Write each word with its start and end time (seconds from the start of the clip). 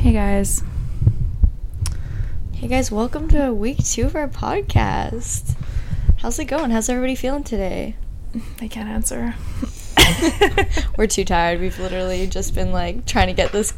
Hey 0.00 0.12
guys. 0.12 0.62
Hey 2.54 2.68
guys, 2.68 2.90
welcome 2.90 3.28
to 3.28 3.52
week 3.52 3.78
two 3.84 4.04
of 4.06 4.16
our 4.16 4.28
podcast. 4.28 5.54
How's 6.18 6.38
it 6.38 6.46
going? 6.46 6.70
How's 6.70 6.88
everybody 6.88 7.14
feeling 7.14 7.44
today? 7.44 7.96
I 8.60 8.68
can't 8.68 8.88
answer. 8.88 9.34
We're 10.96 11.06
too 11.06 11.24
tired. 11.24 11.60
We've 11.60 11.78
literally 11.78 12.26
just 12.26 12.54
been 12.54 12.72
like 12.72 13.06
trying 13.06 13.26
to 13.28 13.32
get 13.34 13.52
this 13.52 13.74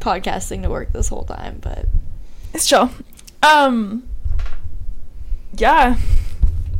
podcast 0.00 0.48
thing 0.48 0.62
to 0.62 0.70
work 0.70 0.92
this 0.92 1.08
whole 1.08 1.24
time, 1.24 1.58
but 1.60 1.86
It's 2.52 2.66
chill. 2.66 2.90
Um 3.42 4.04
Yeah. 5.56 5.96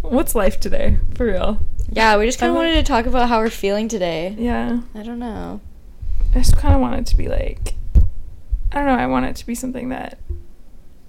What's 0.02 0.34
life 0.34 0.60
today? 0.60 0.98
For 1.14 1.26
real. 1.26 1.58
yeah, 1.90 2.16
we 2.16 2.26
just 2.26 2.38
kind 2.38 2.50
of 2.50 2.56
I'm 2.56 2.62
like- 2.62 2.70
wanted 2.70 2.84
to 2.86 2.92
talk 2.92 3.06
about 3.06 3.28
how 3.28 3.38
we're 3.40 3.50
feeling 3.50 3.88
today. 3.88 4.34
Yeah. 4.38 4.80
I 4.94 5.02
don't 5.02 5.18
know. 5.18 5.60
I 6.34 6.38
just 6.38 6.56
kind 6.56 6.74
of 6.74 6.80
wanted 6.80 7.06
to 7.06 7.16
be 7.16 7.28
like 7.28 7.74
I 8.74 8.78
don't 8.78 8.86
know, 8.86 8.94
I 8.94 9.06
want 9.06 9.26
it 9.26 9.36
to 9.36 9.46
be 9.46 9.54
something 9.54 9.90
that 9.90 10.18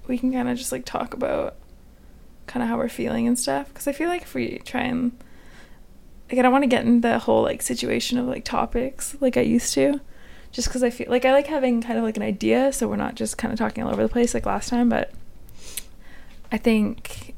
we 0.06 0.18
can 0.18 0.32
kind 0.32 0.48
of 0.48 0.56
just 0.56 0.70
like 0.70 0.84
talk 0.84 1.14
about 1.14 1.56
kind 2.46 2.62
of 2.62 2.68
how 2.68 2.76
we're 2.76 2.88
feeling 2.88 3.26
and 3.26 3.36
stuff 3.36 3.74
cuz 3.74 3.88
I 3.88 3.92
feel 3.92 4.08
like 4.08 4.22
if 4.22 4.34
we 4.34 4.58
try 4.58 4.82
and 4.82 5.10
like 6.30 6.38
I 6.38 6.42
don't 6.42 6.52
want 6.52 6.62
to 6.62 6.68
get 6.68 6.84
in 6.84 7.00
the 7.00 7.18
whole 7.18 7.42
like 7.42 7.60
situation 7.60 8.18
of 8.18 8.26
like 8.26 8.44
topics 8.44 9.16
like 9.20 9.36
I 9.36 9.40
used 9.40 9.74
to 9.74 10.00
just 10.52 10.70
cuz 10.70 10.84
I 10.84 10.90
feel 10.90 11.10
like 11.10 11.24
I 11.24 11.32
like 11.32 11.48
having 11.48 11.82
kind 11.82 11.98
of 11.98 12.04
like 12.04 12.16
an 12.16 12.22
idea 12.22 12.72
so 12.72 12.86
we're 12.86 12.94
not 12.94 13.16
just 13.16 13.36
kind 13.36 13.52
of 13.52 13.58
talking 13.58 13.82
all 13.82 13.90
over 13.90 14.04
the 14.04 14.08
place 14.08 14.32
like 14.32 14.46
last 14.46 14.68
time 14.68 14.88
but 14.88 15.10
I 16.52 16.58
think 16.58 17.34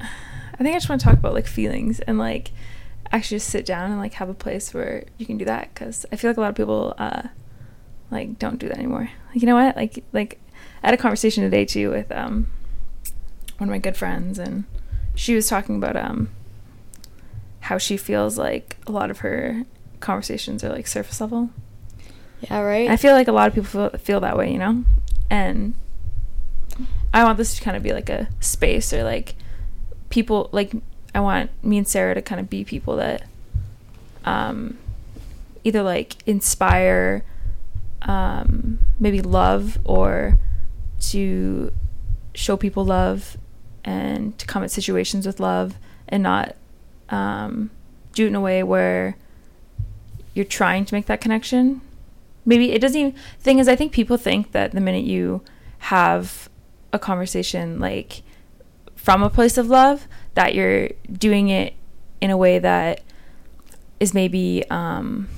I 0.00 0.56
think 0.56 0.70
I 0.74 0.78
just 0.78 0.88
want 0.88 1.00
to 1.00 1.06
talk 1.06 1.16
about 1.16 1.34
like 1.34 1.46
feelings 1.46 2.00
and 2.00 2.18
like 2.18 2.50
actually 3.12 3.36
just 3.36 3.50
sit 3.50 3.64
down 3.64 3.92
and 3.92 4.00
like 4.00 4.14
have 4.14 4.28
a 4.28 4.34
place 4.34 4.74
where 4.74 5.04
you 5.16 5.26
can 5.26 5.38
do 5.38 5.44
that 5.44 5.72
because 5.72 6.04
I 6.10 6.16
feel 6.16 6.30
like 6.30 6.38
a 6.38 6.40
lot 6.40 6.50
of 6.50 6.56
people 6.56 6.94
uh 6.98 7.22
like 8.10 8.38
don't 8.40 8.58
do 8.58 8.68
that 8.68 8.78
anymore. 8.78 9.10
You 9.34 9.46
know 9.46 9.54
what? 9.54 9.76
Like 9.76 10.04
like 10.12 10.40
I 10.82 10.88
had 10.88 10.94
a 10.94 10.98
conversation 10.98 11.44
today 11.44 11.64
too 11.64 11.90
with 11.90 12.10
um 12.12 12.48
one 13.58 13.68
of 13.68 13.72
my 13.72 13.78
good 13.78 13.96
friends 13.96 14.38
and 14.38 14.64
she 15.14 15.34
was 15.34 15.48
talking 15.48 15.76
about 15.76 15.96
um 15.96 16.30
how 17.60 17.78
she 17.78 17.96
feels 17.96 18.38
like 18.38 18.76
a 18.86 18.92
lot 18.92 19.10
of 19.10 19.18
her 19.18 19.64
conversations 20.00 20.64
are 20.64 20.70
like 20.70 20.86
surface 20.86 21.20
level. 21.20 21.50
Yeah, 22.40 22.60
right? 22.60 22.84
And 22.84 22.92
I 22.92 22.96
feel 22.96 23.14
like 23.14 23.28
a 23.28 23.32
lot 23.32 23.48
of 23.48 23.54
people 23.54 23.68
feel, 23.68 23.98
feel 23.98 24.20
that 24.20 24.36
way, 24.36 24.52
you 24.52 24.58
know? 24.58 24.84
And 25.28 25.74
I 27.12 27.24
want 27.24 27.36
this 27.36 27.56
to 27.56 27.62
kind 27.62 27.76
of 27.76 27.82
be 27.82 27.92
like 27.92 28.08
a 28.08 28.28
space 28.40 28.92
or 28.92 29.02
like 29.02 29.34
people 30.08 30.48
like 30.52 30.72
I 31.14 31.20
want 31.20 31.50
me 31.64 31.78
and 31.78 31.88
Sarah 31.88 32.14
to 32.14 32.22
kind 32.22 32.40
of 32.40 32.48
be 32.48 32.64
people 32.64 32.96
that 32.96 33.24
um 34.24 34.78
either 35.64 35.82
like 35.82 36.16
inspire 36.26 37.24
um 38.02 38.78
maybe 39.00 39.20
love 39.20 39.78
or 39.84 40.38
to 41.00 41.72
show 42.34 42.56
people 42.56 42.84
love 42.84 43.36
and 43.84 44.38
to 44.38 44.46
come 44.46 44.62
at 44.62 44.70
situations 44.70 45.26
with 45.26 45.40
love 45.40 45.74
and 46.08 46.22
not 46.22 46.54
um 47.08 47.70
do 48.12 48.24
it 48.24 48.28
in 48.28 48.34
a 48.34 48.40
way 48.40 48.62
where 48.62 49.16
you're 50.34 50.44
trying 50.44 50.84
to 50.84 50.94
make 50.94 51.06
that 51.06 51.20
connection. 51.20 51.80
Maybe 52.44 52.72
it 52.72 52.80
doesn't 52.80 52.98
even 52.98 53.14
thing 53.40 53.58
is 53.58 53.68
i 53.68 53.76
think 53.76 53.92
people 53.92 54.16
think 54.16 54.52
that 54.52 54.72
the 54.72 54.80
minute 54.80 55.04
you 55.04 55.42
have 55.78 56.48
a 56.92 56.98
conversation 56.98 57.78
like 57.78 58.22
from 58.96 59.22
a 59.22 59.30
place 59.30 59.58
of 59.58 59.68
love 59.68 60.08
that 60.34 60.54
you're 60.54 60.88
doing 61.12 61.48
it 61.48 61.74
in 62.20 62.30
a 62.30 62.36
way 62.36 62.58
that 62.58 63.02
is 64.00 64.14
maybe 64.14 64.64
um 64.70 65.28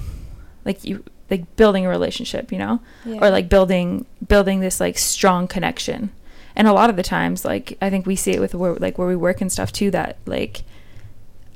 like 0.64 0.84
you 0.84 1.02
like 1.30 1.56
building 1.56 1.86
a 1.86 1.88
relationship 1.88 2.50
you 2.52 2.58
know 2.58 2.80
Yeah. 3.04 3.18
or 3.22 3.30
like 3.30 3.48
building 3.48 4.06
building 4.26 4.60
this 4.60 4.80
like 4.80 4.98
strong 4.98 5.46
connection 5.48 6.10
and 6.56 6.66
a 6.68 6.72
lot 6.72 6.90
of 6.90 6.96
the 6.96 7.02
times 7.02 7.44
like 7.44 7.76
i 7.80 7.88
think 7.90 8.06
we 8.06 8.16
see 8.16 8.32
it 8.32 8.40
with 8.40 8.54
where 8.54 8.74
like 8.74 8.98
where 8.98 9.06
we 9.08 9.16
work 9.16 9.40
and 9.40 9.50
stuff 9.52 9.72
too 9.72 9.90
that 9.92 10.18
like 10.26 10.62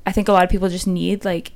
i 0.07 0.13
think 0.13 0.29
a 0.29 0.33
lot 0.33 0.45
of 0.45 0.51
people 0.51 0.69
just 0.69 0.87
need 0.87 1.25
like 1.25 1.53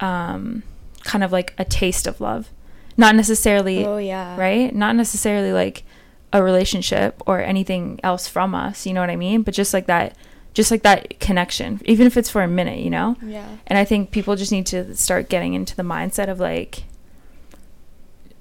um 0.00 0.62
kind 1.04 1.24
of 1.24 1.32
like 1.32 1.54
a 1.58 1.64
taste 1.64 2.06
of 2.06 2.20
love 2.20 2.50
not 2.96 3.14
necessarily 3.14 3.84
Oh, 3.84 3.98
yeah. 3.98 4.36
right 4.36 4.74
not 4.74 4.96
necessarily 4.96 5.52
like 5.52 5.84
a 6.32 6.42
relationship 6.42 7.22
or 7.26 7.40
anything 7.40 7.98
else 8.02 8.28
from 8.28 8.54
us 8.54 8.86
you 8.86 8.92
know 8.92 9.00
what 9.00 9.10
i 9.10 9.16
mean 9.16 9.42
but 9.42 9.54
just 9.54 9.72
like 9.72 9.86
that 9.86 10.14
just 10.54 10.70
like 10.70 10.82
that 10.82 11.18
connection 11.20 11.80
even 11.84 12.06
if 12.06 12.16
it's 12.16 12.28
for 12.28 12.42
a 12.42 12.48
minute 12.48 12.80
you 12.80 12.90
know 12.90 13.16
Yeah. 13.22 13.46
and 13.68 13.78
I 13.78 13.84
think 13.84 14.10
people 14.10 14.34
just 14.34 14.50
need 14.50 14.66
to 14.66 14.96
start 14.96 15.28
getting 15.28 15.54
into 15.54 15.76
the 15.76 15.82
mindset 15.84 16.28
of 16.28 16.40
like 16.40 16.82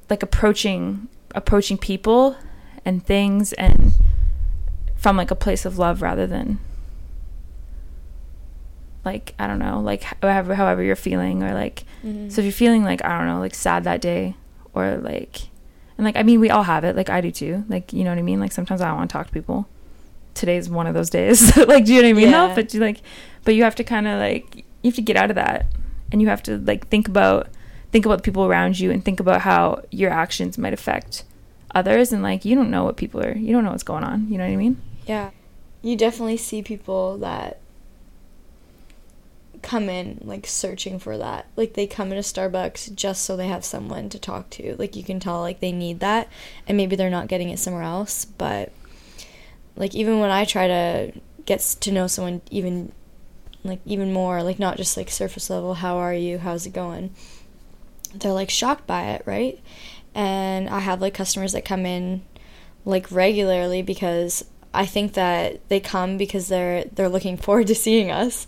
like 0.09 0.23
approaching 0.23 1.07
approaching 1.35 1.77
people 1.77 2.35
and 2.85 3.05
things 3.05 3.53
and 3.53 3.93
from 4.95 5.17
like 5.17 5.29
a 5.31 5.35
place 5.35 5.65
of 5.65 5.77
love 5.77 6.01
rather 6.01 6.25
than 6.25 6.59
like 9.05 9.33
I 9.39 9.47
don't 9.47 9.59
know, 9.59 9.79
like 9.79 10.03
however 10.03 10.55
however 10.55 10.83
you're 10.83 10.95
feeling 10.95 11.43
or 11.43 11.53
like 11.53 11.83
Mhm. 12.03 12.31
so 12.31 12.41
if 12.41 12.45
you're 12.45 12.51
feeling 12.51 12.83
like 12.83 13.03
I 13.05 13.17
don't 13.17 13.27
know, 13.27 13.39
like 13.39 13.55
sad 13.55 13.83
that 13.85 14.01
day 14.01 14.35
or 14.73 14.97
like 14.97 15.43
and 15.97 16.05
like 16.05 16.15
I 16.17 16.23
mean 16.23 16.39
we 16.39 16.49
all 16.49 16.63
have 16.63 16.83
it, 16.83 16.95
like 16.95 17.09
I 17.09 17.21
do 17.21 17.31
too. 17.31 17.63
Like 17.69 17.93
you 17.93 18.03
know 18.03 18.09
what 18.11 18.19
I 18.19 18.23
mean? 18.23 18.39
Like 18.39 18.51
sometimes 18.51 18.81
I 18.81 18.87
don't 18.87 18.97
want 18.97 19.09
to 19.09 19.13
talk 19.13 19.27
to 19.27 19.33
people. 19.33 19.67
Today's 20.33 20.69
one 20.69 20.87
of 20.87 20.93
those 20.93 21.09
days. 21.09 21.55
like 21.67 21.85
do 21.85 21.93
you 21.93 22.01
know 22.01 22.07
what 22.09 22.17
I 22.17 22.19
mean? 22.21 22.29
Yeah. 22.29 22.47
though? 22.47 22.55
But 22.55 22.73
you 22.73 22.79
like 22.81 23.01
but 23.45 23.55
you 23.55 23.63
have 23.63 23.75
to 23.75 23.83
kind 23.83 24.07
of 24.07 24.19
like 24.19 24.57
you 24.81 24.91
have 24.91 24.95
to 24.95 25.01
get 25.01 25.15
out 25.15 25.29
of 25.29 25.35
that 25.35 25.67
and 26.11 26.21
you 26.21 26.27
have 26.27 26.43
to 26.43 26.57
like 26.57 26.87
think 26.87 27.07
about 27.07 27.47
think 27.97 28.05
about 28.05 28.19
the 28.19 28.21
people 28.21 28.45
around 28.45 28.79
you 28.79 28.91
and 28.91 29.03
think 29.03 29.19
about 29.19 29.41
how 29.41 29.81
your 29.89 30.11
actions 30.11 30.55
might 30.55 30.71
affect 30.71 31.23
others 31.73 32.13
and 32.13 32.21
like 32.21 32.45
you 32.45 32.53
don't 32.55 32.69
know 32.69 32.83
what 32.83 32.95
people 32.95 33.19
are 33.19 33.35
you 33.35 33.51
don't 33.51 33.63
know 33.63 33.71
what's 33.71 33.81
going 33.81 34.03
on 34.03 34.27
you 34.29 34.37
know 34.37 34.45
what 34.45 34.53
i 34.53 34.55
mean 34.55 34.79
Yeah. 35.07 35.31
You 35.81 35.95
definitely 35.95 36.37
see 36.37 36.61
people 36.61 37.17
that 37.19 37.59
come 39.63 39.89
in 39.89 40.19
like 40.23 40.45
searching 40.45 40.99
for 40.99 41.17
that. 41.17 41.47
Like 41.55 41.73
they 41.73 41.87
come 41.87 42.11
into 42.11 42.21
Starbucks 42.21 42.93
just 42.95 43.23
so 43.23 43.35
they 43.35 43.47
have 43.47 43.65
someone 43.65 44.09
to 44.09 44.19
talk 44.19 44.49
to. 44.51 44.75
Like 44.77 44.95
you 44.95 45.03
can 45.03 45.19
tell 45.19 45.39
like 45.41 45.59
they 45.59 45.71
need 45.71 45.99
that 45.99 46.27
and 46.67 46.77
maybe 46.77 46.95
they're 46.95 47.09
not 47.09 47.27
getting 47.27 47.49
it 47.49 47.59
somewhere 47.59 47.83
else, 47.83 48.25
but 48.25 48.71
like 49.75 49.95
even 49.95 50.19
when 50.19 50.31
I 50.31 50.45
try 50.45 50.67
to 50.67 51.11
get 51.45 51.59
to 51.81 51.91
know 51.91 52.07
someone 52.07 52.41
even 52.51 52.91
like 53.63 53.79
even 53.85 54.11
more, 54.13 54.43
like 54.43 54.59
not 54.59 54.77
just 54.77 54.97
like 54.97 55.09
surface 55.09 55.49
level, 55.49 55.75
how 55.75 55.97
are 55.97 56.13
you? 56.13 56.37
How's 56.39 56.65
it 56.65 56.73
going? 56.73 57.13
They're 58.19 58.33
like 58.33 58.49
shocked 58.49 58.87
by 58.87 59.11
it, 59.11 59.23
right? 59.25 59.59
And 60.13 60.69
I 60.69 60.79
have 60.79 61.01
like 61.01 61.13
customers 61.13 61.53
that 61.53 61.65
come 61.65 61.85
in 61.85 62.23
like 62.85 63.11
regularly 63.11 63.81
because 63.81 64.45
I 64.73 64.85
think 64.85 65.13
that 65.13 65.67
they 65.69 65.79
come 65.79 66.17
because 66.17 66.47
they're 66.47 66.85
they're 66.85 67.09
looking 67.09 67.37
forward 67.37 67.67
to 67.67 67.75
seeing 67.75 68.11
us. 68.11 68.45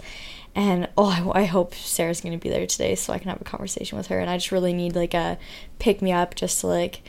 And 0.55 0.89
oh, 0.97 1.31
I, 1.33 1.41
I 1.41 1.45
hope 1.45 1.75
Sarah's 1.75 2.21
going 2.21 2.37
to 2.37 2.41
be 2.41 2.49
there 2.49 2.65
today 2.65 2.95
so 2.95 3.13
I 3.13 3.19
can 3.19 3.29
have 3.29 3.41
a 3.41 3.45
conversation 3.45 3.97
with 3.97 4.07
her. 4.07 4.19
And 4.19 4.29
I 4.29 4.37
just 4.37 4.51
really 4.51 4.73
need 4.73 4.95
like 4.95 5.13
a 5.13 5.37
pick 5.77 6.01
me 6.01 6.11
up 6.11 6.35
just 6.35 6.59
to 6.61 6.67
like 6.67 7.01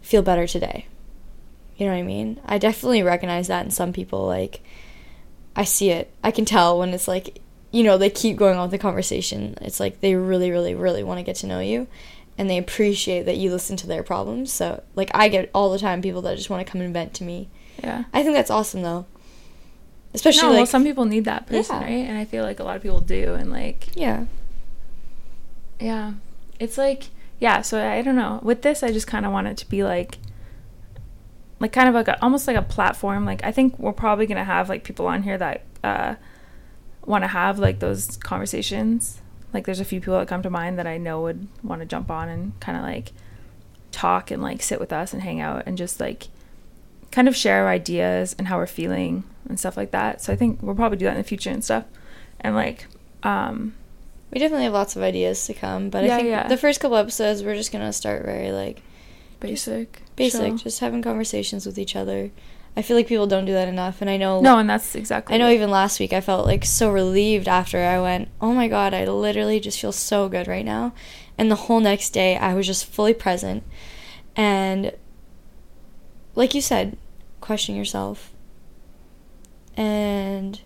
feel 0.00 0.22
better 0.22 0.46
today. 0.46 0.86
You 1.76 1.86
know 1.86 1.92
what 1.92 1.98
I 1.98 2.02
mean? 2.02 2.40
I 2.46 2.58
definitely 2.58 3.02
recognize 3.02 3.48
that 3.48 3.64
in 3.64 3.70
some 3.70 3.92
people. 3.92 4.26
Like, 4.26 4.62
I 5.54 5.64
see 5.64 5.90
it. 5.90 6.10
I 6.24 6.30
can 6.30 6.44
tell 6.44 6.78
when 6.78 6.94
it's 6.94 7.08
like, 7.08 7.40
you 7.72 7.82
know, 7.82 7.98
they 7.98 8.10
keep 8.10 8.36
going 8.36 8.56
on 8.56 8.62
with 8.62 8.70
the 8.70 8.78
conversation. 8.78 9.56
It's 9.60 9.80
like 9.80 10.00
they 10.00 10.14
really, 10.14 10.50
really, 10.50 10.74
really 10.74 11.02
want 11.02 11.18
to 11.18 11.22
get 11.24 11.36
to 11.36 11.46
know 11.46 11.60
you 11.60 11.86
and 12.38 12.50
they 12.50 12.58
appreciate 12.58 13.24
that 13.24 13.36
you 13.38 13.50
listen 13.50 13.76
to 13.78 13.86
their 13.86 14.02
problems. 14.02 14.52
So, 14.52 14.82
like, 14.94 15.10
I 15.14 15.28
get 15.28 15.50
all 15.54 15.70
the 15.72 15.78
time 15.78 16.02
people 16.02 16.20
that 16.22 16.36
just 16.36 16.50
want 16.50 16.64
to 16.66 16.70
come 16.70 16.80
and 16.82 16.92
vent 16.92 17.14
to 17.14 17.24
me. 17.24 17.48
yeah 17.82 18.04
I 18.12 18.22
think 18.22 18.34
that's 18.34 18.50
awesome, 18.50 18.82
though. 18.82 19.06
Especially, 20.14 20.42
no, 20.42 20.48
like, 20.50 20.56
well 20.58 20.66
some 20.66 20.84
people 20.84 21.04
need 21.04 21.24
that 21.26 21.46
person 21.46 21.76
Yeah. 21.76 21.82
right 21.84 22.08
and 22.08 22.16
i 22.16 22.24
feel 22.24 22.42
like 22.42 22.58
a 22.58 22.64
lot 22.64 22.74
of 22.76 22.82
people 22.82 23.00
do 23.00 23.34
and 23.34 23.50
like 23.50 23.88
yeah. 23.94 24.24
yeah 25.78 26.14
it's 26.58 26.78
like 26.78 27.10
yeah 27.38 27.60
so 27.60 27.86
i 27.86 28.00
don't 28.00 28.16
know 28.16 28.40
with 28.42 28.62
this 28.62 28.82
i 28.82 28.90
just 28.90 29.06
kind 29.06 29.26
of 29.26 29.32
want 29.32 29.46
it 29.46 29.58
to 29.58 29.68
be 29.68 29.84
like 29.84 30.16
like 31.60 31.72
kind 31.72 31.86
of 31.88 31.94
like 31.94 32.08
a, 32.08 32.22
almost 32.22 32.46
like 32.46 32.56
a 32.56 32.62
platform 32.62 33.26
like 33.26 33.44
i 33.44 33.52
think 33.52 33.78
we're 33.78 33.92
probably 33.92 34.26
gonna 34.26 34.44
have 34.44 34.70
like 34.70 34.84
people 34.84 35.06
on 35.06 35.22
here 35.22 35.36
that 35.36 35.64
uh 35.84 36.14
want 37.06 37.22
to 37.24 37.28
have 37.28 37.58
like 37.58 37.78
those 37.78 38.16
conversations 38.18 39.20
like 39.54 39.64
there's 39.64 39.80
a 39.80 39.84
few 39.84 40.00
people 40.00 40.18
that 40.18 40.28
come 40.28 40.42
to 40.42 40.50
mind 40.50 40.78
that 40.78 40.86
i 40.86 40.98
know 40.98 41.22
would 41.22 41.46
want 41.62 41.80
to 41.80 41.86
jump 41.86 42.10
on 42.10 42.28
and 42.28 42.58
kind 42.60 42.76
of 42.76 42.84
like 42.84 43.12
talk 43.92 44.30
and 44.30 44.42
like 44.42 44.60
sit 44.62 44.78
with 44.78 44.92
us 44.92 45.12
and 45.12 45.22
hang 45.22 45.40
out 45.40 45.62
and 45.66 45.78
just 45.78 46.00
like 46.00 46.28
kind 47.12 47.28
of 47.28 47.36
share 47.36 47.62
our 47.64 47.68
ideas 47.70 48.34
and 48.38 48.48
how 48.48 48.58
we're 48.58 48.66
feeling 48.66 49.24
and 49.48 49.58
stuff 49.58 49.76
like 49.76 49.92
that 49.92 50.20
so 50.20 50.32
i 50.32 50.36
think 50.36 50.60
we'll 50.62 50.74
probably 50.74 50.98
do 50.98 51.04
that 51.06 51.12
in 51.12 51.18
the 51.18 51.24
future 51.24 51.50
and 51.50 51.64
stuff 51.64 51.84
and 52.40 52.54
like 52.54 52.86
um 53.22 53.72
We 54.32 54.40
definitely 54.40 54.64
have 54.64 54.74
lots 54.74 54.96
of 54.96 55.02
ideas 55.02 55.46
to 55.46 55.54
come, 55.54 55.88
but 55.88 56.04
Yeah, 56.04 56.14
I 56.14 56.16
think 56.16 56.28
yeah. 56.28 56.48
the 56.48 56.56
first 56.58 56.80
couple 56.80 56.96
episodes, 56.98 57.42
we're 57.42 57.54
just 57.54 57.72
going 57.72 57.86
to 57.86 57.92
start 57.92 58.24
very, 58.24 58.50
like, 58.50 58.82
basic 59.40 60.02
basic, 60.16 60.40
chill. 60.40 60.56
just 60.58 60.80
having 60.80 61.00
conversations 61.00 61.64
with 61.64 61.78
each 61.78 61.94
other. 61.96 62.30
I 62.76 62.82
feel 62.82 62.96
like 62.96 63.06
people 63.06 63.26
don't 63.26 63.46
do 63.46 63.54
that 63.54 63.68
enough, 63.68 64.02
and 64.02 64.10
I 64.10 64.18
know. 64.18 64.40
No, 64.40 64.58
and 64.58 64.68
that's 64.68 64.94
exactly. 64.94 65.34
I 65.34 65.38
know 65.38 65.48
it. 65.48 65.54
even 65.54 65.70
last 65.70 65.98
week 65.98 66.12
I 66.12 66.20
felt 66.20 66.46
like 66.46 66.64
so 66.64 66.90
relieved 66.90 67.48
after 67.48 67.82
I 67.82 68.00
went, 68.00 68.28
oh 68.40 68.52
my 68.52 68.68
god, 68.68 68.92
I 68.92 69.06
literally 69.06 69.60
just 69.60 69.80
feel 69.80 69.92
so 69.92 70.28
good 70.28 70.46
right 70.46 70.64
now. 70.64 70.92
And 71.38 71.50
the 71.50 71.56
whole 71.56 71.80
next 71.80 72.10
day 72.10 72.36
I 72.36 72.54
was 72.54 72.66
just 72.66 72.84
fully 72.84 73.14
present. 73.14 73.64
And 74.36 74.92
like 76.34 76.54
you 76.54 76.60
said, 76.60 76.98
question 77.40 77.76
yourself. 77.76 78.32
And 79.74 80.60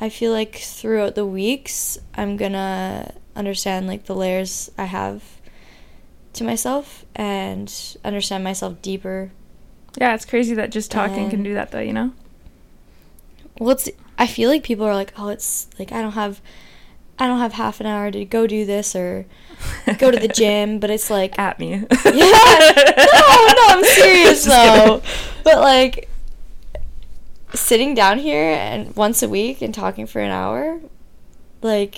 I 0.00 0.08
feel 0.08 0.32
like 0.32 0.56
throughout 0.56 1.16
the 1.16 1.26
weeks, 1.26 1.98
I'm 2.14 2.36
gonna 2.36 3.14
understand 3.34 3.88
like 3.88 4.04
the 4.04 4.14
layers 4.14 4.70
I 4.78 4.84
have 4.84 5.24
to 6.34 6.44
myself 6.44 7.04
and 7.16 7.72
understand 8.04 8.44
myself 8.44 8.80
deeper. 8.80 9.32
Yeah, 10.00 10.14
it's 10.14 10.24
crazy 10.24 10.54
that 10.54 10.70
just 10.70 10.90
talking 10.90 11.22
And- 11.24 11.30
can 11.30 11.42
do 11.42 11.54
that 11.54 11.70
though, 11.72 11.80
you 11.80 11.92
know? 11.92 12.12
Well, 13.58 13.70
it's 13.70 13.88
I 14.16 14.26
feel 14.26 14.48
like 14.50 14.62
people 14.62 14.86
are 14.86 14.94
like, 14.94 15.12
"Oh, 15.18 15.28
it's 15.28 15.68
like 15.78 15.90
I 15.92 16.00
don't 16.00 16.12
have 16.12 16.40
I 17.18 17.26
don't 17.26 17.38
have 17.40 17.54
half 17.54 17.80
an 17.80 17.86
hour 17.86 18.10
to 18.12 18.24
go 18.24 18.46
do 18.46 18.64
this 18.64 18.94
or 18.94 19.26
go 19.98 20.10
to 20.12 20.18
the 20.18 20.28
gym," 20.28 20.78
but 20.78 20.90
it's 20.90 21.10
like 21.10 21.36
At 21.38 21.58
me. 21.58 21.70
Yeah. 22.04 22.12
No, 22.96 23.46
no, 23.56 23.64
I'm 23.68 23.84
serious 23.84 24.44
though. 24.54 25.02
But 25.42 25.58
like 25.60 26.08
sitting 27.54 27.94
down 27.94 28.18
here 28.18 28.52
and 28.52 28.94
once 28.94 29.22
a 29.22 29.28
week 29.28 29.62
and 29.62 29.74
talking 29.74 30.06
for 30.06 30.20
an 30.20 30.30
hour, 30.30 30.80
like 31.62 31.96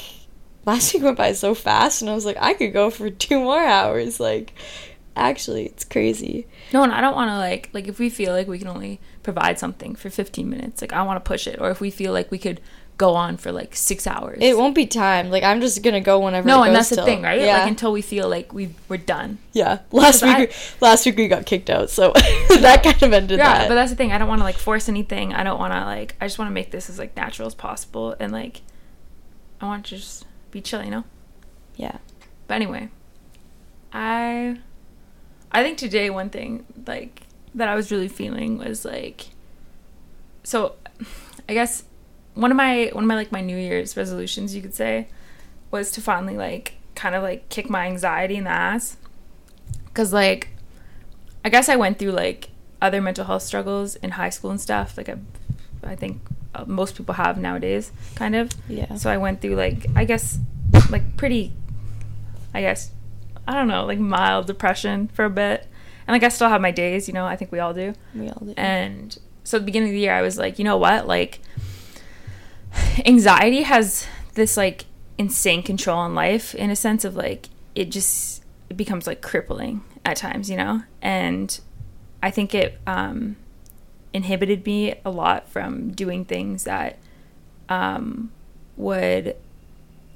last 0.65 0.95
week 0.95 1.03
went 1.03 1.17
by 1.19 1.33
so 1.33 1.55
fast 1.55 2.01
and 2.03 2.11
I 2.11 2.15
was 2.15 2.25
like, 2.25 2.37
I 2.41 2.55
could 2.55 2.73
go 2.73 2.89
for 2.91 3.11
two 3.11 3.41
more 3.41 3.61
hours. 3.63 4.19
Like 4.21 4.55
actually 5.17 5.67
it's 5.67 5.85
crazy. 5.85 6.47
No, 6.73 6.83
and 6.83 6.93
I 6.93 7.01
don't 7.01 7.15
want 7.15 7.31
to 7.31 7.37
like 7.37 7.71
like 7.73 7.89
if 7.89 7.99
we 7.99 8.11
feel 8.11 8.33
like 8.33 8.47
we 8.49 8.59
can 8.59 8.69
only 8.69 9.01
provide 9.23 9.59
something 9.59 9.95
for 9.95 10.11
15 10.11 10.49
minutes, 10.49 10.81
like 10.81 10.93
I 10.93 11.03
want 11.03 11.23
to 11.23 11.29
push 11.29 11.47
it. 11.47 11.61
Or 11.61 11.71
if 11.71 11.81
we 11.81 11.91
feel 11.91 12.13
like 12.13 12.31
we 12.31 12.39
could 12.39 12.61
go 13.01 13.15
on 13.15 13.39
for 13.39 13.51
like 13.51 13.75
six 13.75 14.07
hours. 14.07 14.37
It 14.43 14.59
won't 14.59 14.75
be 14.75 14.85
time. 14.87 15.31
Like 15.31 15.43
I'm 15.43 15.63
just 15.63 15.83
gonna 15.83 16.03
go 16.03 16.21
whenever. 16.21 16.47
no, 16.47 16.63
it 16.63 16.67
and 16.69 16.77
that's 16.77 16.91
the 16.91 17.03
thing, 17.03 17.23
right? 17.23 17.41
Yeah. 17.41 17.61
Like 17.61 17.69
until 17.69 17.93
we 17.93 18.03
feel 18.03 18.29
like 18.29 18.53
we 18.53 18.75
we're 18.89 18.99
done. 18.99 19.39
yeah. 19.55 19.79
Last 19.91 20.23
week, 20.23 20.37
I- 20.37 20.53
last 20.83 21.07
week 21.07 21.17
we 21.17 21.27
got 21.27 21.47
kicked 21.47 21.71
out, 21.71 21.89
so 21.89 22.13
that 22.61 22.83
kind 22.85 23.03
of 23.03 23.13
ended 23.15 23.39
yeah, 23.39 23.61
that. 23.61 23.69
but 23.69 23.75
that's 23.75 23.91
the 23.91 23.97
thing. 23.97 24.13
I 24.13 24.19
don't 24.19 24.29
want 24.29 24.41
to 24.41 24.45
like 24.45 24.59
force 24.59 24.87
anything. 24.89 25.33
I 25.33 25.43
don't 25.45 25.59
want 25.59 25.73
to 25.73 25.81
like. 25.87 26.15
I 26.21 26.27
just 26.27 26.39
want 26.39 26.51
to 26.51 26.53
make 26.53 26.73
this 26.73 26.91
as 26.91 26.99
like 26.99 27.17
natural 27.17 27.47
as 27.47 27.55
possible, 27.55 28.15
and 28.21 28.33
like, 28.33 28.61
I 29.63 29.65
want 29.65 29.87
to 29.87 29.97
just 29.97 30.27
be 30.51 30.61
chill, 30.61 30.85
you 30.85 30.91
know. 30.91 31.05
yeah. 31.77 31.99
But 32.49 32.55
anyway, 32.57 32.91
I 33.95 34.59
I 35.53 35.63
think 35.63 35.79
today 35.79 36.11
one 36.11 36.31
thing 36.31 36.65
like 36.87 37.23
that 37.55 37.69
I 37.69 37.75
was 37.75 37.91
really 37.91 38.09
feeling 38.09 38.59
was 38.59 38.85
like 38.85 39.27
so 40.45 40.77
I 41.49 41.55
guess 41.55 41.85
one 42.35 42.51
of 42.51 42.57
my 42.57 42.91
one 42.93 43.05
of 43.05 43.09
my 43.09 43.17
like 43.17 43.33
my 43.33 43.41
New 43.41 43.57
Year's 43.57 43.97
resolutions 43.97 44.55
you 44.55 44.63
could 44.63 44.75
say 44.75 45.09
was 45.71 45.91
to 45.93 46.01
finally 46.01 46.37
like 46.37 46.75
kind 46.95 47.15
of 47.15 47.23
like 47.23 47.49
kick 47.49 47.69
my 47.69 47.87
anxiety 47.87 48.37
in 48.37 48.45
the 48.45 48.51
ass 48.51 48.97
cuz 49.95 50.13
like 50.13 50.49
I 51.45 51.49
guess 51.49 51.69
I 51.69 51.77
went 51.77 51.99
through 51.99 52.13
like 52.13 52.51
other 52.83 53.01
mental 53.01 53.25
health 53.25 53.43
struggles 53.43 53.97
in 53.97 54.13
high 54.13 54.31
school 54.31 54.51
and 54.51 54.61
stuff 54.61 54.97
like 54.97 55.09
I 55.09 55.17
I 55.83 55.97
think 55.97 56.21
uh, 56.55 56.65
most 56.67 56.95
people 56.97 57.15
have 57.15 57.39
nowadays 57.39 57.91
kind 58.15 58.37
of 58.37 58.51
Yeah. 58.69 58.95
so 58.97 59.11
I 59.11 59.17
went 59.17 59.41
through 59.41 59.57
like 59.57 59.87
I 59.97 60.05
guess 60.05 60.39
like 60.91 61.17
pretty 61.17 61.53
I 62.55 62.61
guess 62.61 62.91
I 63.47 63.55
don't 63.55 63.69
know, 63.69 63.85
like 63.85 63.99
mild 63.99 64.47
depression 64.47 65.09
for 65.09 65.25
a 65.25 65.31
bit. 65.31 65.67
And 66.07 66.15
like 66.15 66.23
I 66.23 66.29
still 66.29 66.49
have 66.49 66.61
my 66.61 66.71
days, 66.71 67.09
you 67.09 67.15
know, 67.15 67.27
I 67.27 67.37
think 67.37 67.53
we 67.53 67.59
all 67.61 67.75
do. 67.75 67.95
we 68.15 68.29
all 68.29 68.45
do. 68.45 68.55
And 68.57 69.17
so 69.45 69.57
at 69.57 69.61
the 69.61 69.67
beginning 69.67 69.91
of 69.91 69.95
the 69.95 70.01
year 70.01 70.15
I 70.15 70.23
was 70.23 70.39
like, 70.39 70.59
you 70.59 70.65
know 70.65 70.77
what? 70.77 71.07
Like 71.07 71.41
anxiety 73.07 73.63
has 73.63 74.07
this 74.35 74.57
like 74.57 74.87
insane 75.19 75.63
control 75.63 75.99
on 75.99 76.15
life 76.15 76.55
in 76.55 76.71
a 76.71 76.77
sense 76.77 77.05
of 77.05 77.17
like 77.17 77.49
it 77.75 77.91
just 77.91 78.43
it 78.69 78.77
becomes 78.77 79.07
like 79.07 79.21
crippling 79.21 79.83
at 80.05 80.17
times, 80.17 80.49
you 80.49 80.57
know? 80.57 80.83
And 81.03 81.59
I 82.23 82.31
think 82.31 82.55
it 82.55 82.79
um 82.87 83.37
inhibited 84.13 84.67
me 84.67 84.95
a 85.05 85.11
lot 85.11 85.49
from 85.49 85.93
doing 85.93 86.25
things 86.25 86.65
that 86.65 86.99
um 87.69 88.33
would 88.77 89.37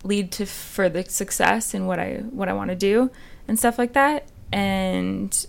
lead 0.05 0.31
to 0.31 0.47
further 0.47 1.03
success 1.03 1.75
in 1.75 1.87
what 1.87 1.99
I 1.99 2.17
what 2.31 2.49
I 2.49 2.53
want 2.53 2.71
to 2.71 2.77
do 2.77 3.11
and 3.49 3.59
stuff 3.59 3.79
like 3.79 3.95
that. 3.95 4.29
And 4.53 5.47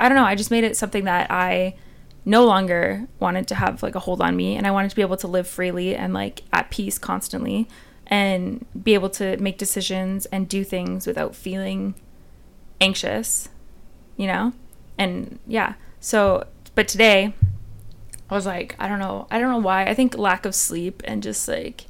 I 0.00 0.08
don't 0.08 0.16
know, 0.16 0.24
I 0.24 0.34
just 0.34 0.50
made 0.50 0.64
it 0.64 0.76
something 0.76 1.04
that 1.04 1.30
I 1.30 1.76
no 2.24 2.44
longer 2.44 3.06
wanted 3.20 3.46
to 3.48 3.54
have 3.54 3.82
like 3.82 3.94
a 3.94 4.00
hold 4.00 4.20
on 4.20 4.34
me 4.34 4.56
and 4.56 4.66
I 4.66 4.70
wanted 4.70 4.90
to 4.90 4.96
be 4.96 5.02
able 5.02 5.16
to 5.18 5.26
live 5.26 5.46
freely 5.46 5.94
and 5.94 6.14
like 6.14 6.42
at 6.52 6.70
peace 6.70 6.98
constantly 6.98 7.68
and 8.06 8.64
be 8.80 8.94
able 8.94 9.10
to 9.10 9.36
make 9.38 9.58
decisions 9.58 10.26
and 10.26 10.48
do 10.48 10.64
things 10.64 11.06
without 11.06 11.34
feeling 11.34 11.94
anxious, 12.80 13.48
you 14.16 14.26
know? 14.26 14.52
And 14.98 15.38
yeah. 15.46 15.74
So, 16.00 16.46
but 16.74 16.88
today 16.88 17.34
I 18.28 18.34
was 18.34 18.46
like, 18.46 18.74
I 18.78 18.88
don't 18.88 18.98
know. 18.98 19.26
I 19.30 19.38
don't 19.38 19.50
know 19.50 19.58
why. 19.58 19.84
I 19.84 19.94
think 19.94 20.16
lack 20.16 20.46
of 20.46 20.54
sleep 20.54 21.02
and 21.04 21.22
just 21.22 21.46
like 21.48 21.86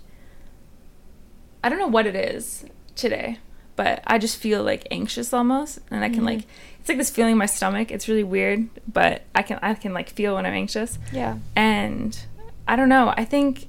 I 1.64 1.68
don't 1.68 1.78
know 1.78 1.86
what 1.88 2.06
it 2.06 2.14
is 2.16 2.64
today, 2.96 3.38
but 3.76 4.02
I 4.06 4.18
just 4.18 4.36
feel 4.36 4.62
like 4.62 4.86
anxious 4.90 5.32
almost, 5.32 5.78
and 5.90 6.04
I 6.04 6.08
can 6.08 6.20
Mhm. 6.22 6.26
like 6.26 6.44
it's 6.80 6.88
like 6.88 6.98
this 6.98 7.10
feeling 7.10 7.32
in 7.32 7.38
my 7.38 7.46
stomach. 7.46 7.90
It's 7.92 8.08
really 8.08 8.24
weird, 8.24 8.68
but 8.92 9.22
I 9.34 9.42
can 9.42 9.58
I 9.62 9.74
can 9.74 9.94
like 9.94 10.10
feel 10.10 10.34
when 10.34 10.46
I'm 10.46 10.54
anxious, 10.54 10.98
yeah. 11.12 11.36
and 11.54 12.18
I 12.66 12.74
don't 12.76 12.88
know. 12.88 13.14
I 13.16 13.24
think 13.24 13.66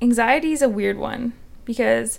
anxiety 0.00 0.52
is 0.52 0.62
a 0.62 0.68
weird 0.68 0.98
one 0.98 1.32
because 1.64 2.18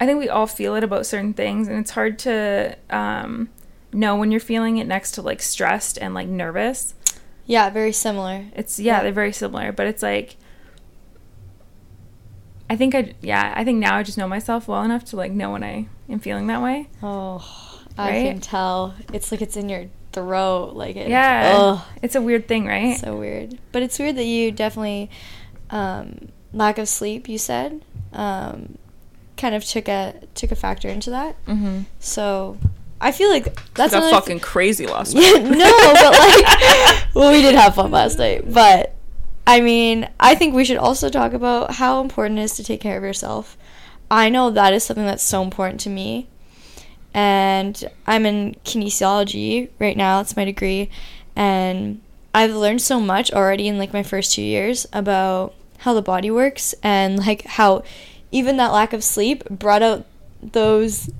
I 0.00 0.06
think 0.06 0.18
we 0.18 0.28
all 0.28 0.46
feel 0.46 0.74
it 0.76 0.84
about 0.84 1.06
certain 1.06 1.34
things, 1.34 1.68
and 1.68 1.78
it's 1.78 1.90
hard 1.90 2.18
to 2.20 2.76
um, 2.88 3.48
know 3.92 4.16
when 4.16 4.30
you're 4.30 4.40
feeling 4.40 4.78
it 4.78 4.86
next 4.86 5.12
to 5.12 5.22
like 5.22 5.42
stressed 5.42 5.98
and 5.98 6.14
like 6.14 6.28
nervous. 6.28 6.94
Yeah, 7.46 7.68
very 7.70 7.92
similar. 7.92 8.44
It's 8.54 8.78
yeah, 8.78 8.98
Yeah. 8.98 9.02
they're 9.02 9.12
very 9.12 9.32
similar, 9.32 9.72
but 9.72 9.86
it's 9.86 10.02
like 10.02 10.36
I 12.70 12.76
think 12.76 12.94
I 12.94 13.14
yeah, 13.20 13.52
I 13.56 13.64
think 13.64 13.78
now 13.80 13.96
I 13.96 14.02
just 14.04 14.16
know 14.16 14.28
myself 14.28 14.68
well 14.68 14.82
enough 14.84 15.04
to 15.06 15.16
like 15.16 15.32
know 15.32 15.50
when 15.50 15.64
I 15.64 15.88
am 16.08 16.20
feeling 16.20 16.46
that 16.46 16.62
way. 16.62 16.88
Oh, 17.02 17.44
I 17.98 18.12
can 18.12 18.40
tell. 18.40 18.94
It's 19.12 19.32
like 19.32 19.42
it's 19.42 19.56
in 19.56 19.68
your 19.68 19.86
throat. 20.12 20.74
Like 20.74 20.94
it. 20.96 21.08
Yeah. 21.08 21.52
Ugh. 21.56 21.80
It's 22.00 22.14
a 22.14 22.22
weird 22.22 22.46
thing, 22.46 22.66
right? 22.66 22.96
So 22.96 23.16
weird. 23.16 23.58
But 23.72 23.82
it's 23.82 23.98
weird 23.98 24.14
that 24.16 24.24
you 24.24 24.52
definitely 24.52 25.10
um, 25.70 26.28
lack 26.52 26.78
of 26.78 26.88
sleep. 26.88 27.28
You 27.28 27.38
said 27.38 27.84
um, 28.12 28.78
kind 29.36 29.54
of 29.56 29.64
took 29.64 29.88
a 29.88 30.14
took 30.36 30.52
a 30.52 30.56
factor 30.56 30.88
into 30.88 31.10
that. 31.10 31.44
mhm. 31.46 31.86
So 31.98 32.56
I 33.00 33.10
feel 33.12 33.30
like 33.30 33.44
that's 33.74 33.92
got 33.92 34.02
another 34.02 34.10
fucking 34.12 34.40
crazy 34.40 34.86
last 34.86 35.12
Yeah, 35.16 35.32
night. 35.32 35.50
no, 35.58 35.92
but 35.94 36.12
like, 36.12 37.06
well, 37.14 37.32
we 37.32 37.42
did 37.42 37.54
have 37.56 37.74
fun 37.74 37.90
last 37.90 38.18
night. 38.18 38.52
But 38.52 38.94
I 39.50 39.60
mean, 39.62 40.08
I 40.20 40.36
think 40.36 40.54
we 40.54 40.64
should 40.64 40.76
also 40.76 41.08
talk 41.08 41.32
about 41.32 41.72
how 41.72 42.00
important 42.00 42.38
it 42.38 42.42
is 42.42 42.54
to 42.54 42.62
take 42.62 42.80
care 42.80 42.96
of 42.96 43.02
yourself. 43.02 43.58
I 44.08 44.28
know 44.28 44.48
that 44.50 44.72
is 44.72 44.84
something 44.84 45.04
that's 45.04 45.24
so 45.24 45.42
important 45.42 45.80
to 45.80 45.90
me. 45.90 46.28
And 47.12 47.84
I'm 48.06 48.26
in 48.26 48.54
kinesiology 48.64 49.70
right 49.80 49.96
now, 49.96 50.20
it's 50.20 50.36
my 50.36 50.44
degree. 50.44 50.88
And 51.34 52.00
I've 52.32 52.54
learned 52.54 52.80
so 52.80 53.00
much 53.00 53.32
already 53.32 53.66
in 53.66 53.76
like 53.76 53.92
my 53.92 54.04
first 54.04 54.30
two 54.34 54.42
years 54.42 54.86
about 54.92 55.52
how 55.78 55.94
the 55.94 56.02
body 56.02 56.30
works 56.30 56.72
and 56.84 57.18
like 57.18 57.44
how 57.44 57.82
even 58.30 58.56
that 58.58 58.70
lack 58.70 58.92
of 58.92 59.02
sleep 59.02 59.42
brought 59.50 59.82
out 59.82 60.06
those 60.40 61.10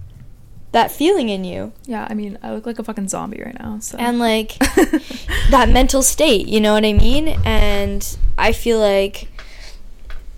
that 0.73 0.91
feeling 0.91 1.29
in 1.29 1.45
you. 1.45 1.73
Yeah, 1.85 2.07
I 2.09 2.15
mean, 2.15 2.39
I 2.43 2.53
look 2.53 2.65
like 2.67 2.79
a 2.79 2.85
fucking 2.85 3.09
zombie 3.09 3.43
right 3.45 3.59
now. 3.59 3.79
So. 3.81 3.99
And 3.99 4.19
like 4.19 4.59
that 5.51 5.69
mental 5.69 6.03
state 6.03 6.47
you 6.47 6.61
know 6.61 6.73
what 6.75 6.85
i 6.85 6.93
mean? 6.93 7.29
And 7.45 8.17
i 8.39 8.53
feel 8.53 8.79
like 8.79 9.29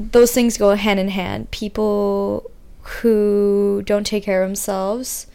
those 0.01 0.33
things 0.33 0.57
go 0.59 0.75
hand 0.75 0.99
in 0.99 1.09
hand. 1.09 1.51
People 1.51 2.51
who 2.83 3.83
don't 3.87 4.05
take 4.05 4.25
care 4.25 4.43
of 4.43 4.49
themselves 4.49 5.27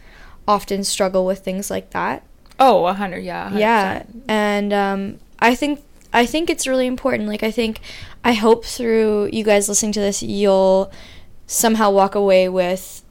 often 0.48 0.84
struggle 0.84 1.26
with 1.26 1.40
things 1.40 1.70
like 1.70 1.92
that. 1.92 2.24
Oh, 2.60 2.86
a 2.88 2.94
hundred, 2.94 3.24
yeah, 3.24 3.50
100%. 3.52 3.60
yeah 3.60 4.04
and 4.28 4.74
um, 4.74 5.20
i 5.40 5.54
think 5.54 5.84
i 6.12 6.26
think 6.26 6.50
it's 6.50 6.66
really 6.68 6.88
important. 6.88 7.30
Like 7.30 7.44
i 7.44 7.52
think 7.52 7.80
i 8.24 8.34
hope 8.34 8.66
through 8.66 9.30
you 9.32 9.44
guys 9.44 9.70
listening 9.70 9.92
to 9.94 10.00
this 10.00 10.24
you'll 10.24 10.92
somehow 11.46 11.92
walk 11.92 12.16
away 12.16 12.50
with 12.50 13.04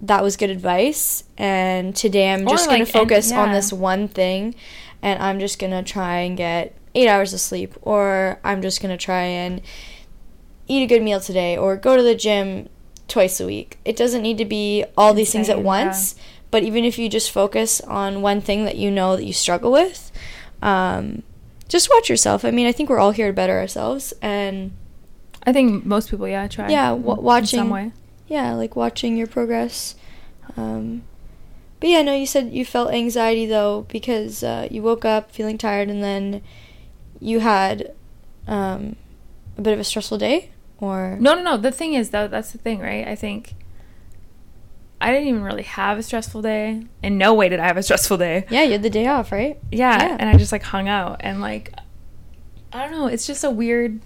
that 0.00 0.22
was 0.22 0.36
good 0.36 0.50
advice 0.50 1.24
and 1.38 1.96
today 1.96 2.32
i'm 2.32 2.46
just 2.46 2.66
going 2.66 2.80
like, 2.80 2.88
to 2.88 2.98
and- 2.98 3.08
focus 3.08 3.32
on 3.32 3.52
this 3.52 3.72
one 3.72 4.08
thing 4.08 4.54
and 5.02 5.22
i'm 5.22 5.40
just 5.40 5.58
going 5.58 5.70
to 5.70 5.82
try 5.82 6.18
and 6.18 6.36
get 6.36 6.76
eight 6.94 7.08
hours 7.08 7.32
of 7.32 7.40
sleep 7.40 7.74
or 7.82 8.38
i'm 8.44 8.60
just 8.60 8.80
going 8.82 8.96
to 8.96 9.02
try 9.02 9.22
and 9.22 9.60
eat 10.68 10.82
a 10.82 10.86
good 10.86 11.02
meal 11.02 11.20
today 11.20 11.56
or 11.56 11.76
go 11.76 11.96
to 11.96 12.02
the 12.02 12.14
gym 12.14 12.68
twice 13.08 13.40
a 13.40 13.46
week 13.46 13.78
it 13.84 13.96
doesn't 13.96 14.22
need 14.22 14.36
to 14.36 14.44
be 14.44 14.84
all 14.96 15.14
these 15.14 15.32
things 15.32 15.48
at 15.48 15.62
once 15.62 16.14
but 16.50 16.62
even 16.62 16.84
if 16.84 16.98
you 16.98 17.08
just 17.08 17.30
focus 17.30 17.80
on 17.82 18.20
one 18.20 18.40
thing 18.40 18.64
that 18.64 18.76
you 18.76 18.90
know 18.90 19.16
that 19.16 19.24
you 19.24 19.32
struggle 19.32 19.70
with 19.72 20.10
um, 20.62 21.22
just 21.68 21.88
watch 21.88 22.10
yourself 22.10 22.44
i 22.44 22.50
mean 22.50 22.66
i 22.66 22.72
think 22.72 22.88
we're 22.90 22.98
all 22.98 23.12
here 23.12 23.28
to 23.28 23.32
better 23.32 23.58
ourselves 23.58 24.12
and 24.20 24.72
I 25.46 25.52
think 25.52 25.86
most 25.86 26.10
people, 26.10 26.26
yeah, 26.26 26.48
try. 26.48 26.68
Yeah, 26.68 26.92
in 26.92 27.02
watching- 27.04 27.60
some 27.60 27.70
way. 27.70 27.92
Yeah 28.26 28.52
like 28.54 28.74
watching 28.76 29.16
your 29.16 29.26
progress 29.26 29.94
um, 30.56 31.02
but 31.80 31.90
yeah, 31.90 32.00
no, 32.02 32.14
you 32.14 32.24
said 32.24 32.52
you 32.52 32.64
felt 32.64 32.94
anxiety 32.94 33.44
though 33.46 33.84
because 33.90 34.42
uh, 34.42 34.66
you 34.70 34.80
woke 34.82 35.04
up 35.04 35.30
feeling 35.32 35.58
tired 35.58 35.90
and 35.90 36.02
then 36.02 36.40
you 37.20 37.40
had 37.40 37.92
um, 38.46 38.96
a 39.58 39.60
bit 39.60 39.72
of 39.74 39.80
a 39.80 39.84
stressful 39.84 40.16
day, 40.18 40.50
or 40.78 41.18
No, 41.20 41.34
no, 41.34 41.42
no. 41.42 41.56
The 41.58 41.72
thing 41.72 41.92
is, 41.94 42.10
though, 42.10 42.28
that's 42.28 42.52
the 42.52 42.58
thing, 42.58 42.78
right? 42.80 43.06
I 43.06 43.14
think 43.16 43.54
I 45.00 45.12
didn't 45.12 45.28
even 45.28 45.42
really 45.42 45.64
have 45.64 45.98
a 45.98 46.02
stressful 46.02 46.40
day. 46.42 46.86
In 47.02 47.18
no 47.18 47.34
way 47.34 47.48
did 47.50 47.60
I 47.60 47.66
have 47.66 47.76
a 47.76 47.82
stressful 47.82 48.16
day. 48.16 48.46
yeah, 48.48 48.62
you 48.62 48.72
had 48.72 48.82
the 48.82 48.88
day 48.90 49.06
off, 49.08 49.30
right? 49.32 49.58
Yeah, 49.70 50.00
Yeah. 50.02 50.16
and 50.18 50.30
I 50.30 50.36
just 50.38 50.52
like 50.52 50.62
hung 50.62 50.88
out 50.88 51.20
and 51.20 51.40
like 51.42 51.74
I 52.72 52.82
don't 52.82 52.92
know, 52.92 53.06
it's 53.08 53.26
just 53.26 53.44
a 53.44 53.50
weird 53.50 54.00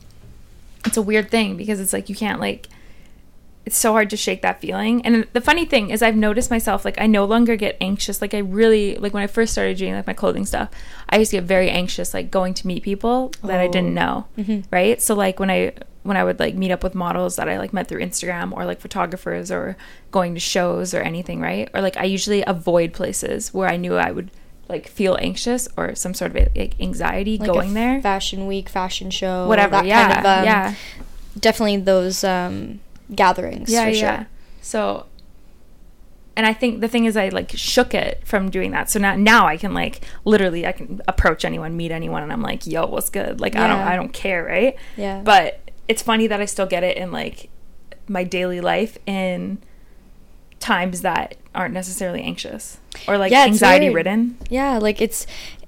it's 0.84 0.96
a 0.96 1.02
weird 1.02 1.30
thing 1.30 1.56
because 1.56 1.78
it's 1.78 1.92
like 1.92 2.08
you 2.08 2.16
can't 2.16 2.40
like 2.40 2.66
it's 3.66 3.76
so 3.76 3.92
hard 3.92 4.08
to 4.10 4.16
shake 4.16 4.40
that 4.42 4.60
feeling. 4.60 5.04
And 5.04 5.26
the 5.34 5.40
funny 5.40 5.64
thing 5.66 5.90
is 5.90 6.02
I've 6.02 6.16
noticed 6.16 6.50
myself 6.50 6.84
like 6.84 6.98
I 7.00 7.06
no 7.06 7.24
longer 7.26 7.56
get 7.56 7.76
anxious. 7.80 8.20
Like 8.22 8.32
I 8.34 8.38
really 8.38 8.96
like 8.96 9.12
when 9.12 9.22
I 9.22 9.26
first 9.26 9.52
started 9.52 9.76
doing 9.76 9.94
like 9.94 10.06
my 10.06 10.14
clothing 10.14 10.46
stuff, 10.46 10.70
I 11.10 11.18
used 11.18 11.30
to 11.32 11.36
get 11.36 11.44
very 11.44 11.68
anxious 11.68 12.14
like 12.14 12.30
going 12.30 12.54
to 12.54 12.66
meet 12.66 12.82
people 12.82 13.32
that 13.44 13.60
I 13.60 13.68
didn't 13.68 13.98
Oh. 13.98 14.02
know. 14.02 14.26
Mhm. 14.44 14.64
Right? 14.70 15.00
So 15.02 15.14
like 15.14 15.38
when 15.38 15.50
I 15.50 15.72
when 16.02 16.16
I 16.16 16.24
would 16.24 16.40
like 16.40 16.54
meet 16.54 16.70
up 16.70 16.82
with 16.82 16.94
models 16.94 17.36
that 17.36 17.46
I 17.50 17.58
like 17.58 17.74
met 17.74 17.86
through 17.86 18.00
Instagram 18.00 18.52
or 18.52 18.64
like 18.64 18.80
photographers 18.80 19.50
or 19.52 19.76
going 20.10 20.32
to 20.32 20.40
shows 20.40 20.94
or 20.94 21.02
anything, 21.02 21.40
right? 21.42 21.68
Or 21.74 21.82
like 21.82 21.98
I 21.98 22.04
usually 22.04 22.42
avoid 22.46 22.94
places 22.94 23.52
where 23.52 23.68
I 23.68 23.76
knew 23.76 23.96
I 23.96 24.10
would 24.10 24.30
like 24.70 24.88
feel 24.88 25.18
anxious 25.20 25.68
or 25.76 25.94
some 25.94 26.14
sort 26.14 26.34
of 26.34 26.48
like 26.56 26.80
anxiety 26.80 27.36
Like 27.36 27.52
going 27.52 27.74
there. 27.74 28.00
fashion 28.00 28.46
week, 28.46 28.70
fashion 28.70 29.10
show, 29.10 29.46
Whatever, 29.46 29.72
That 29.72 29.84
yeah, 29.84 30.08
kind 30.14 30.18
of, 30.20 30.38
um, 30.38 30.44
yeah. 30.46 30.74
definitely 31.38 31.76
those 31.78 32.24
um, 32.24 32.80
gatherings. 33.14 33.70
yeah, 33.72 33.84
for 33.84 33.90
yeah. 33.90 34.16
Sure. 34.18 34.26
So, 34.62 35.06
and 36.36 36.46
I 36.46 36.52
think 36.52 36.80
the 36.80 36.88
thing 36.88 37.04
is, 37.04 37.16
I 37.16 37.28
like 37.30 37.50
shook 37.54 37.92
it 37.94 38.22
from 38.24 38.50
doing 38.50 38.70
that. 38.70 38.88
So 38.90 38.98
now, 38.98 39.14
now 39.16 39.46
I 39.46 39.56
can 39.56 39.74
like 39.74 40.00
literally, 40.24 40.66
I 40.66 40.72
can 40.72 41.00
approach 41.08 41.44
anyone, 41.44 41.76
meet 41.76 41.90
anyone, 41.90 42.22
and 42.22 42.32
I'm 42.32 42.42
like, 42.42 42.66
"Yo, 42.66 42.86
what's 42.86 43.10
good?" 43.10 43.40
Like 43.40 43.56
I 43.56 43.66
don't, 43.68 43.78
I 43.78 43.96
don't 43.96 44.12
care, 44.12 44.44
right? 44.44 44.76
Yeah. 44.96 45.22
But 45.22 45.60
it's 45.88 46.02
funny 46.02 46.26
that 46.28 46.40
I 46.40 46.44
still 46.44 46.66
get 46.66 46.84
it 46.84 46.96
in 46.96 47.10
like 47.12 47.50
my 48.08 48.24
daily 48.24 48.60
life 48.60 48.96
in 49.06 49.58
times 50.60 51.00
that 51.00 51.36
aren't 51.54 51.74
necessarily 51.74 52.22
anxious 52.22 52.78
or 53.08 53.16
like 53.18 53.32
Yeah, 53.32 53.44
anxiety 53.44 53.86
weird. 53.86 53.96
ridden. 53.96 54.38
Yeah, 54.50 54.78
like 54.78 55.00
it's 55.00 55.26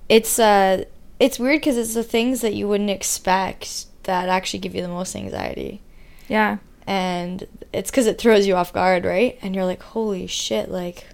it's 0.08 0.38
uh 0.38 0.84
it's 1.18 1.38
weird 1.38 1.60
because 1.60 1.76
it's 1.76 1.94
the 1.94 2.02
things 2.02 2.40
that 2.40 2.54
you 2.54 2.68
wouldn't 2.68 2.90
expect 2.90 3.86
that 4.04 4.28
actually 4.28 4.58
give 4.60 4.74
you 4.74 4.82
the 4.82 4.88
most 4.88 5.14
anxiety, 5.16 5.80
Yeah. 6.28 6.58
And 6.92 7.46
it's 7.72 7.90
because 7.90 8.06
it 8.06 8.18
throws 8.18 8.46
you 8.46 8.54
off 8.60 8.70
guard, 8.72 9.04
right? 9.04 9.38
And 9.42 9.54
you're 9.54 9.64
like, 9.72 9.82
holy 9.82 10.26
shit, 10.26 10.70
like 10.70 11.06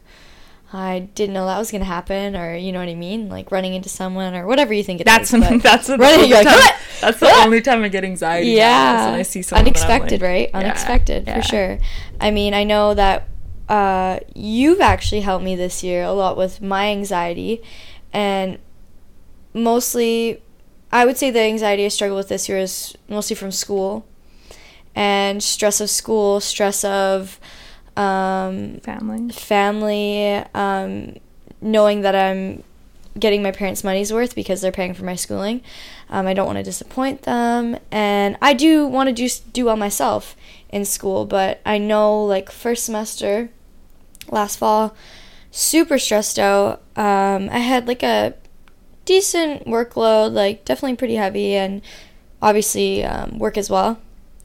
I 0.73 1.09
didn't 1.15 1.35
know 1.35 1.47
that 1.47 1.59
was 1.59 1.71
gonna 1.71 1.85
happen, 1.97 2.35
or 2.37 2.55
you 2.57 2.73
know 2.73 2.81
what 2.81 2.89
I 2.89 2.95
mean, 2.95 3.29
like 3.37 3.51
running 3.57 3.75
into 3.75 3.89
someone 3.89 4.35
or 4.35 4.45
whatever 4.47 4.73
you 4.75 4.83
think 4.89 5.01
it 5.01 5.05
That's 5.05 5.33
is, 5.33 5.41
when, 5.41 5.59
that's 5.69 5.89
when 5.89 6.01
running, 6.01 6.21
the 6.23 6.27
you're 6.29 6.39
only 6.39 6.51
like, 6.51 6.59
time, 6.59 6.75
"What? 6.75 7.01
that's 7.01 7.21
the 7.21 7.27
What?" 7.27 7.47
only 7.47 7.61
time 7.63 7.83
I 7.85 7.89
get 7.89 8.05
anxiety. 8.05 8.51
yeah 8.51 9.11
when 9.11 9.21
I 9.21 9.23
see 9.23 9.43
someone. 9.43 9.65
unexpected 9.67 10.21
like- 10.21 10.29
right 10.33 10.49
Yeah, 10.53 10.59
unexpected 10.61 11.21
yeah. 11.27 11.37
for 11.37 11.43
sure 11.53 11.79
i 12.21 12.31
mean 12.39 12.53
i 12.55 12.65
know 12.65 12.93
that 12.95 13.29
uh, 13.69 14.19
you've 14.35 14.81
actually 14.81 15.21
helped 15.29 15.45
me 15.45 15.55
this 15.55 15.83
year 15.85 16.03
a 16.03 16.13
lot 16.13 16.37
with 16.37 16.61
my 16.61 16.85
anxiety 16.89 17.63
and 18.13 18.59
mostly 19.55 20.43
i 20.93 21.05
would 21.07 21.17
say 21.17 21.31
the 21.31 21.41
anxiety 21.41 21.85
i 21.85 21.89
struggle 21.89 22.17
with 22.17 22.29
this 22.29 22.49
year 22.49 22.59
is 22.59 22.95
mostly 23.09 23.37
from 23.37 23.51
school 23.53 24.07
and 24.99 25.41
stress 25.41 25.81
of 25.81 25.89
school 25.89 26.41
stress 26.41 26.83
of 26.83 27.39
um, 27.97 28.81
Family. 28.81 29.29
family, 29.31 30.35
um, 30.55 31.17
knowing 31.61 32.01
that 32.01 32.17
I'm 32.17 32.65
getting 33.19 33.41
my 33.43 33.53
parents' 33.53 33.85
money's 33.85 34.13
worth 34.13 34.35
because 34.35 34.61
they're 34.61 34.73
paying 34.73 34.95
for 34.95 35.05
my 35.05 35.15
schooling. 35.15 35.63
Um, 36.11 36.27
I 36.27 36.35
don't 36.35 36.47
want 36.47 36.59
to 36.59 36.65
disappoint 36.65 37.23
them, 37.23 37.79
and 37.93 38.37
I 38.43 38.55
do 38.55 38.87
want 38.89 39.09
to 39.09 39.13
do 39.13 39.29
do 39.53 39.67
well 39.67 39.77
myself 39.77 40.35
in 40.69 40.85
school. 40.85 41.27
But 41.27 41.61
I 41.65 41.79
know, 41.79 42.25
like 42.25 42.51
first 42.51 42.85
semester, 42.85 43.51
last 44.31 44.57
fall, 44.57 44.97
super 45.53 45.99
stressed 45.99 46.41
out. 46.41 46.83
Um, 46.97 47.49
I 47.51 47.59
had 47.59 47.87
like 47.87 48.03
a 48.03 48.35
decent 49.05 49.65
workload, 49.65 50.33
like 50.33 50.65
definitely 50.65 50.97
pretty 50.97 51.15
heavy, 51.15 51.55
and 51.55 51.83
obviously 52.43 53.05
um, 53.05 53.39
work 53.39 53.57
as 53.57 53.71
well. 53.71 54.01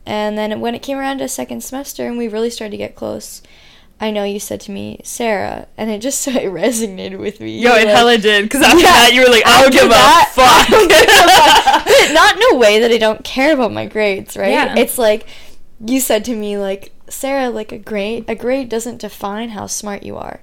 And 0.05 0.37
then 0.37 0.59
when 0.59 0.75
it 0.75 0.81
came 0.83 0.97
around 0.97 1.19
to 1.19 1.27
second 1.27 1.61
semester 1.63 2.05
and 2.07 2.17
we 2.17 2.27
really 2.27 2.49
started 2.49 2.71
to 2.71 2.77
get 2.77 2.95
close, 2.95 3.41
I 4.01 4.11
know 4.11 4.23
you 4.25 4.39
said 4.39 4.59
to 4.61 4.71
me, 4.71 4.99
Sarah, 5.03 5.67
and 5.77 5.89
it 5.89 5.99
just 6.01 6.19
so 6.23 6.31
it 6.31 6.51
resonated 6.51 7.19
with 7.19 7.39
me. 7.39 7.57
Yo, 7.59 7.71
it 7.75 7.85
like- 7.85 7.87
hella 7.87 8.17
did. 8.17 8.43
Because 8.43 8.61
after 8.63 8.79
Yeah, 8.79 8.91
that, 8.91 9.13
you 9.13 9.21
were 9.21 9.29
like, 9.29 9.45
I 9.45 9.61
don't 9.61 9.73
after 9.73 9.79
give 9.79 9.89
that, 9.89 10.33
I 10.35 10.71
don't 10.71 10.89
give 10.89 10.99
a 10.99 11.03
a 11.03 11.85
fuck. 11.85 12.07
fuck. 12.07 12.13
Not 12.13 12.35
in 12.35 12.55
a 12.55 12.57
way 12.57 12.79
that 12.79 12.91
I 12.91 12.97
don't 12.97 13.23
care 13.23 13.53
about 13.53 13.71
my 13.71 13.85
grades, 13.85 14.35
right? 14.35 14.51
Yeah. 14.51 14.75
It's 14.77 14.97
like 14.97 15.25
you 15.85 15.99
said 15.99 16.25
to 16.25 16.35
me, 16.35 16.57
like 16.57 16.91
Sarah, 17.09 17.49
like 17.49 17.71
a 17.71 17.77
grade, 17.77 18.25
a 18.27 18.35
grade 18.35 18.69
doesn't 18.69 18.99
define 19.01 19.49
how 19.49 19.67
smart 19.67 20.03
you 20.03 20.17
are. 20.17 20.41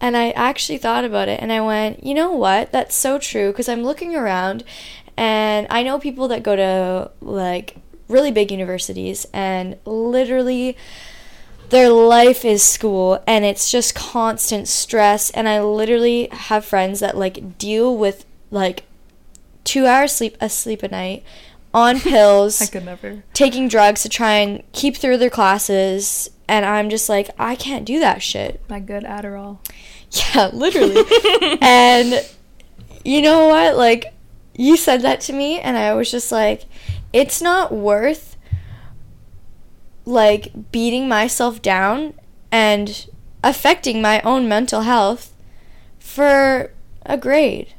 And 0.00 0.16
I 0.16 0.30
actually 0.30 0.78
thought 0.78 1.04
about 1.04 1.28
it, 1.28 1.40
and 1.42 1.52
I 1.52 1.60
went, 1.60 2.04
you 2.04 2.14
know 2.14 2.32
what? 2.32 2.72
That's 2.72 2.94
so 2.94 3.18
true. 3.18 3.50
Because 3.50 3.68
I'm 3.68 3.82
looking 3.84 4.14
around, 4.16 4.64
and 5.16 5.66
I 5.70 5.82
know 5.82 5.98
people 5.98 6.28
that 6.28 6.42
go 6.42 6.56
to 6.56 7.10
like 7.20 7.76
really 8.10 8.30
big 8.30 8.50
universities, 8.50 9.26
and 9.32 9.76
literally 9.84 10.76
their 11.70 11.88
life 11.88 12.44
is 12.44 12.62
school 12.64 13.22
and 13.28 13.44
it's 13.44 13.70
just 13.70 13.94
constant 13.94 14.66
stress. 14.66 15.30
And 15.30 15.48
i 15.48 15.60
literally 15.60 16.28
have 16.32 16.64
friends 16.64 16.98
that 17.00 17.16
like 17.16 17.58
deal 17.58 17.96
with 17.96 18.26
like 18.50 18.82
two 19.62 19.86
hours 19.86 20.10
sleep 20.12 20.36
asleep 20.40 20.82
a 20.82 20.88
night 20.88 21.22
on 21.72 22.00
pills 22.12 22.60
I 22.60 22.66
could 22.66 22.84
never. 22.84 23.22
taking 23.34 23.68
drugs 23.68 24.02
to 24.02 24.08
try 24.08 24.32
and 24.38 24.64
keep 24.72 24.96
through 24.96 25.18
their 25.18 25.30
classes. 25.30 26.28
And 26.48 26.66
i'm 26.66 26.90
just 26.90 27.08
like 27.08 27.30
i 27.38 27.54
can't 27.54 27.84
do 27.84 28.00
that 28.00 28.20
shit. 28.20 28.60
My 28.68 28.80
good 28.80 29.04
Adderall. 29.04 29.58
yeah 30.10 30.50
literally. 30.52 31.04
And 31.62 32.26
you 33.04 33.22
know 33.22 33.46
what? 33.46 33.76
Like 33.76 34.12
you 34.56 34.76
said 34.76 35.02
that 35.02 35.20
to 35.22 35.32
me 35.32 35.60
and 35.60 35.76
i 35.78 35.94
was 35.94 36.10
just 36.10 36.32
like 36.32 36.64
it's 37.12 37.40
not 37.42 37.72
worth 37.72 38.36
like 40.04 40.70
beating 40.72 41.08
myself 41.08 41.60
down 41.62 42.14
and 42.50 43.06
affecting 43.42 44.02
my 44.02 44.20
own 44.22 44.48
mental 44.48 44.82
health 44.82 45.34
for 45.98 46.72
a 47.04 47.16
grade. 47.16 47.74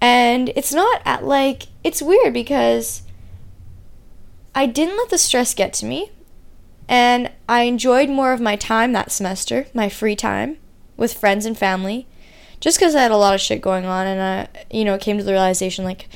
And 0.00 0.50
it's 0.54 0.72
not 0.72 1.02
at 1.04 1.24
like 1.24 1.68
it's 1.86 2.02
weird 2.02 2.34
because 2.34 3.02
i 4.56 4.66
didn't 4.66 4.96
let 4.96 5.08
the 5.08 5.16
stress 5.16 5.54
get 5.54 5.72
to 5.72 5.86
me 5.86 6.10
and 6.88 7.30
i 7.48 7.62
enjoyed 7.62 8.08
more 8.08 8.32
of 8.32 8.40
my 8.40 8.56
time 8.56 8.92
that 8.92 9.12
semester 9.12 9.66
my 9.72 9.88
free 9.88 10.16
time 10.16 10.58
with 10.96 11.14
friends 11.14 11.46
and 11.46 11.56
family 11.56 12.04
just 12.58 12.76
because 12.76 12.96
i 12.96 13.02
had 13.02 13.12
a 13.12 13.16
lot 13.16 13.36
of 13.36 13.40
shit 13.40 13.60
going 13.60 13.84
on 13.84 14.04
and 14.04 14.20
i 14.20 14.64
you 14.68 14.84
know 14.84 14.98
came 14.98 15.16
to 15.16 15.22
the 15.22 15.30
realization 15.30 15.84
like 15.84 16.08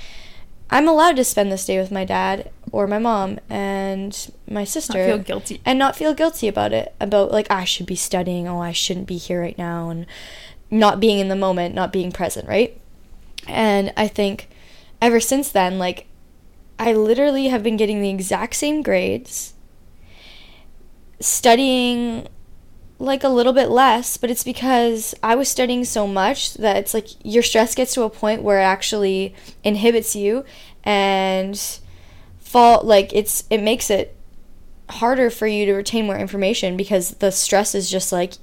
i'm 0.70 0.88
allowed 0.88 1.16
to 1.16 1.24
spend 1.24 1.50
this 1.50 1.64
day 1.66 1.78
with 1.78 1.90
my 1.90 2.04
dad 2.04 2.50
or 2.72 2.86
my 2.86 2.98
mom 2.98 3.38
and 3.48 4.30
my 4.48 4.64
sister 4.64 5.02
I 5.02 5.06
feel 5.06 5.18
guilty. 5.18 5.60
and 5.64 5.78
not 5.78 5.96
feel 5.96 6.14
guilty 6.14 6.48
about 6.48 6.72
it 6.72 6.94
about 7.00 7.30
like 7.30 7.50
i 7.50 7.64
should 7.64 7.86
be 7.86 7.96
studying 7.96 8.48
oh 8.48 8.60
i 8.60 8.72
shouldn't 8.72 9.06
be 9.06 9.16
here 9.16 9.40
right 9.40 9.58
now 9.58 9.90
and 9.90 10.06
not 10.70 11.00
being 11.00 11.18
in 11.18 11.28
the 11.28 11.36
moment 11.36 11.74
not 11.74 11.92
being 11.92 12.12
present 12.12 12.48
right 12.48 12.80
and 13.48 13.92
i 13.96 14.06
think 14.06 14.48
ever 15.02 15.20
since 15.20 15.50
then 15.50 15.78
like 15.78 16.06
i 16.78 16.92
literally 16.92 17.48
have 17.48 17.62
been 17.62 17.76
getting 17.76 18.00
the 18.00 18.10
exact 18.10 18.54
same 18.54 18.82
grades 18.82 19.54
studying 21.20 22.26
like 23.00 23.24
a 23.24 23.28
little 23.28 23.52
bit 23.52 23.70
less 23.70 24.16
but 24.16 24.30
it's 24.30 24.44
because 24.44 25.14
i 25.22 25.34
was 25.34 25.48
studying 25.48 25.84
so 25.84 26.06
much 26.06 26.54
that 26.54 26.76
it's 26.76 26.92
like 26.94 27.08
your 27.24 27.42
stress 27.42 27.74
gets 27.74 27.94
to 27.94 28.02
a 28.02 28.10
point 28.10 28.42
where 28.42 28.60
it 28.60 28.64
actually 28.64 29.34
inhibits 29.64 30.14
you 30.14 30.44
and 30.84 31.78
fall 32.38 32.82
like 32.84 33.12
it's 33.14 33.44
it 33.50 33.62
makes 33.62 33.90
it 33.90 34.14
harder 34.90 35.30
for 35.30 35.46
you 35.46 35.64
to 35.66 35.72
retain 35.72 36.04
more 36.06 36.18
information 36.18 36.76
because 36.76 37.10
the 37.16 37.30
stress 37.30 37.74
is 37.74 37.90
just 37.90 38.12
like 38.12 38.34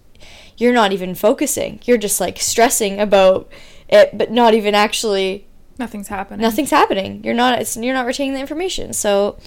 you're 0.56 0.74
not 0.74 0.92
even 0.92 1.14
focusing. 1.14 1.80
You're 1.84 2.00
just 2.00 2.20
like 2.20 2.40
stressing 2.40 3.00
about 3.00 3.48
it 3.90 4.18
but 4.18 4.32
not 4.32 4.54
even 4.54 4.74
actually 4.74 5.46
Nothing's 5.78 6.08
happening. 6.08 6.42
nothing's 6.42 6.72
happening. 6.72 7.24
You're 7.24 7.34
not 7.36 7.60
it's 7.60 7.76
you're 7.78 7.94
not 7.94 8.06
retaining 8.06 8.34
the 8.34 8.40
information. 8.40 8.94
So 8.94 9.38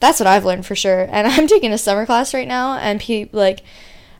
that's 0.00 0.18
what 0.20 0.26
I've 0.26 0.44
learned 0.44 0.66
for 0.66 0.74
sure. 0.74 1.08
And 1.10 1.26
I'm 1.28 1.46
taking 1.46 1.72
a 1.72 1.78
summer 1.78 2.04
class 2.04 2.34
right 2.34 2.48
now 2.48 2.76
and 2.76 3.00
pe- 3.00 3.28
like 3.32 3.62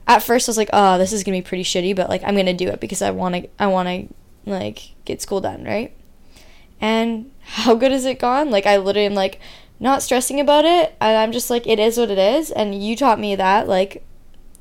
at 0.07 0.23
first 0.23 0.49
I 0.49 0.51
was 0.51 0.57
like, 0.57 0.71
"Oh, 0.73 0.99
this 0.99 1.13
is 1.13 1.25
to 1.25 1.31
be 1.31 1.43
pretty 1.43 1.65
shitty, 1.65 1.95
but 1.95 2.09
like 2.09 2.23
I'm 2.25 2.35
to 2.47 2.53
do 2.53 2.69
it 2.69 2.81
because 2.81 3.03
I 3.03 3.11
want 3.11 3.35
to 3.35 3.49
I 3.59 3.67
want 3.67 3.89
to 3.89 4.15
like 4.51 4.95
get 5.05 5.23
school 5.23 5.41
done, 5.41 5.65
right?" 5.65 5.95
And 6.81 7.31
how 7.41 7.75
good 7.75 7.93
has 7.93 8.05
it 8.05 8.19
gone? 8.19 8.51
Like 8.51 8.67
I 8.67 8.77
literally 8.77 9.07
am 9.07 9.15
like 9.15 9.41
not 9.81 10.03
stressing 10.03 10.41
about 10.41 10.65
it. 10.65 10.95
And 11.01 11.17
I'm 11.17 11.33
just 11.33 11.51
like 11.51 11.67
it 11.67 11.79
is 11.79 11.99
what 11.99 12.11
it 12.11 12.19
is 12.19 12.51
and 12.51 12.81
you 12.81 12.97
taught 12.97 13.19
me 13.19 13.35
that 13.37 13.67
like 13.67 14.05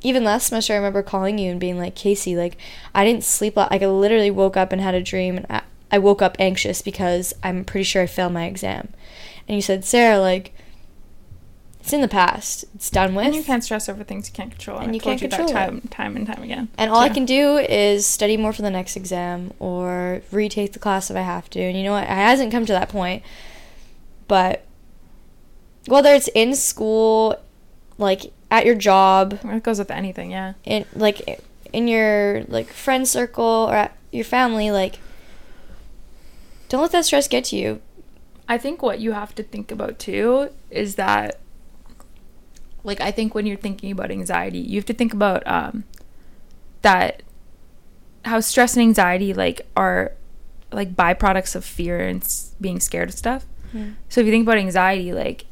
even 0.03 0.23
last 0.23 0.47
semester, 0.47 0.73
I 0.73 0.77
remember 0.77 1.03
calling 1.03 1.37
you 1.37 1.51
and 1.51 1.59
being 1.59 1.77
like, 1.77 1.95
Casey, 1.95 2.35
like, 2.35 2.57
I 2.93 3.05
didn't 3.05 3.23
sleep. 3.23 3.55
Like, 3.55 3.83
I 3.83 3.87
literally 3.87 4.31
woke 4.31 4.57
up 4.57 4.71
and 4.71 4.81
had 4.81 4.95
a 4.95 5.01
dream, 5.01 5.37
and 5.37 5.45
I, 5.49 5.61
I 5.91 5.99
woke 5.99 6.21
up 6.21 6.35
anxious 6.39 6.81
because 6.81 7.33
I'm 7.43 7.63
pretty 7.63 7.83
sure 7.83 8.01
I 8.01 8.07
failed 8.07 8.33
my 8.33 8.45
exam. 8.45 8.89
And 9.47 9.55
you 9.55 9.61
said, 9.61 9.85
Sarah, 9.85 10.19
like, 10.19 10.53
it's 11.81 11.93
in 11.93 12.01
the 12.01 12.07
past. 12.07 12.63
It's 12.75 12.91
done 12.91 13.15
with. 13.15 13.25
And 13.25 13.35
you 13.35 13.43
can't 13.43 13.63
stress 13.63 13.89
over 13.89 14.03
things 14.03 14.27
you 14.29 14.33
can't 14.33 14.51
control. 14.51 14.77
And 14.77 14.89
I've 14.89 14.93
you 14.93 15.01
can't 15.01 15.19
that 15.19 15.29
control 15.29 15.49
it. 15.49 15.53
time, 15.53 15.81
time 15.89 16.15
and 16.15 16.27
time 16.27 16.43
again. 16.43 16.69
And 16.77 16.91
all 16.91 16.99
I 16.99 17.09
can 17.09 17.25
do 17.25 17.57
is 17.57 18.05
study 18.05 18.37
more 18.37 18.53
for 18.53 18.61
the 18.61 18.69
next 18.69 18.95
exam 18.95 19.51
or 19.57 20.21
retake 20.31 20.73
the 20.73 20.79
class 20.79 21.09
if 21.09 21.17
I 21.17 21.21
have 21.21 21.49
to. 21.51 21.59
And 21.59 21.75
you 21.75 21.83
know 21.83 21.93
what? 21.93 22.03
It 22.03 22.09
hasn't 22.09 22.51
come 22.51 22.67
to 22.67 22.73
that 22.73 22.89
point. 22.89 23.23
But 24.27 24.63
whether 25.87 26.13
it's 26.13 26.29
in 26.35 26.53
school, 26.53 27.41
like 27.97 28.31
at 28.51 28.65
your 28.65 28.75
job, 28.75 29.39
It 29.43 29.63
goes 29.63 29.79
with 29.79 29.89
anything, 29.89 30.31
yeah. 30.31 30.53
in 30.63 30.85
like 30.93 31.41
in 31.73 31.87
your 31.87 32.43
like 32.47 32.67
friend 32.67 33.07
circle 33.07 33.67
or 33.69 33.73
at 33.73 33.97
your 34.11 34.25
family, 34.25 34.69
like 34.69 34.99
don't 36.69 36.81
let 36.81 36.91
that 36.91 37.05
stress 37.05 37.27
get 37.27 37.45
to 37.45 37.55
you. 37.57 37.81
I 38.47 38.57
think 38.57 38.81
what 38.81 38.99
you 38.99 39.13
have 39.13 39.33
to 39.35 39.43
think 39.43 39.71
about 39.71 39.97
too 39.97 40.49
is 40.69 40.95
that, 40.95 41.39
like, 42.83 42.99
I 43.01 43.11
think 43.11 43.33
when 43.35 43.45
you're 43.45 43.57
thinking 43.57 43.91
about 43.91 44.11
anxiety, 44.11 44.59
you 44.59 44.75
have 44.77 44.85
to 44.85 44.93
think 44.93 45.13
about 45.13 45.45
um, 45.47 45.83
that 46.81 47.23
how 48.25 48.39
stress 48.39 48.75
and 48.75 48.81
anxiety 48.83 49.33
like 49.33 49.61
are 49.75 50.13
like 50.71 50.95
byproducts 50.95 51.55
of 51.55 51.65
fear 51.65 51.99
and 51.99 52.21
s- 52.23 52.55
being 52.61 52.79
scared 52.79 53.09
of 53.09 53.15
stuff. 53.15 53.45
So 54.09 54.21
if 54.21 54.27
you 54.27 54.31
think 54.33 54.45
about 54.45 54.57
anxiety, 54.57 55.13
like 55.13 55.45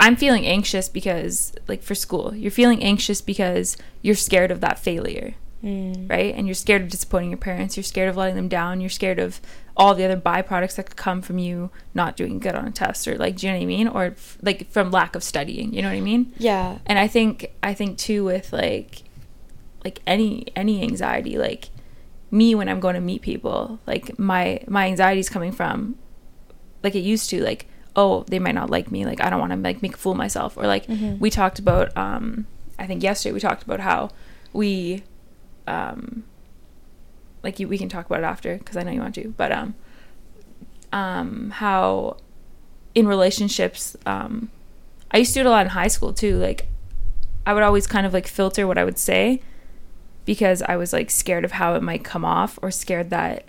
I'm 0.00 0.16
feeling 0.16 0.46
anxious 0.46 0.88
because 0.88 1.52
like 1.66 1.82
for 1.82 1.94
school, 1.94 2.34
you're 2.34 2.50
feeling 2.50 2.82
anxious 2.82 3.20
because 3.20 3.76
you're 4.02 4.14
scared 4.14 4.50
of 4.50 4.60
that 4.60 4.78
failure 4.78 5.34
Mm. 5.64 6.08
right? 6.08 6.34
And 6.36 6.46
you're 6.46 6.54
scared 6.54 6.82
of 6.82 6.88
disappointing 6.88 7.30
your 7.30 7.38
parents. 7.38 7.76
You're 7.76 7.82
scared 7.84 8.08
of 8.08 8.16
letting 8.16 8.36
them 8.36 8.48
down. 8.48 8.80
You're 8.80 8.90
scared 8.90 9.18
of 9.18 9.40
all 9.76 9.94
the 9.94 10.04
other 10.04 10.16
byproducts 10.16 10.76
that 10.76 10.86
could 10.86 10.96
come 10.96 11.20
from 11.22 11.38
you 11.38 11.70
not 11.94 12.16
doing 12.16 12.38
good 12.38 12.54
on 12.54 12.66
a 12.66 12.70
test, 12.70 13.08
or 13.08 13.16
like, 13.18 13.36
do 13.36 13.46
you 13.46 13.52
know 13.52 13.58
what 13.58 13.62
I 13.62 13.66
mean? 13.66 13.88
Or 13.88 14.04
f- 14.06 14.38
like 14.42 14.70
from 14.70 14.90
lack 14.92 15.16
of 15.16 15.22
studying. 15.24 15.72
You 15.74 15.82
know 15.82 15.88
what 15.88 15.96
I 15.96 16.00
mean? 16.00 16.32
Yeah. 16.38 16.78
And 16.86 16.98
I 16.98 17.08
think 17.08 17.50
I 17.62 17.74
think 17.74 17.98
too 17.98 18.24
with 18.24 18.52
like 18.52 19.02
like 19.84 20.00
any 20.06 20.46
any 20.54 20.82
anxiety, 20.82 21.38
like 21.38 21.70
me 22.30 22.54
when 22.54 22.68
I'm 22.68 22.78
going 22.80 22.94
to 22.94 23.00
meet 23.00 23.22
people, 23.22 23.80
like 23.86 24.16
my 24.18 24.60
my 24.68 24.86
anxiety 24.86 25.18
is 25.20 25.28
coming 25.28 25.50
from 25.52 25.96
like 26.84 26.94
it 26.94 27.00
used 27.00 27.30
to 27.30 27.42
like 27.42 27.66
oh 27.96 28.24
they 28.28 28.38
might 28.38 28.54
not 28.54 28.70
like 28.70 28.92
me 28.92 29.04
like 29.04 29.20
I 29.20 29.28
don't 29.30 29.40
want 29.40 29.50
to 29.52 29.58
like 29.58 29.82
make 29.82 29.94
a 29.94 29.96
fool 29.98 30.12
of 30.12 30.18
myself 30.18 30.56
or 30.56 30.66
like 30.68 30.86
Mhm. 30.86 31.18
we 31.18 31.30
talked 31.30 31.58
about 31.58 31.96
um 31.96 32.46
I 32.78 32.86
think 32.86 33.02
yesterday 33.02 33.32
we 33.32 33.40
talked 33.40 33.64
about 33.64 33.80
how 33.80 34.10
we 34.52 35.02
um 35.68 36.24
like 37.42 37.60
you, 37.60 37.68
we 37.68 37.78
can 37.78 37.88
talk 37.88 38.06
about 38.06 38.20
it 38.20 38.24
after 38.24 38.56
because 38.58 38.76
I 38.76 38.82
know 38.82 38.90
you 38.92 39.00
want 39.00 39.14
to 39.16 39.32
but 39.36 39.52
um 39.52 39.74
um 40.92 41.50
how 41.50 42.16
in 42.94 43.06
relationships 43.06 43.96
um 44.06 44.50
I 45.10 45.18
used 45.18 45.32
to 45.34 45.40
do 45.40 45.40
it 45.40 45.46
a 45.46 45.50
lot 45.50 45.66
in 45.66 45.70
high 45.70 45.88
school 45.88 46.12
too 46.12 46.36
like 46.38 46.66
I 47.46 47.54
would 47.54 47.62
always 47.62 47.86
kind 47.86 48.06
of 48.06 48.12
like 48.12 48.26
filter 48.26 48.66
what 48.66 48.78
I 48.78 48.84
would 48.84 48.98
say 48.98 49.40
because 50.24 50.60
I 50.62 50.76
was 50.76 50.92
like 50.92 51.10
scared 51.10 51.44
of 51.44 51.52
how 51.52 51.74
it 51.74 51.82
might 51.82 52.04
come 52.04 52.24
off 52.24 52.58
or 52.62 52.70
scared 52.70 53.10
that 53.10 53.48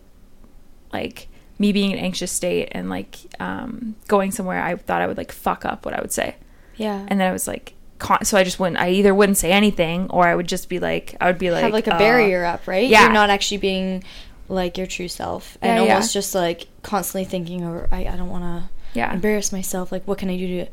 like 0.94 1.28
me 1.58 1.74
being 1.74 1.92
in 1.92 1.98
an 1.98 2.04
anxious 2.06 2.32
state 2.32 2.70
and 2.72 2.90
like 2.90 3.18
um 3.40 3.96
going 4.08 4.32
somewhere 4.32 4.62
I 4.64 4.76
thought 4.76 5.02
I 5.02 5.08
would 5.08 5.18
like 5.18 5.32
fuck 5.32 5.66
up 5.66 5.86
what 5.86 5.94
I 5.94 6.02
would 6.02 6.12
say 6.12 6.36
Yeah. 6.78 7.06
and 7.08 7.20
then 7.20 7.28
I 7.30 7.32
was 7.34 7.48
like 7.48 7.74
con- 8.00 8.26
so 8.26 8.38
I 8.38 8.44
just 8.44 8.60
wouldn't 8.60 8.80
I 8.80 8.90
either 8.90 9.14
wouldn't 9.14 9.38
say 9.38 9.52
anything 9.52 10.10
or 10.10 10.26
I 10.28 10.34
would 10.36 10.48
just 10.48 10.68
be 10.70 10.80
like 10.80 11.16
I 11.22 11.28
would 11.28 11.38
be 11.38 11.52
like 11.52 11.64
have 11.64 11.74
like 11.74 11.88
a 11.88 11.96
uh, 11.96 12.00
barrier 12.00 12.44
up, 12.46 12.66
right? 12.68 12.88
yeah. 12.90 13.04
You're 13.04 13.12
not 13.14 13.30
actually 13.30 13.58
being 13.58 14.04
like 14.48 14.78
your 14.78 14.88
true 14.88 15.08
self. 15.08 15.58
And 15.62 15.78
Yeah, 15.78 15.84
yeah. 15.86 15.94
almost 15.96 16.14
just 16.14 16.34
like 16.34 16.68
constantly 16.82 17.26
thinking 17.26 17.64
over 17.64 17.88
I, 17.92 18.08
I 18.08 18.16
don't 18.18 18.30
wanna 18.30 18.70
yeah 18.94 19.14
embarrass 19.14 19.52
myself. 19.52 19.92
Like 19.92 20.08
what 20.08 20.18
can 20.18 20.30
I 20.30 20.38
do 20.38 20.66
to 20.66 20.72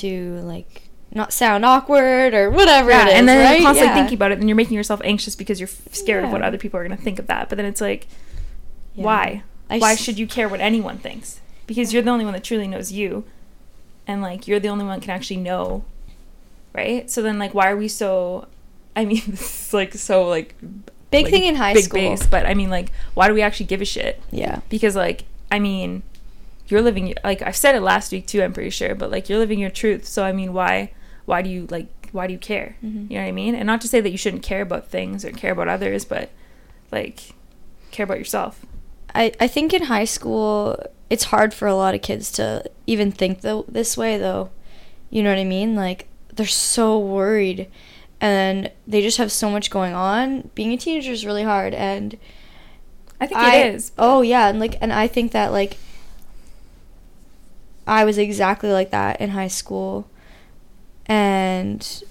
to 0.00 0.40
like 0.40 0.82
not 1.10 1.32
sound 1.32 1.64
awkward 1.64 2.34
or 2.34 2.50
whatever 2.50 2.90
yeah 2.90 3.04
it 3.06 3.08
is. 3.08 3.14
and 3.14 3.28
then 3.28 3.38
right? 3.44 3.58
you're 3.60 3.66
constantly 3.66 3.88
Yeah. 3.94 3.94
thinking 4.02 4.16
about 4.18 4.32
it 4.32 4.38
and 4.40 4.48
you're 4.48 4.56
making 4.56 4.74
yourself 4.76 5.00
anxious 5.04 5.34
because 5.34 5.58
you're 5.58 5.68
f- 5.68 5.94
scared 5.94 6.24
of 6.24 6.30
what 6.30 6.42
other 6.42 6.58
people 6.58 6.78
are 6.78 6.86
going 6.86 6.96
to 6.96 7.02
think 7.02 7.18
of 7.18 7.26
that 7.28 7.48
but 7.48 7.56
then 7.56 7.64
it's 7.64 7.80
like 7.80 8.06
Yeah. 8.94 9.04
why 9.04 9.42
I 9.70 9.78
why 9.78 9.92
s- 9.92 10.00
should 10.02 10.18
you 10.18 10.26
care 10.26 10.50
what 10.50 10.60
anyone 10.60 10.98
thinks 10.98 11.40
because 11.66 11.94
you're 11.94 12.02
the 12.02 12.10
only 12.10 12.26
one 12.26 12.34
that 12.34 12.44
truly 12.44 12.68
knows 12.68 12.92
you 12.92 13.24
and 14.06 14.20
like 14.20 14.46
you're 14.46 14.60
the 14.60 14.68
only 14.68 14.84
one 14.84 15.00
can 15.00 15.10
actually 15.10 15.38
know 15.38 15.82
right? 16.78 17.10
So 17.10 17.22
then 17.22 17.38
like 17.38 17.52
why 17.54 17.66
are 17.72 17.76
we 17.76 17.88
so 17.88 18.46
i 18.96 19.04
mean 19.04 19.22
this 19.28 19.66
is 19.68 19.74
like 19.74 19.92
so 19.94 20.28
like 20.28 20.54
Big 21.10 21.24
like, 21.24 21.32
thing 21.32 21.44
in 21.44 21.54
high 21.56 21.72
big 21.74 21.84
school. 21.84 22.00
base 22.00 22.26
but 22.26 22.44
i 22.46 22.52
mean 22.60 22.70
like 22.70 22.88
why 23.14 23.28
do 23.28 23.34
we 23.34 23.42
actually 23.42 23.66
give 23.72 23.80
a 23.80 23.84
shit? 23.94 24.20
Yeah. 24.30 24.60
because 24.68 24.94
like 24.96 25.24
i 25.50 25.58
mean 25.58 26.02
you're 26.68 26.82
living 26.82 27.14
like 27.24 27.40
i 27.42 27.52
said 27.52 27.74
it 27.74 27.80
last 27.80 28.12
week 28.12 28.26
too 28.26 28.42
i'm 28.42 28.52
pretty 28.52 28.70
sure 28.70 28.94
but 28.94 29.10
like 29.10 29.28
you're 29.28 29.38
living 29.38 29.58
your 29.58 29.70
truth 29.70 30.04
so 30.04 30.22
i 30.24 30.32
mean 30.32 30.52
why 30.52 30.90
why 31.24 31.40
do 31.42 31.48
you 31.50 31.66
like 31.70 31.86
why 32.12 32.26
do 32.26 32.32
you 32.32 32.38
care? 32.38 32.76
Mhm. 32.82 33.10
you 33.10 33.16
know 33.16 33.22
what 33.22 33.28
i 33.28 33.32
mean? 33.32 33.54
And 33.54 33.66
not 33.66 33.80
to 33.82 33.88
say 33.88 34.00
that 34.00 34.10
you 34.10 34.18
shouldn't 34.18 34.42
care 34.42 34.62
about 34.62 34.88
things 34.88 35.24
or 35.26 35.30
care 35.30 35.52
about 35.52 35.68
others 35.68 36.04
but 36.04 36.30
like 36.90 37.34
care 37.90 38.04
about 38.04 38.18
yourself. 38.18 38.64
I, 39.14 39.32
I 39.40 39.46
think 39.46 39.72
in 39.74 39.84
high 39.84 40.06
school 40.16 40.76
it's 41.10 41.24
hard 41.24 41.52
for 41.54 41.68
a 41.68 41.74
lot 41.74 41.94
of 41.94 42.02
kids 42.02 42.30
to 42.32 42.64
even 42.86 43.12
think 43.12 43.40
the, 43.42 43.62
this 43.68 43.96
way 43.96 44.16
though. 44.18 44.50
You 45.10 45.22
know 45.22 45.30
what 45.30 45.38
i 45.38 45.44
mean? 45.44 45.74
Like 45.74 46.00
they're 46.38 46.46
so 46.46 46.98
worried 46.98 47.68
and 48.20 48.70
they 48.86 49.02
just 49.02 49.18
have 49.18 49.30
so 49.30 49.50
much 49.50 49.70
going 49.70 49.92
on. 49.94 50.50
Being 50.54 50.72
a 50.72 50.76
teenager 50.78 51.12
is 51.12 51.26
really 51.26 51.44
hard 51.44 51.74
and 51.74 52.16
i 53.20 53.26
think 53.26 53.38
I- 53.40 53.56
it 53.58 53.74
is 53.74 53.90
oh 53.98 54.22
yeah 54.22 54.48
and 54.48 54.60
like 54.60 54.76
and 54.80 54.92
i 54.92 55.06
think 55.08 55.32
that 55.32 55.50
like 55.52 55.76
i 57.86 58.04
was 58.04 58.16
exactly 58.16 58.70
like 58.70 58.90
that 58.90 59.20
in 59.20 59.30
high 59.30 59.48
school 59.48 60.08
and 61.06 62.04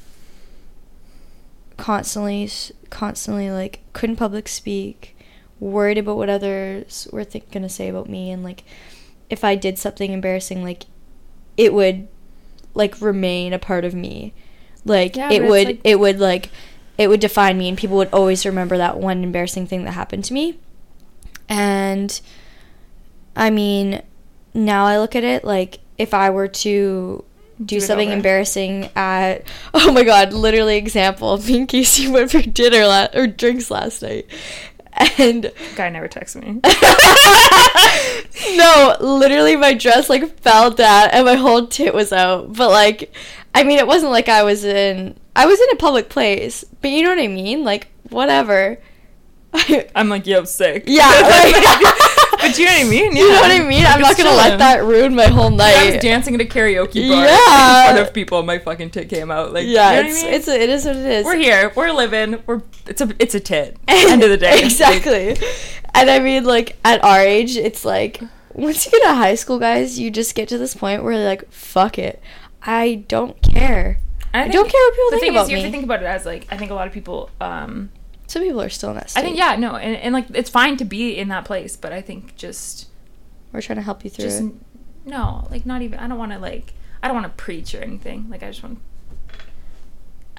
constantly 1.77 2.49
constantly 2.89 3.51
like 3.51 3.81
couldn't 3.93 4.15
public 4.15 4.47
speak 4.47 5.15
worried 5.59 5.97
about 5.97 6.17
what 6.17 6.29
others 6.29 7.07
were 7.11 7.23
th- 7.23 7.49
gonna 7.51 7.69
say 7.69 7.87
about 7.87 8.09
me 8.09 8.31
and 8.31 8.43
like 8.43 8.63
if 9.29 9.43
i 9.43 9.55
did 9.55 9.77
something 9.77 10.11
embarrassing 10.11 10.63
like 10.63 10.83
it 11.55 11.73
would 11.73 12.07
like 12.77 13.01
remain 13.01 13.51
a 13.53 13.59
part 13.59 13.83
of 13.83 13.93
me. 13.93 14.33
Like 14.85 15.15
Yeah, 15.17 15.31
it 15.31 15.43
would 15.43 15.67
like- 15.67 15.81
it 15.83 15.99
would 15.99 16.19
like 16.19 16.49
it 16.97 17.09
would 17.09 17.19
define 17.19 17.57
me 17.57 17.67
and 17.69 17.77
people 17.77 17.97
would 17.97 18.09
always 18.13 18.45
remember 18.45 18.77
that 18.77 18.97
one 18.97 19.23
embarrassing 19.23 19.67
thing 19.67 19.83
that 19.83 19.91
happened 19.91 20.23
to 20.25 20.33
me. 20.33 20.57
And 21.49 22.19
i 23.35 23.49
mean 23.51 24.01
now 24.55 24.85
i 24.85 24.97
look 24.97 25.15
at 25.15 25.23
it 25.23 25.43
like 25.43 25.79
if 25.99 26.11
i 26.11 26.27
were 26.27 26.47
to 26.47 27.23
do, 27.59 27.65
Do 27.65 27.79
something 27.79 28.09
embarrassing 28.09 28.89
at 28.95 29.47
oh 29.75 29.91
my 29.91 30.03
god 30.03 30.33
literally 30.33 30.77
example 30.77 31.37
me 31.37 31.59
and 31.59 31.67
casey 31.67 32.07
went 32.11 32.31
for 32.31 32.41
dinner 32.41 32.85
la- 32.87 33.07
or 33.13 33.27
drinks 33.27 33.69
last 33.69 34.01
night 34.01 34.25
and 35.17 35.51
guy 35.75 35.89
never 35.89 36.07
texts 36.07 36.35
me. 36.35 36.61
No 38.55 38.95
literally 38.99 39.55
my 39.55 39.73
dress 39.73 40.09
like 40.09 40.39
fell 40.39 40.71
down 40.71 41.09
and 41.11 41.25
my 41.25 41.35
whole 41.35 41.67
tit 41.67 41.93
was 41.93 42.13
out. 42.13 42.53
But 42.53 42.69
like 42.69 43.13
i 43.55 43.63
mean 43.63 43.79
it 43.79 43.87
wasn't 43.87 44.11
like 44.11 44.29
i 44.29 44.43
was 44.43 44.63
in 44.63 45.17
i 45.35 45.45
was 45.45 45.59
in 45.59 45.67
a 45.71 45.75
public 45.75 46.09
place 46.09 46.63
but 46.81 46.91
you 46.91 47.01
know 47.03 47.09
what 47.09 47.19
i 47.19 47.27
mean? 47.27 47.63
Like 47.63 47.87
whatever. 48.09 48.79
I'm 49.95 50.09
like 50.09 50.27
yo 50.27 50.43
sick. 50.45 50.83
Yeah 50.87 51.07
like, 51.09 51.55
but 52.47 52.57
you 52.59 52.65
know 52.65 52.71
what 52.71 52.85
i 52.85 52.89
mean 52.89 53.15
you 53.15 53.27
know 53.29 53.39
what 53.41 53.51
i 53.51 53.59
mean 53.59 53.83
Like, 53.83 53.95
i'm 53.95 54.01
not 54.01 54.17
gonna 54.17 54.29
let 54.35 54.59
that 54.59 54.83
ruin 54.83 55.15
my 55.15 55.25
whole 55.27 55.47
I 55.47 55.49
was 55.85 55.93
night 55.93 56.01
dancing 56.01 56.35
at 56.35 56.41
a 56.41 56.45
karaoke 56.45 57.07
bar 57.09 57.25
Yeah. 57.25 57.89
in 57.89 57.95
front 57.95 58.07
of 58.07 58.13
people. 58.13 58.37
and 58.39 58.47
My 58.47 58.59
fucking 58.59 58.89
tit 58.91 59.09
came 59.09 59.29
out. 59.31 59.53
Like, 59.53 59.65
yeah 59.67 59.91
you 59.91 60.03
know 60.03 60.09
what 60.09 60.11
it's 60.11 60.23
I 60.23 60.25
mean? 60.25 60.33
it's 60.33 60.47
it 60.47 60.69
is 60.69 60.85
what 60.85 60.95
it 60.95 61.05
is 61.05 61.25
we're 61.25 61.35
here. 61.37 61.71
We're 61.75 61.91
living. 61.91 62.41
We're 62.45 62.61
it's 62.87 63.01
a 63.01 63.09
it's 63.19 63.35
a 63.35 63.39
tit. 63.39 63.77
End 63.87 64.23
of 64.23 64.29
the 64.29 64.37
day. 64.37 64.55
Like, 64.55 64.65
exactly 64.65 65.37
and 65.93 66.09
i 66.09 66.19
mean 66.19 66.43
like 66.43 66.77
at 66.85 67.03
our 67.03 67.19
age 67.21 67.55
it's 67.57 67.83
like 67.85 68.21
once 68.53 68.85
you 68.85 68.91
get 68.91 69.01
to 69.03 69.13
high 69.15 69.33
school 69.35 69.57
guys 69.57 69.97
you 69.97 70.11
just 70.11 70.35
get 70.35 70.47
to 70.49 70.57
this 70.57 70.75
point 70.75 71.03
where 71.03 71.17
like 71.25 71.49
fuck 71.51 71.97
it 71.97 72.21
i 72.63 73.03
don't 73.07 73.41
care 73.41 73.99
and 74.33 74.51
I 74.51 74.53
don't 74.53 74.69
care 74.69 74.81
what 74.81 74.93
people 74.93 75.09
the 75.11 75.17
think 75.17 75.21
thing 75.21 75.29
about 75.31 75.43
is, 75.45 75.49
you 75.49 75.57
have 75.57 75.65
to 75.65 75.71
think 75.71 75.83
about 75.85 76.03
it 76.03 76.05
as 76.05 76.25
like 76.25 76.45
I 76.51 76.57
think 76.57 76.69
a 76.69 76.75
lot 76.75 76.85
of 76.85 76.93
people. 76.93 77.29
um 77.41 77.89
some 78.27 78.43
people 78.43 78.61
are 78.61 78.69
still 78.69 78.89
in 78.89 78.95
that 78.95 79.09
state 79.09 79.21
I 79.21 79.23
think 79.23 79.37
yeah, 79.37 79.55
no, 79.55 79.75
and, 79.75 79.95
and 79.95 80.13
like 80.13 80.25
it's 80.33 80.49
fine 80.49 80.77
to 80.77 80.85
be 80.85 81.17
in 81.17 81.29
that 81.29 81.45
place, 81.45 81.75
but 81.75 81.91
I 81.93 82.01
think 82.01 82.35
just 82.35 82.87
we're 83.51 83.61
trying 83.61 83.77
to 83.77 83.83
help 83.83 84.03
you 84.03 84.09
through 84.09 84.25
just 84.25 84.41
it 84.41 84.53
no, 85.05 85.47
like 85.49 85.65
not 85.65 85.81
even. 85.81 85.99
I 85.99 86.07
don't 86.07 86.17
want 86.17 86.33
to 86.33 86.39
like 86.39 86.73
I 87.01 87.07
don't 87.07 87.15
want 87.15 87.25
to 87.25 87.41
preach 87.43 87.73
or 87.73 87.81
anything. 87.81 88.29
Like 88.29 88.43
I 88.43 88.47
just 88.47 88.61
want. 88.61 88.79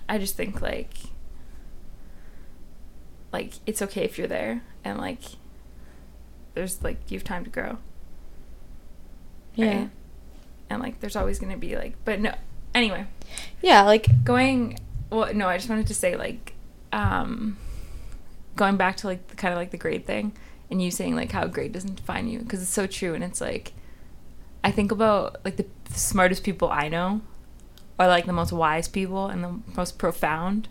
I 0.08 0.18
just 0.18 0.36
think 0.36 0.60
like 0.60 0.90
like 3.32 3.54
it's 3.66 3.82
okay 3.82 4.04
if 4.04 4.18
you're 4.18 4.26
there 4.26 4.62
and 4.84 4.98
like 4.98 5.20
there's 6.54 6.82
like 6.82 6.98
you 7.10 7.18
have 7.18 7.24
time 7.24 7.44
to 7.44 7.50
grow. 7.50 7.78
yeah 9.54 9.78
right? 9.80 9.90
And 10.70 10.82
like 10.82 11.00
there's 11.00 11.16
always 11.16 11.38
gonna 11.38 11.56
be 11.56 11.76
like 11.76 11.94
but 12.04 12.20
no 12.20 12.34
anyway. 12.74 13.06
yeah 13.62 13.82
like 13.82 14.24
Going 14.24 14.78
well, 15.10 15.32
no, 15.32 15.48
I 15.48 15.56
just 15.56 15.68
wanted 15.68 15.86
to 15.86 15.94
say 15.94 16.16
like, 16.16 16.52
um, 16.92 17.56
going 18.58 18.76
back 18.76 18.96
to 18.98 19.06
like 19.06 19.28
the 19.28 19.36
kind 19.36 19.54
of 19.54 19.58
like 19.58 19.70
the 19.70 19.78
grade 19.78 20.04
thing, 20.04 20.32
and 20.70 20.82
you 20.82 20.90
saying 20.90 21.16
like 21.16 21.32
how 21.32 21.46
grade 21.46 21.72
doesn't 21.72 21.94
define 21.94 22.28
you 22.28 22.40
because 22.40 22.60
it's 22.60 22.70
so 22.70 22.86
true, 22.86 23.14
and 23.14 23.24
it's 23.24 23.40
like, 23.40 23.72
I 24.62 24.70
think 24.70 24.92
about 24.92 25.42
like 25.44 25.56
the 25.56 25.66
smartest 25.90 26.44
people 26.44 26.68
I 26.68 26.88
know, 26.88 27.22
are 27.98 28.08
like 28.08 28.26
the 28.26 28.32
most 28.32 28.52
wise 28.52 28.88
people 28.88 29.28
and 29.28 29.42
the 29.42 29.60
most 29.76 29.96
profound, 29.96 30.68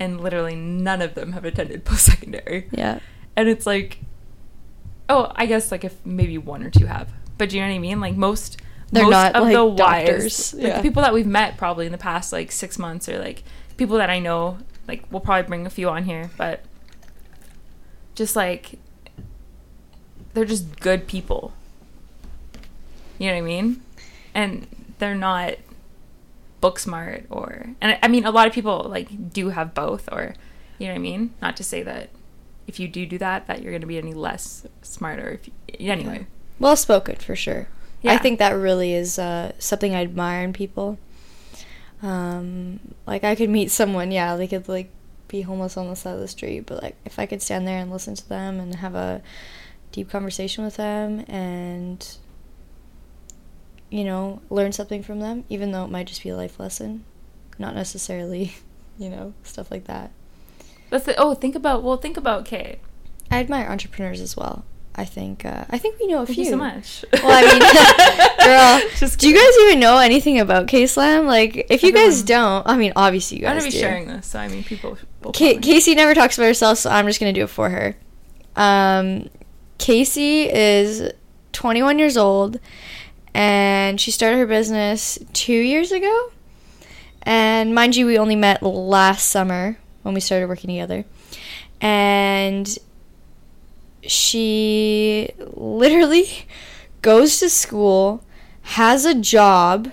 and 0.00 0.20
literally 0.20 0.56
none 0.56 1.00
of 1.00 1.14
them 1.14 1.32
have 1.32 1.44
attended 1.44 1.84
post 1.84 2.06
secondary. 2.06 2.68
Yeah. 2.72 2.98
And 3.36 3.48
it's 3.48 3.66
like, 3.66 4.00
oh, 5.08 5.30
I 5.36 5.46
guess 5.46 5.70
like 5.70 5.84
if 5.84 6.04
maybe 6.04 6.38
one 6.38 6.62
or 6.62 6.70
two 6.70 6.86
have, 6.86 7.12
but 7.38 7.50
do 7.50 7.56
you 7.56 7.62
know 7.62 7.68
what 7.68 7.74
I 7.74 7.78
mean? 7.78 8.00
Like 8.00 8.16
most, 8.16 8.60
They're 8.90 9.04
most 9.04 9.12
not, 9.12 9.36
of 9.36 9.44
like, 9.44 9.54
the 9.54 9.64
wise, 9.64 9.76
doctors. 9.76 10.54
like 10.54 10.74
the 10.76 10.82
people 10.82 11.02
that 11.02 11.14
we've 11.14 11.26
met 11.26 11.56
probably 11.56 11.86
in 11.86 11.92
the 11.92 11.98
past 11.98 12.32
like 12.32 12.50
six 12.50 12.78
months 12.78 13.08
or 13.08 13.18
like 13.18 13.44
people 13.76 13.96
that 13.98 14.10
I 14.10 14.18
know, 14.18 14.58
like 14.88 15.04
we'll 15.10 15.20
probably 15.20 15.46
bring 15.46 15.66
a 15.66 15.70
few 15.70 15.88
on 15.88 16.04
here, 16.04 16.30
but 16.36 16.64
just 18.20 18.36
like 18.36 18.78
they're 20.34 20.44
just 20.44 20.78
good 20.78 21.06
people. 21.06 21.54
You 23.18 23.28
know 23.28 23.32
what 23.32 23.38
I 23.38 23.42
mean? 23.42 23.82
And 24.34 24.66
they're 24.98 25.14
not 25.14 25.54
book 26.60 26.78
smart 26.78 27.24
or 27.30 27.70
and 27.80 27.92
I- 27.92 27.98
I 28.02 28.08
mean 28.08 28.26
a 28.26 28.30
lot 28.30 28.46
of 28.46 28.52
people 28.52 28.84
like 28.90 29.32
do 29.32 29.48
have 29.48 29.72
both 29.72 30.06
or 30.12 30.34
you 30.78 30.86
know 30.86 30.92
what 30.92 30.98
I 30.98 31.02
mean? 31.02 31.32
Not 31.40 31.56
to 31.56 31.64
say 31.64 31.82
that 31.82 32.10
if 32.66 32.78
you 32.78 32.88
do 32.88 33.06
do 33.06 33.16
that 33.16 33.46
that 33.46 33.62
you're 33.62 33.72
going 33.72 33.80
to 33.80 33.86
be 33.86 33.96
any 33.96 34.12
less 34.12 34.66
smarter 34.82 35.30
if 35.40 35.48
you, 35.80 35.90
anyway. 35.90 36.26
Well 36.58 36.76
spoken 36.76 37.16
for 37.16 37.34
sure. 37.34 37.68
Yeah. 38.02 38.12
I 38.12 38.18
think 38.18 38.38
that 38.38 38.50
really 38.52 38.92
is 38.92 39.18
uh, 39.18 39.52
something 39.58 39.94
I 39.94 40.02
admire 40.02 40.42
in 40.44 40.52
people. 40.52 40.98
Um, 42.02 42.80
like 43.06 43.24
I 43.24 43.34
could 43.34 43.48
meet 43.50 43.70
someone, 43.70 44.10
yeah, 44.12 44.36
they 44.36 44.46
could 44.46 44.68
like 44.68 44.90
be 45.30 45.42
homeless 45.42 45.76
on 45.76 45.88
the 45.88 45.96
side 45.96 46.14
of 46.14 46.20
the 46.20 46.28
street, 46.28 46.66
but 46.66 46.82
like 46.82 46.96
if 47.04 47.18
I 47.18 47.26
could 47.26 47.40
stand 47.40 47.66
there 47.66 47.78
and 47.78 47.90
listen 47.90 48.14
to 48.16 48.28
them 48.28 48.58
and 48.58 48.74
have 48.76 48.94
a 48.94 49.22
deep 49.92 50.10
conversation 50.10 50.64
with 50.64 50.76
them 50.76 51.24
and 51.26 52.16
you 53.90 54.04
know 54.04 54.40
learn 54.50 54.72
something 54.72 55.02
from 55.02 55.20
them, 55.20 55.44
even 55.48 55.70
though 55.72 55.84
it 55.84 55.90
might 55.90 56.06
just 56.06 56.22
be 56.22 56.28
a 56.28 56.36
life 56.36 56.58
lesson, 56.58 57.04
not 57.58 57.74
necessarily, 57.74 58.54
you 58.98 59.08
know, 59.08 59.32
stuff 59.42 59.70
like 59.70 59.84
that. 59.84 60.10
That's 60.90 61.04
the, 61.04 61.14
oh, 61.16 61.34
think 61.34 61.54
about 61.54 61.82
well, 61.82 61.96
think 61.96 62.16
about 62.16 62.44
Kate. 62.44 62.78
I 63.30 63.38
admire 63.38 63.68
entrepreneurs 63.68 64.20
as 64.20 64.36
well. 64.36 64.64
I 64.94 65.04
think 65.04 65.44
uh, 65.46 65.64
I 65.70 65.78
think 65.78 65.98
we 66.00 66.06
know 66.08 66.22
a 66.22 66.26
Thank 66.26 66.34
few. 66.36 66.44
you 66.44 66.50
so 66.50 66.56
much. 66.56 67.04
Well, 67.12 67.22
I 67.24 67.42
mean, 67.42 67.60
girl, 68.82 68.90
Just 68.98 69.18
do 69.20 69.28
you 69.28 69.34
guys 69.34 69.58
even 69.66 69.80
know 69.80 69.98
anything 69.98 70.40
about 70.40 70.66
K 70.68 70.86
Slam? 70.86 71.26
Like, 71.26 71.66
if 71.70 71.82
you 71.82 71.92
guys 71.92 72.22
don't, 72.22 72.66
I 72.66 72.76
mean, 72.76 72.92
obviously 72.96 73.38
you 73.38 73.42
guys. 73.44 73.52
I'm 73.52 73.58
gonna 73.58 73.68
be 73.68 73.72
do. 73.72 73.78
sharing 73.78 74.06
this, 74.08 74.26
so 74.26 74.38
I 74.40 74.48
mean, 74.48 74.64
people. 74.64 74.98
Probably- 75.22 75.58
Casey 75.58 75.94
never 75.94 76.12
talks 76.14 76.36
about 76.36 76.46
herself, 76.46 76.78
so 76.78 76.90
I'm 76.90 77.06
just 77.06 77.20
gonna 77.20 77.32
do 77.32 77.44
it 77.44 77.50
for 77.50 77.70
her. 77.70 77.96
Um, 78.56 79.28
Casey 79.78 80.50
is 80.50 81.10
21 81.52 81.98
years 81.98 82.16
old, 82.16 82.58
and 83.32 84.00
she 84.00 84.10
started 84.10 84.36
her 84.38 84.46
business 84.46 85.18
two 85.32 85.52
years 85.54 85.92
ago. 85.92 86.30
And 87.22 87.74
mind 87.74 87.96
you, 87.96 88.06
we 88.06 88.18
only 88.18 88.36
met 88.36 88.62
last 88.62 89.28
summer 89.30 89.78
when 90.02 90.14
we 90.14 90.20
started 90.20 90.48
working 90.48 90.68
together, 90.68 91.04
and 91.80 92.76
she 94.02 95.30
literally 95.38 96.46
goes 97.02 97.38
to 97.40 97.48
school, 97.48 98.24
has 98.62 99.04
a 99.04 99.14
job, 99.14 99.92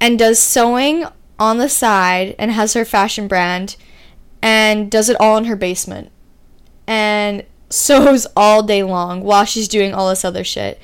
and 0.00 0.18
does 0.18 0.38
sewing 0.38 1.04
on 1.38 1.58
the 1.58 1.68
side 1.68 2.34
and 2.38 2.50
has 2.50 2.74
her 2.74 2.84
fashion 2.84 3.28
brand 3.28 3.76
and 4.42 4.90
does 4.90 5.08
it 5.08 5.16
all 5.20 5.36
in 5.36 5.44
her 5.44 5.56
basement 5.56 6.10
and 6.86 7.44
sews 7.70 8.26
all 8.36 8.62
day 8.62 8.82
long 8.82 9.22
while 9.22 9.44
she's 9.44 9.68
doing 9.68 9.92
all 9.92 10.08
this 10.08 10.24
other 10.24 10.44
shit. 10.44 10.80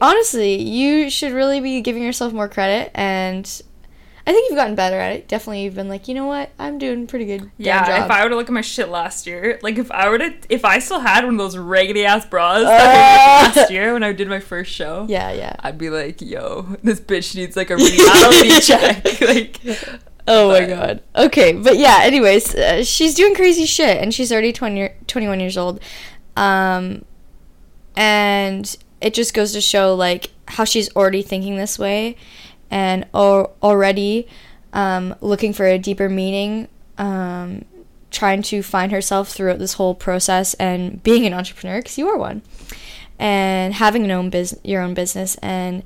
Honestly, 0.00 0.60
you 0.60 1.08
should 1.08 1.32
really 1.32 1.60
be 1.60 1.80
giving 1.80 2.02
yourself 2.02 2.32
more 2.32 2.48
credit 2.48 2.90
and 2.94 3.62
I 4.28 4.32
think 4.32 4.50
you've 4.50 4.56
gotten 4.58 4.74
better 4.74 4.98
at 4.98 5.12
it. 5.12 5.28
Definitely 5.28 5.62
you've 5.62 5.76
been 5.76 5.88
like, 5.88 6.08
you 6.08 6.14
know 6.14 6.26
what? 6.26 6.50
I'm 6.58 6.78
doing 6.78 7.06
pretty 7.06 7.26
good. 7.26 7.48
Yeah, 7.58 7.86
job. 7.86 8.04
if 8.06 8.10
I 8.10 8.24
were 8.24 8.30
to 8.30 8.34
look 8.36 8.48
at 8.48 8.52
my 8.52 8.60
shit 8.60 8.88
last 8.88 9.24
year, 9.24 9.58
like 9.62 9.78
if 9.78 9.88
I 9.92 10.08
were 10.08 10.18
to, 10.18 10.34
if 10.48 10.64
I 10.64 10.80
still 10.80 10.98
had 10.98 11.24
one 11.24 11.34
of 11.34 11.38
those 11.38 11.56
raggedy 11.56 12.04
ass 12.04 12.26
bras 12.26 12.62
Uh. 12.64 12.66
last 12.66 13.70
year 13.70 13.92
when 13.92 14.02
I 14.02 14.12
did 14.12 14.26
my 14.28 14.40
first 14.40 14.72
show, 14.72 15.06
Yeah, 15.08 15.30
yeah. 15.30 15.54
I'd 15.60 15.78
be 15.78 15.90
like, 15.90 16.20
yo, 16.20 16.62
this 16.82 16.98
bitch 16.98 17.36
needs 17.36 17.56
like 17.56 17.70
a 17.70 17.76
reality 17.76 18.60
check. 18.60 19.04
Like, 19.20 19.60
Oh 20.28 20.48
my 20.48 20.66
god. 20.66 21.04
Okay, 21.14 21.52
but 21.52 21.76
yeah, 21.78 22.00
anyways, 22.02 22.52
uh, 22.56 22.82
she's 22.82 23.14
doing 23.14 23.32
crazy 23.36 23.64
shit 23.64 23.98
and 24.02 24.12
she's 24.12 24.32
already 24.32 24.52
20 24.52 24.90
21 25.06 25.38
years 25.38 25.56
old. 25.56 25.78
Um 26.36 27.04
and 27.94 28.76
it 29.00 29.14
just 29.14 29.34
goes 29.34 29.52
to 29.52 29.60
show 29.60 29.94
like 29.94 30.30
how 30.48 30.64
she's 30.64 30.94
already 30.96 31.22
thinking 31.22 31.56
this 31.56 31.78
way 31.78 32.16
and 32.70 33.06
or 33.14 33.50
already 33.62 34.26
um 34.72 35.14
looking 35.20 35.52
for 35.52 35.66
a 35.66 35.78
deeper 35.78 36.08
meaning 36.08 36.68
um 36.98 37.64
trying 38.10 38.42
to 38.42 38.62
find 38.62 38.92
herself 38.92 39.28
throughout 39.28 39.58
this 39.58 39.74
whole 39.74 39.94
process 39.94 40.54
and 40.54 41.02
being 41.02 41.26
an 41.26 41.34
entrepreneur 41.34 41.78
because 41.80 41.98
you 41.98 42.08
are 42.08 42.16
one 42.16 42.40
and 43.18 43.74
having 43.74 44.04
an 44.04 44.10
own 44.10 44.30
bus- 44.30 44.58
your 44.64 44.80
own 44.82 44.94
business 44.94 45.36
and 45.36 45.82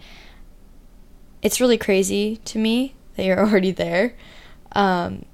it's 1.43 1.61
really 1.61 1.79
crazy 1.79 2.37
to 2.45 2.59
me 2.59 2.95
that 3.17 3.25
you're 3.25 3.39
already 3.47 3.71
there. 3.73 4.15
Um, 4.73 5.25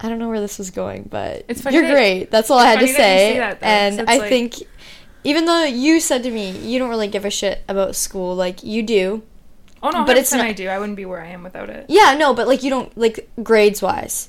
I 0.00 0.08
don't 0.08 0.18
know 0.18 0.28
where 0.28 0.40
this 0.40 0.58
was 0.58 0.70
going, 0.70 1.08
but 1.10 1.44
you're 1.70 1.82
great. 1.90 2.30
That's 2.30 2.50
all 2.50 2.58
I 2.58 2.66
had 2.66 2.80
to 2.80 2.86
funny 2.86 2.92
that 2.92 3.12
you 3.12 3.32
say. 3.34 3.38
that, 3.38 3.60
though, 3.60 3.66
and 3.66 4.00
I 4.10 4.16
like- 4.18 4.28
think, 4.28 4.54
even 5.24 5.44
though 5.44 5.64
you 5.64 6.00
said 6.00 6.22
to 6.24 6.30
me 6.30 6.50
you 6.50 6.78
don't 6.80 6.88
really 6.90 7.06
give 7.08 7.24
a 7.24 7.30
shit 7.30 7.62
about 7.68 7.94
school, 7.94 8.34
like 8.34 8.62
you 8.64 8.82
do. 8.82 9.22
Oh 9.82 9.90
no, 9.90 9.98
But 10.00 10.06
but 10.08 10.16
it's 10.18 10.32
not- 10.32 10.44
I 10.46 10.52
do. 10.52 10.68
I 10.68 10.78
wouldn't 10.78 10.96
be 10.96 11.04
where 11.04 11.20
I 11.22 11.28
am 11.28 11.42
without 11.42 11.68
it. 11.70 11.86
Yeah, 11.88 12.14
no, 12.14 12.34
but 12.34 12.46
like 12.48 12.62
you 12.62 12.70
don't 12.70 12.96
like 12.96 13.28
grades 13.42 13.82
wise. 13.82 14.28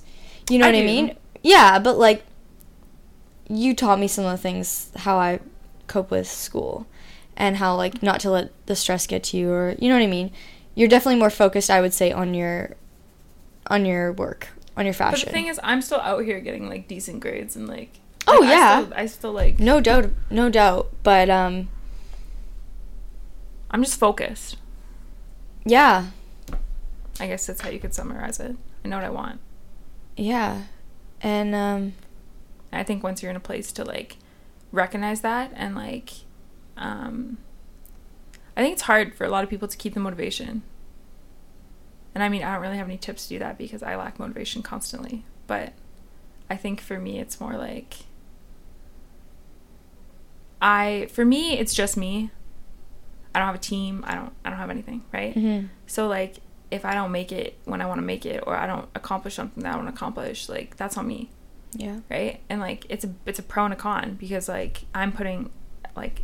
You 0.50 0.58
know 0.60 0.68
I 0.68 0.72
what 0.72 0.80
I 0.80 0.84
mean? 0.86 1.16
Yeah, 1.44 1.80
but 1.80 1.98
like 1.98 2.24
you 3.50 3.74
taught 3.76 4.00
me 4.00 4.08
some 4.08 4.26
of 4.26 4.32
the 4.32 4.38
things 4.38 4.92
how 4.98 5.18
I 5.18 5.40
cope 5.88 6.10
with 6.12 6.28
school 6.28 6.88
and 7.36 7.58
how 7.58 7.76
like 7.76 8.02
not 8.02 8.20
to 8.22 8.30
let 8.32 8.52
the 8.68 8.76
stress 8.76 9.06
get 9.08 9.24
to 9.26 9.38
you 9.38 9.52
or 9.52 9.76
you 9.80 9.90
know 9.90 9.96
what 9.96 10.04
I 10.04 10.08
mean? 10.08 10.32
You're 10.76 10.88
definitely 10.88 11.20
more 11.20 11.30
focused 11.30 11.70
I 11.70 11.82
would 11.82 11.94
say 11.94 12.12
on 12.12 12.34
your 12.34 12.76
on 13.68 13.86
your 13.86 14.12
work, 14.12 14.50
on 14.76 14.86
your 14.86 14.94
But 14.94 14.98
fashion. 14.98 15.28
the 15.28 15.34
thing 15.34 15.48
is, 15.48 15.60
I'm 15.64 15.82
still 15.82 16.00
out 16.00 16.24
here 16.26 16.40
getting 16.40 16.68
like 16.70 16.88
decent 16.88 17.20
grades 17.22 17.56
and 17.56 17.68
like. 17.68 18.00
Oh, 18.28 18.40
like, 18.42 18.50
I 18.50 18.54
yeah. 18.54 18.82
still, 18.84 18.94
I 18.96 19.06
still 19.06 19.32
like. 19.34 19.60
no 19.60 19.82
doubt 19.82 20.10
no 20.30 20.50
doubt, 20.50 20.90
but 21.04 21.30
um 21.30 21.70
I'm 23.72 23.84
just 23.84 24.00
focused. 24.00 24.58
Yeah. 25.66 26.08
I 27.20 27.28
guess 27.28 27.46
that's 27.46 27.62
how 27.62 27.70
you 27.70 27.80
could 27.80 27.94
summarize 27.94 28.40
it. 28.40 28.56
I 28.84 28.88
know 28.88 28.98
what 28.98 29.06
I 29.06 29.10
want. 29.10 29.40
Yeah. 30.18 30.64
And 31.22 31.56
um 31.56 31.94
I 32.72 32.84
think 32.84 33.04
once 33.04 33.22
you're 33.22 33.30
in 33.30 33.38
a 33.38 33.42
place 33.42 33.72
to 33.74 33.86
like 33.86 34.18
recognize 34.72 35.22
that 35.22 35.52
and 35.56 35.76
like 35.76 36.12
um 36.76 37.38
I 38.56 38.62
think 38.62 38.74
it's 38.74 38.84
hard 38.84 39.16
for 39.16 39.26
a 39.26 39.30
lot 39.30 39.44
of 39.44 39.50
people 39.50 39.68
to 39.68 39.78
keep 39.78 39.94
the 39.94 40.00
motivation. 40.00 40.64
And 42.14 42.24
I 42.24 42.30
mean, 42.30 42.44
I 42.44 42.54
don't 42.54 42.62
really 42.62 42.78
have 42.78 42.88
any 42.88 42.98
tips 42.98 43.24
to 43.24 43.30
do 43.30 43.40
that 43.40 43.58
because 43.58 43.82
I 43.82 43.96
lack 43.96 44.20
motivation 44.20 44.62
constantly, 44.62 45.26
but 45.48 45.74
I 46.50 46.56
think 46.56 46.80
for 46.82 47.00
me 47.00 47.20
it's 47.20 47.40
more 47.40 47.54
like 47.54 47.96
I 50.62 51.08
for 51.12 51.26
me 51.26 51.58
it's 51.58 51.74
just 51.74 51.98
me. 51.98 52.32
I 53.36 53.40
don't 53.40 53.48
have 53.48 53.56
a 53.56 53.60
team. 53.60 54.04
I 54.08 54.16
don't 54.16 54.32
I 54.46 54.50
don't 54.50 54.60
have 54.60 54.70
anything, 54.70 55.04
right? 55.12 55.34
mhm. 55.36 55.70
So 55.88 56.08
like 56.08 56.36
if 56.72 56.86
I 56.86 56.94
don't 56.96 57.12
make 57.12 57.32
it 57.32 57.58
when 57.66 57.82
I 57.82 57.86
want 57.86 58.00
to 58.00 58.06
make 58.06 58.26
it 58.26 58.44
or 58.48 58.56
I 58.56 58.66
don't 58.66 58.88
accomplish 58.96 59.36
something 59.36 59.62
that 59.64 59.74
I 59.74 59.76
want 59.76 59.88
to 59.90 59.94
accomplish, 59.94 60.50
like 60.50 60.76
that's 60.78 60.98
on 60.98 61.08
me 61.08 61.30
yeah. 61.76 62.00
right 62.10 62.40
and 62.50 62.60
like 62.62 62.86
it's 62.90 63.04
a 63.04 63.10
it's 63.26 63.40
a 63.40 63.44
pro 63.44 63.66
and 63.66 63.74
a 63.74 63.78
con 63.78 64.16
because 64.20 64.48
like 64.48 64.84
i'm 64.94 65.12
putting 65.12 65.50
like 65.96 66.22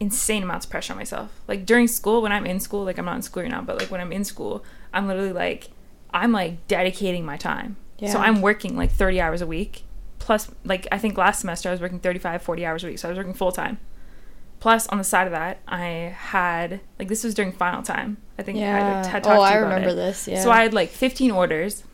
insane 0.00 0.42
amounts 0.42 0.64
of 0.66 0.70
pressure 0.70 0.92
on 0.92 0.96
myself 0.98 1.30
like 1.48 1.66
during 1.66 1.88
school 1.88 2.22
when 2.22 2.32
i'm 2.32 2.46
in 2.46 2.60
school 2.60 2.84
like 2.84 2.98
i'm 2.98 3.04
not 3.04 3.16
in 3.16 3.22
school 3.22 3.42
right 3.42 3.50
now 3.50 3.60
but 3.60 3.78
like 3.78 3.90
when 3.90 4.00
i'm 4.00 4.12
in 4.12 4.24
school 4.24 4.64
i'm 4.92 5.06
literally 5.06 5.32
like 5.32 5.68
i'm 6.12 6.32
like 6.32 6.66
dedicating 6.68 7.24
my 7.24 7.36
time 7.36 7.76
Yeah. 7.98 8.12
so 8.12 8.18
i'm 8.18 8.40
working 8.40 8.76
like 8.76 8.90
30 8.92 9.20
hours 9.20 9.42
a 9.42 9.46
week 9.46 9.82
plus 10.18 10.50
like 10.64 10.86
i 10.92 10.98
think 10.98 11.16
last 11.16 11.40
semester 11.40 11.68
i 11.68 11.72
was 11.72 11.80
working 11.80 11.98
35 12.00 12.42
40 12.42 12.66
hours 12.66 12.84
a 12.84 12.88
week 12.88 12.98
so 12.98 13.08
i 13.08 13.10
was 13.10 13.18
working 13.18 13.34
full 13.34 13.52
time 13.52 13.78
plus 14.60 14.86
on 14.88 14.98
the 14.98 15.04
side 15.04 15.26
of 15.26 15.32
that 15.32 15.58
i 15.68 16.14
had 16.16 16.80
like 16.98 17.08
this 17.08 17.22
was 17.24 17.32
during 17.34 17.52
final 17.52 17.82
time 17.82 18.16
i 18.38 18.42
think 18.42 18.58
I 18.58 18.60
Yeah. 18.62 18.96
like, 19.02 19.06
had 19.06 19.26
Oh, 19.26 19.30
talked 19.30 19.40
to 19.50 19.54
I 19.54 19.56
remember 19.56 19.90
it. 19.90 19.94
this, 19.94 20.26
yeah. 20.28 20.42
so 20.42 20.50
i 20.50 20.62
had 20.62 20.74
like 20.74 20.90
15 20.90 21.30
orders 21.30 21.84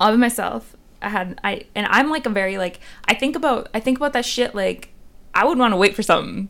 all 0.00 0.10
by 0.10 0.16
myself. 0.16 0.74
I 1.00 1.08
had 1.08 1.40
I 1.44 1.64
and 1.74 1.86
I'm 1.86 2.10
like 2.10 2.26
a 2.26 2.30
very 2.30 2.58
like 2.58 2.80
I 3.04 3.14
think 3.14 3.36
about 3.36 3.68
I 3.74 3.80
think 3.80 3.98
about 3.98 4.12
that 4.14 4.24
shit 4.24 4.54
like 4.54 4.88
I 5.34 5.44
would 5.44 5.58
want 5.58 5.72
to 5.72 5.76
wait 5.76 5.94
for 5.94 6.02
something. 6.02 6.48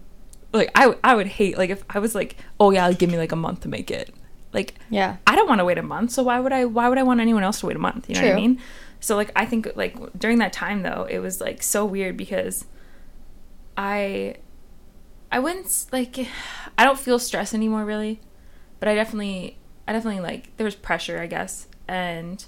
Like 0.52 0.70
I 0.74 0.94
I 1.02 1.14
would 1.14 1.26
hate 1.26 1.56
like 1.58 1.70
if 1.70 1.82
I 1.90 1.98
was 1.98 2.14
like 2.14 2.36
oh 2.60 2.70
yeah 2.70 2.90
give 2.92 3.10
me 3.10 3.18
like 3.18 3.32
a 3.32 3.36
month 3.36 3.60
to 3.62 3.68
make 3.68 3.90
it. 3.90 4.14
Like 4.52 4.74
Yeah. 4.90 5.16
I 5.26 5.36
don't 5.36 5.48
want 5.48 5.58
to 5.60 5.64
wait 5.66 5.78
a 5.78 5.82
month, 5.82 6.12
so 6.12 6.22
why 6.22 6.38
would 6.40 6.52
I 6.52 6.64
why 6.66 6.88
would 6.88 6.98
I 6.98 7.02
want 7.02 7.20
anyone 7.20 7.42
else 7.42 7.60
to 7.60 7.66
wait 7.66 7.76
a 7.76 7.78
month? 7.78 8.08
You 8.08 8.14
know 8.16 8.22
what 8.22 8.32
I 8.32 8.36
mean? 8.36 8.58
So 9.00 9.16
like 9.16 9.32
I 9.36 9.44
think 9.46 9.68
like 9.74 9.96
during 10.18 10.38
that 10.38 10.52
time 10.52 10.82
though, 10.82 11.06
it 11.10 11.18
was 11.18 11.40
like 11.40 11.62
so 11.62 11.84
weird 11.84 12.16
because 12.16 12.64
I 13.76 14.36
I 15.32 15.38
wouldn't 15.40 15.86
like 15.90 16.16
I 16.78 16.84
don't 16.84 16.98
feel 16.98 17.18
stress 17.18 17.52
anymore 17.54 17.84
really, 17.84 18.20
but 18.78 18.88
I 18.88 18.94
definitely 18.94 19.56
I 19.88 19.92
definitely 19.92 20.20
like 20.20 20.56
there 20.58 20.64
was 20.64 20.74
pressure, 20.76 21.18
I 21.20 21.26
guess. 21.26 21.66
And 21.88 22.44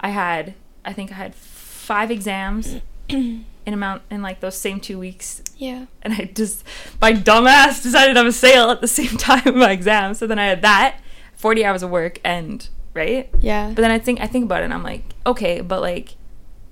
I 0.00 0.08
had 0.10 0.54
I 0.84 0.92
think 0.92 1.12
I 1.12 1.14
had 1.14 1.34
5 1.34 2.10
exams 2.10 2.76
in 3.08 3.44
amount 3.66 4.02
in 4.10 4.22
like 4.22 4.40
those 4.40 4.56
same 4.56 4.80
2 4.80 4.98
weeks 4.98 5.42
Yeah. 5.56 5.86
and 6.02 6.12
I 6.14 6.24
just 6.34 6.64
my 7.00 7.12
dumbass 7.12 7.82
decided 7.82 8.14
to 8.14 8.18
have 8.20 8.26
a 8.26 8.32
sale 8.32 8.70
at 8.70 8.80
the 8.80 8.88
same 8.88 9.16
time 9.18 9.58
my 9.58 9.70
exam. 9.70 10.14
So 10.14 10.26
then 10.26 10.38
I 10.40 10.46
had 10.46 10.62
that, 10.62 10.98
forty 11.36 11.64
hours 11.64 11.82
of 11.82 11.90
work, 11.90 12.18
and 12.24 12.68
right. 12.94 13.28
Yeah. 13.40 13.68
But 13.68 13.82
then 13.82 13.90
I 13.92 13.98
think 13.98 14.20
I 14.20 14.26
think 14.26 14.44
about 14.46 14.62
it, 14.62 14.64
and 14.64 14.74
I'm 14.74 14.82
like, 14.82 15.04
okay, 15.26 15.60
but 15.60 15.80
like, 15.80 16.16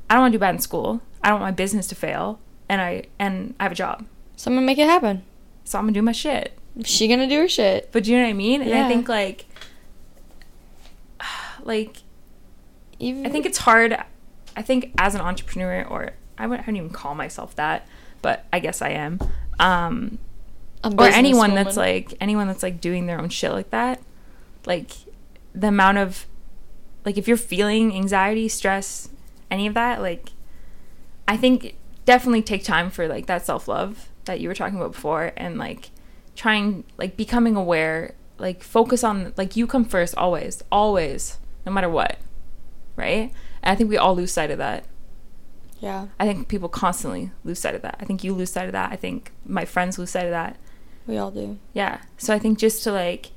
I 0.09 0.15
don't 0.15 0.23
want 0.23 0.33
to 0.33 0.39
do 0.39 0.41
bad 0.41 0.55
in 0.57 0.61
school. 0.61 1.01
I 1.23 1.29
don't 1.29 1.41
want 1.41 1.53
my 1.53 1.55
business 1.57 1.87
to 1.89 1.95
fail, 1.95 2.41
and 2.69 2.81
I 2.81 3.05
and 3.19 3.55
I 3.61 3.65
have 3.65 3.73
a 3.73 3.77
job, 3.77 4.07
so 4.37 4.51
I'm 4.51 4.57
gonna 4.57 4.67
make 4.67 4.79
it 4.79 4.89
happen. 4.89 5.23
So 5.71 5.79
I'm 5.79 5.85
gonna 5.85 5.93
do 5.93 6.03
my 6.03 6.13
shit. 6.13 6.59
She 6.85 7.07
gonna 7.07 7.29
do 7.29 7.41
her 7.41 7.49
shit. 7.49 7.91
But 7.93 8.05
do 8.05 8.11
you 8.11 8.17
know 8.17 8.25
what 8.25 8.31
I 8.31 8.35
mean? 8.35 8.63
And 8.63 8.75
I 8.75 8.89
think 8.89 9.09
like, 9.09 9.47
like 11.63 11.99
Even 12.99 13.25
I 13.25 13.29
think 13.29 13.47
it's 13.47 13.59
hard. 13.59 13.97
I 14.57 14.63
think 14.63 14.93
as 14.99 15.15
an 15.15 15.21
entrepreneur, 15.21 15.85
or 15.89 16.11
I 16.37 16.47
wouldn't, 16.47 16.67
I 16.67 16.71
wouldn't 16.71 16.77
even 16.77 16.91
call 16.91 17.15
myself 17.15 17.55
that, 17.55 17.87
but 18.21 18.47
I 18.53 18.59
guess 18.59 18.83
I 18.83 18.91
am. 18.91 19.21
Um, 19.61 20.19
or 20.83 21.05
anyone 21.05 21.55
that's 21.55 21.77
like 21.77 22.15
anyone 22.21 22.47
that's 22.47 22.63
like 22.63 22.81
doing 22.81 23.07
their 23.07 23.21
own 23.21 23.29
shit 23.29 23.53
like 23.53 23.71
that 23.71 24.01
like 24.67 24.91
the 25.55 25.69
amount 25.69 25.99
of 25.99 26.27
like 27.05 27.19
if 27.19 27.29
you're 27.29 27.37
feeling 27.37 27.95
anxiety 27.95 28.49
stress 28.49 29.09
any 29.51 29.67
of 29.67 29.75
that 29.75 30.01
like 30.01 30.31
i 31.29 31.37
think 31.37 31.77
definitely 32.07 32.43
take 32.43 32.65
time 32.65 32.91
for 32.91 33.07
like 33.07 33.27
that 33.27 33.45
self-love 33.45 34.09
that 34.25 34.41
you 34.41 34.49
were 34.49 34.55
talking 34.55 34.77
about 34.77 34.93
before 34.93 35.33
and 35.37 35.59
like 35.59 35.91
trying 36.37 36.85
like 36.99 37.17
becoming 37.17 37.57
aware 37.57 38.15
like 38.39 38.63
focus 38.63 39.03
on 39.05 39.33
like 39.37 39.57
you 39.57 39.67
come 39.67 39.85
first 39.85 40.15
always 40.17 40.63
always 40.73 41.39
no 41.67 41.73
matter 41.73 41.89
what 41.89 42.19
right 42.97 43.33
and 43.63 43.73
i 43.73 43.75
think 43.75 43.91
we 43.91 43.97
all 43.99 44.15
lose 44.15 44.33
sight 44.33 44.51
of 44.51 44.59
that 44.59 44.85
Yeah. 45.81 46.07
i 46.19 46.27
think 46.27 46.49
people 46.49 46.69
constantly 46.69 47.31
lose 47.45 47.59
sight 47.59 47.75
of 47.75 47.83
that 47.83 47.97
i 48.01 48.05
think 48.05 48.23
you 48.25 48.35
lose 48.35 48.53
sight 48.53 48.67
of 48.67 48.73
that 48.73 48.93
i 48.93 48.97
think 48.97 49.33
my 49.45 49.65
friends 49.65 49.99
lose 49.99 50.11
sight 50.11 50.25
of 50.27 50.31
that 50.31 50.57
We 51.07 51.19
all 51.19 51.31
do. 51.31 51.59
yeah. 51.73 52.03
So 52.19 52.33
I 52.35 52.39
think 52.39 52.59
just 52.59 52.85
to 52.85 52.93
like 52.93 53.33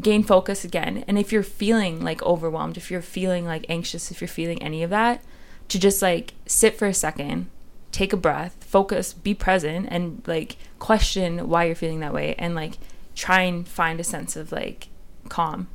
gain 0.00 0.22
focus 0.22 0.64
again, 0.64 1.04
and 1.08 1.18
if 1.18 1.32
you're 1.32 1.42
feeling 1.42 2.00
like 2.00 2.22
overwhelmed, 2.22 2.76
if 2.76 2.88
you're 2.90 3.02
feeling 3.02 3.44
like 3.44 3.66
anxious, 3.68 4.12
if 4.12 4.20
you're 4.20 4.28
feeling 4.28 4.62
any 4.62 4.84
of 4.84 4.90
that, 4.90 5.24
to 5.68 5.78
just 5.78 6.00
like 6.02 6.34
sit 6.46 6.78
for 6.78 6.86
a 6.86 6.94
second, 6.94 7.50
take 7.92 8.12
a 8.12 8.16
breath, 8.16 8.56
focus, 8.64 9.12
be 9.12 9.34
present, 9.34 9.88
and 9.90 10.22
like 10.26 10.56
question 10.78 11.48
why 11.48 11.64
you're 11.64 11.74
feeling 11.74 12.00
that 12.00 12.12
way, 12.12 12.34
and 12.38 12.54
like 12.54 12.78
try 13.14 13.42
and 13.42 13.66
find 13.66 13.98
a 14.00 14.04
sense 14.04 14.36
of 14.36 14.52
like 14.52 14.88
calm. 15.28 15.68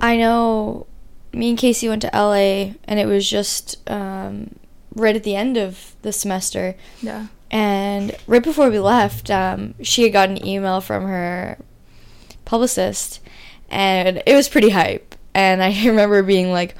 I 0.00 0.16
know 0.16 0.86
me 1.32 1.50
and 1.50 1.58
Casey 1.58 1.88
went 1.88 2.02
to 2.02 2.10
LA 2.12 2.74
and 2.84 2.98
it 2.98 3.06
was 3.06 3.28
just 3.28 3.78
um, 3.90 4.56
right 4.94 5.16
at 5.16 5.22
the 5.22 5.36
end 5.36 5.56
of 5.56 5.94
the 6.02 6.12
semester. 6.12 6.74
Yeah. 7.02 7.26
And 7.50 8.16
right 8.26 8.42
before 8.42 8.70
we 8.70 8.78
left, 8.78 9.30
um, 9.30 9.74
she 9.82 10.02
had 10.02 10.12
got 10.12 10.30
an 10.30 10.44
email 10.44 10.80
from 10.80 11.06
her 11.06 11.58
publicist 12.44 13.20
and 13.70 14.22
it 14.26 14.34
was 14.34 14.48
pretty 14.48 14.70
hype. 14.70 15.14
And 15.34 15.62
I 15.62 15.68
remember 15.86 16.22
being 16.22 16.52
like, 16.52 16.74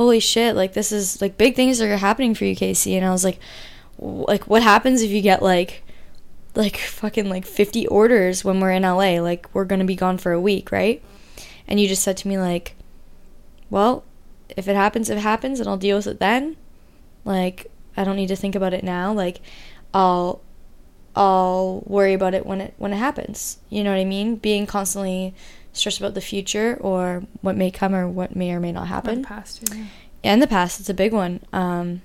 holy 0.00 0.18
shit, 0.18 0.56
like 0.56 0.72
this 0.72 0.92
is 0.92 1.20
like 1.20 1.36
big 1.36 1.54
things 1.54 1.78
are 1.78 1.94
happening 1.98 2.34
for 2.34 2.46
you, 2.46 2.56
Casey. 2.56 2.96
And 2.96 3.04
I 3.04 3.10
was 3.10 3.22
like, 3.22 3.38
like 3.98 4.44
what 4.48 4.62
happens 4.62 5.02
if 5.02 5.10
you 5.10 5.20
get 5.20 5.42
like 5.42 5.82
like 6.54 6.78
fucking 6.78 7.28
like 7.28 7.44
50 7.44 7.86
orders 7.88 8.42
when 8.42 8.60
we're 8.60 8.70
in 8.70 8.82
LA? 8.82 9.20
Like 9.20 9.54
we're 9.54 9.66
going 9.66 9.80
to 9.80 9.84
be 9.84 9.94
gone 9.94 10.16
for 10.16 10.32
a 10.32 10.40
week, 10.40 10.72
right? 10.72 11.02
And 11.68 11.78
you 11.78 11.86
just 11.86 12.02
said 12.02 12.16
to 12.16 12.28
me 12.28 12.38
like, 12.38 12.76
well, 13.68 14.02
if 14.56 14.68
it 14.68 14.74
happens, 14.74 15.10
it 15.10 15.18
happens 15.18 15.60
and 15.60 15.68
I'll 15.68 15.76
deal 15.76 15.98
with 15.98 16.06
it 16.06 16.18
then. 16.18 16.56
Like 17.26 17.70
I 17.94 18.04
don't 18.04 18.16
need 18.16 18.28
to 18.28 18.36
think 18.36 18.54
about 18.54 18.72
it 18.72 18.82
now. 18.82 19.12
Like 19.12 19.42
I'll 19.92 20.40
I'll 21.14 21.82
worry 21.84 22.14
about 22.14 22.32
it 22.32 22.46
when 22.46 22.62
it 22.62 22.74
when 22.78 22.94
it 22.94 22.96
happens. 22.96 23.58
You 23.68 23.84
know 23.84 23.90
what 23.90 24.00
I 24.00 24.06
mean? 24.06 24.36
Being 24.36 24.64
constantly 24.64 25.34
stressed 25.72 25.98
about 26.00 26.14
the 26.14 26.20
future 26.20 26.76
or 26.80 27.22
what 27.42 27.56
may 27.56 27.70
come 27.70 27.94
or 27.94 28.08
what 28.08 28.34
may 28.36 28.52
or 28.52 28.60
may 28.60 28.72
not 28.72 28.88
happen. 28.88 29.22
the 29.22 29.28
past. 29.28 29.68
Yeah. 29.74 29.84
And 30.24 30.42
the 30.42 30.46
past, 30.46 30.80
it's 30.80 30.88
a 30.88 30.94
big 30.94 31.12
one. 31.12 31.40
Um, 31.52 32.02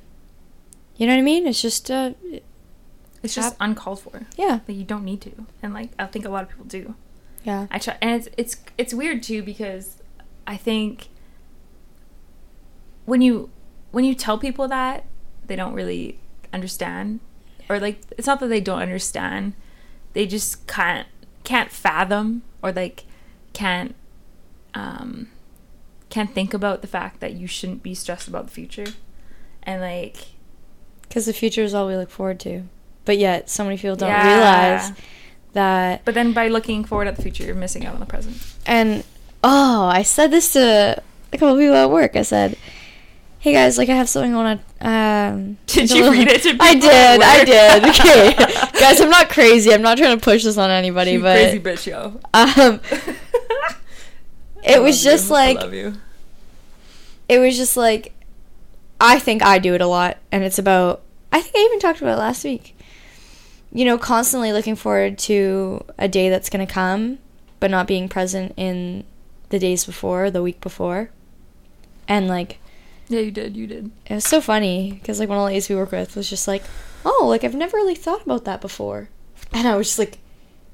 you 0.98 1.06
know 1.08 1.14
what 1.14 1.20
I 1.20 1.24
mean? 1.24 1.46
It's 1.48 1.62
just 1.62 1.90
uh, 1.92 2.12
It's 3.24 3.36
just 3.36 3.54
Hap- 3.54 3.58
uncalled 3.60 4.00
for. 4.02 4.22
yeah, 4.38 4.60
Like 4.68 4.78
you 4.78 4.84
don't 4.86 5.04
need 5.04 5.22
to, 5.22 5.32
and 5.62 5.74
like 5.74 5.90
I 6.00 6.06
think 6.06 6.26
a 6.26 6.30
lot 6.30 6.44
of 6.44 6.50
people 6.50 6.66
do. 6.66 6.96
yeah, 7.44 7.68
I 7.72 7.80
try, 7.80 7.98
and 8.02 8.12
it's 8.22 8.30
it's 8.38 8.56
it's 8.78 8.94
weird 8.94 9.22
too 9.24 9.44
because 9.44 9.98
I 10.48 10.56
think 10.58 11.10
when 13.06 13.22
you 13.22 13.50
when 13.92 14.06
you 14.06 14.16
tell 14.16 14.38
people 14.38 14.68
that 14.68 15.06
they 15.46 15.56
don't 15.56 15.74
really 15.74 16.20
understand, 16.54 17.20
or 17.70 17.80
like 17.80 18.00
it's 18.18 18.28
not 18.28 18.40
that 18.40 18.48
they 18.48 18.62
don't 18.62 18.82
understand, 18.82 19.54
they 20.14 20.26
just 20.26 20.66
can't 20.68 21.08
can't 21.44 21.72
fathom 21.72 22.42
or 22.64 22.72
like 22.72 23.04
can't 23.56 23.96
um 24.76 25.30
can't 26.10 26.34
think 26.34 26.54
about 26.54 26.82
the 26.82 26.88
fact 26.88 27.20
that 27.22 27.34
you 27.34 27.48
shouldn't 27.48 27.82
be 27.82 27.96
stressed 27.96 28.28
about 28.28 28.46
the 28.46 28.52
future, 28.52 28.86
and 29.64 29.82
like 29.82 30.18
because 31.02 31.26
the 31.26 31.34
future 31.34 31.64
is 31.64 31.74
all 31.74 31.88
we 31.88 31.96
look 31.98 32.10
forward 32.10 32.40
to. 32.42 32.64
But 33.06 33.18
yet, 33.18 33.50
so 33.50 33.64
many 33.64 33.78
people 33.78 33.96
don't 33.96 34.10
Yeah. 34.10 34.28
realize 34.78 34.92
that. 35.54 36.04
But 36.06 36.14
then 36.16 36.34
by 36.34 36.48
looking 36.48 36.84
forward 36.86 37.08
at 37.08 37.16
the 37.16 37.22
future, 37.22 37.44
you're 37.44 37.54
missing 37.56 37.86
out 37.86 37.94
on 37.94 38.00
the 38.00 38.06
present. 38.06 38.36
And 38.66 39.04
oh, 39.44 39.86
I 39.86 40.02
said 40.04 40.32
this 40.32 40.54
to 40.54 41.02
a 41.34 41.38
couple 41.38 41.56
people 41.58 41.76
at 41.76 41.90
work. 41.92 42.16
I 42.16 42.24
said, 42.24 42.58
"Hey 43.40 43.54
guys, 43.54 43.78
like 43.78 43.90
I 43.90 43.96
have 43.96 44.10
something 44.10 44.34
I 44.34 44.38
want 44.38 44.62
to." 44.80 44.88
Um, 44.88 45.58
Did 45.68 45.92
you 45.92 46.04
little- 46.04 46.12
read 46.20 46.28
it 46.30 46.42
to 46.44 46.58
I 46.60 46.74
did. 46.76 47.22
I 47.22 47.44
did. 47.46 47.84
Okay, 47.90 48.34
guys, 48.80 49.00
I'm 49.02 49.10
not 49.10 49.30
crazy. 49.30 49.72
I'm 49.74 49.82
not 49.82 49.98
trying 49.98 50.18
to 50.18 50.24
push 50.24 50.44
this 50.44 50.58
on 50.58 50.70
anybody, 50.72 51.12
You 51.12 51.22
but 51.22 51.38
crazy 51.38 51.60
bitch, 51.60 51.86
yo. 51.88 52.20
um, 52.34 52.80
I 54.66 54.74
it 54.74 54.82
was 54.82 55.04
just 55.04 55.28
you. 55.28 55.34
like 55.34 55.58
I 55.58 55.62
love 55.62 55.74
you. 55.74 55.94
it 57.30 57.40
was 57.40 57.56
just 57.58 57.78
like 57.78 58.14
I 59.00 59.20
think 59.20 59.44
I 59.44 59.60
do 59.60 59.74
it 59.76 59.82
a 59.82 59.88
lot 59.88 60.18
and 60.32 60.44
it's 60.44 60.58
about 60.60 61.02
I 61.32 61.42
think 61.42 61.56
I 61.56 61.60
even 61.66 61.80
talked 61.80 62.02
about 62.02 62.14
it 62.18 62.20
last 62.20 62.44
week. 62.44 62.78
You 63.74 63.84
know, 63.84 63.98
constantly 63.98 64.54
looking 64.54 64.76
forward 64.78 65.18
to 65.20 65.84
a 65.98 66.08
day 66.08 66.30
that's 66.30 66.50
going 66.50 66.66
to 66.66 66.72
come 66.74 67.20
but 67.60 67.70
not 67.72 67.88
being 67.88 68.08
present 68.08 68.54
in 68.58 69.04
the 69.50 69.60
days 69.60 69.86
before, 69.86 70.32
the 70.32 70.42
week 70.44 70.62
before. 70.62 71.10
And 72.08 72.28
like 72.28 72.60
Yeah, 73.10 73.20
you 73.20 73.32
did. 73.32 73.56
You 73.58 73.68
did. 73.68 73.92
it 74.06 74.14
was 74.16 74.26
so 74.26 74.40
funny 74.42 74.94
because 74.94 75.20
like 75.20 75.30
one 75.30 75.38
of 75.38 75.42
the 75.42 75.46
ladies 75.48 75.68
we 75.70 75.76
work 75.76 75.92
with 75.92 76.16
was 76.16 76.30
just 76.30 76.48
like, 76.48 76.64
"Oh, 77.06 77.26
like 77.28 77.44
I've 77.44 77.54
never 77.56 77.78
really 77.78 77.96
thought 77.96 78.24
about 78.24 78.46
that 78.46 78.62
before," 78.62 79.10
and 79.54 79.68
I 79.68 79.76
was 79.76 79.88
just 79.88 80.00
like, 80.00 80.20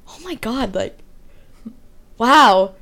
"Oh 0.08 0.18
my 0.22 0.34
god, 0.36 0.74
like, 0.74 0.98
wow," 2.18 2.74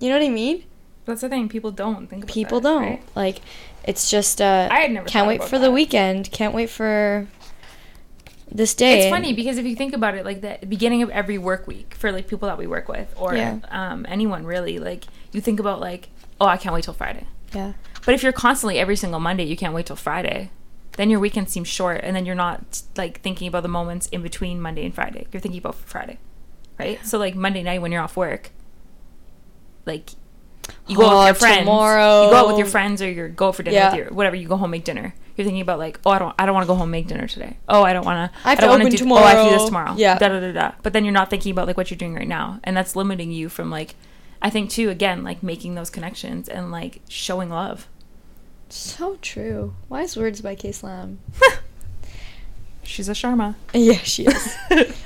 you 0.00 0.08
know 0.08 0.18
what 0.18 0.24
I 0.24 0.28
mean? 0.30 0.64
That's 1.04 1.22
the 1.22 1.28
thing. 1.28 1.48
People 1.48 1.70
don't 1.70 2.06
think 2.08 2.24
about 2.24 2.34
People 2.34 2.60
that, 2.60 2.68
don't 2.68 2.82
right? 2.82 3.02
like. 3.14 3.40
It's 3.84 4.10
just 4.10 4.42
uh, 4.42 4.68
I 4.70 4.80
had 4.80 4.90
never 4.92 5.08
can't 5.08 5.26
wait 5.26 5.42
for 5.42 5.58
the 5.58 5.70
weekend. 5.70 6.30
Can't 6.30 6.52
wait 6.52 6.68
for 6.68 7.26
this 8.50 8.74
day. 8.74 9.00
It's 9.02 9.10
funny 9.10 9.32
because 9.32 9.58
if 9.58 9.66
you 9.66 9.74
think 9.76 9.94
about 9.94 10.14
it, 10.14 10.24
like 10.24 10.40
the 10.42 10.58
beginning 10.66 11.02
of 11.02 11.10
every 11.10 11.38
work 11.38 11.66
week 11.66 11.94
for 11.94 12.12
like 12.12 12.28
people 12.28 12.48
that 12.48 12.58
we 12.58 12.66
work 12.66 12.88
with 12.88 13.12
or 13.16 13.34
Yeah. 13.34 13.58
um, 13.70 14.04
anyone 14.08 14.44
really, 14.44 14.78
like 14.78 15.04
you 15.32 15.40
think 15.40 15.60
about 15.60 15.80
like, 15.80 16.08
oh, 16.40 16.46
I 16.46 16.56
can't 16.56 16.74
wait 16.74 16.84
till 16.84 16.94
Friday. 16.94 17.26
yeah, 17.54 17.72
But 18.04 18.14
if 18.14 18.22
you're 18.22 18.32
constantly 18.32 18.78
every 18.78 18.96
single 18.96 19.20
Monday, 19.20 19.44
you 19.44 19.56
can't 19.56 19.74
wait 19.74 19.86
till 19.86 19.96
Friday. 19.96 20.50
Then 20.92 21.10
your 21.10 21.20
weekend 21.20 21.48
seems 21.48 21.68
short, 21.68 22.00
and 22.02 22.16
then 22.16 22.26
you're 22.26 22.34
not 22.34 22.82
like 22.96 23.20
thinking 23.20 23.46
about 23.48 23.62
the 23.62 23.68
moments 23.68 24.06
in 24.08 24.20
between 24.22 24.60
Monday 24.60 24.84
and 24.84 24.94
Friday. 24.94 25.26
You're 25.32 25.40
thinking 25.40 25.60
about 25.60 25.76
Friday, 25.76 26.18
right? 26.78 26.98
So 27.06 27.18
like 27.18 27.34
Monday 27.36 27.62
night 27.62 27.80
when 27.80 27.92
you're 27.92 28.02
off 28.02 28.16
work, 28.16 28.50
like 29.88 30.10
you 30.86 30.96
go 30.96 31.06
out 31.06 31.12
Oh, 31.12 31.18
with 31.18 31.26
your 31.26 31.34
friends, 31.34 31.58
tomorrow. 31.60 32.24
you 32.26 32.30
go 32.30 32.36
out 32.36 32.46
with 32.46 32.58
your 32.58 32.66
friends, 32.66 33.02
or 33.02 33.10
you 33.10 33.28
go 33.28 33.50
for 33.52 33.62
dinner 33.64 33.74
Yeah. 33.76 33.90
with 33.90 33.98
your 33.98 34.12
whatever. 34.12 34.36
You 34.36 34.46
go 34.46 34.56
home 34.56 34.70
make 34.70 34.84
dinner. 34.84 35.14
You're 35.36 35.44
thinking 35.44 35.62
about 35.62 35.78
like, 35.78 35.98
oh, 36.04 36.10
I 36.10 36.18
don't, 36.18 36.34
I 36.38 36.46
don't 36.46 36.54
want 36.54 36.64
to 36.64 36.68
go 36.68 36.74
home 36.74 36.90
make 36.90 37.06
dinner 37.08 37.26
today. 37.28 37.56
Oh, 37.68 37.82
I 37.84 37.92
don't 37.92 38.04
want 38.04 38.32
to. 38.32 38.38
I 38.44 38.50
have 38.50 38.58
don't 38.58 38.68
to 38.80 38.86
open 38.86 38.96
do, 38.96 39.10
Oh, 39.12 39.16
I 39.16 39.30
have 39.30 39.38
to 39.38 39.50
do 39.50 39.56
this 39.56 39.64
tomorrow. 39.66 39.86
tomorrow. 39.86 39.98
Yeah. 39.98 40.18
Da 40.18 40.28
da 40.28 40.40
da 40.40 40.52
da. 40.52 40.72
But 40.82 40.92
then 40.92 41.04
you're 41.04 41.12
not 41.12 41.30
thinking 41.30 41.52
about 41.52 41.66
like 41.68 41.76
what 41.76 41.90
you're 41.90 41.98
doing 41.98 42.14
right 42.14 42.28
now, 42.28 42.60
and 42.64 42.76
that's 42.76 42.94
limiting 42.96 43.30
you 43.32 43.48
from 43.48 43.70
like, 43.70 43.94
I 44.42 44.50
think 44.50 44.68
too 44.70 44.90
again 44.90 45.24
like 45.24 45.42
making 45.42 45.74
those 45.74 45.90
connections 45.90 46.48
and 46.48 46.70
like 46.70 47.00
showing 47.08 47.50
love. 47.50 47.86
so 48.68 49.16
true. 49.22 49.74
Wise 49.88 50.16
words 50.16 50.40
by 50.42 50.54
K 50.54 50.70
Slam. 50.72 51.18
She's 52.82 53.08
a 53.08 53.12
Sharma. 53.12 53.54
Yeah, 53.74 53.98
she 53.98 54.24
is. 54.26 54.56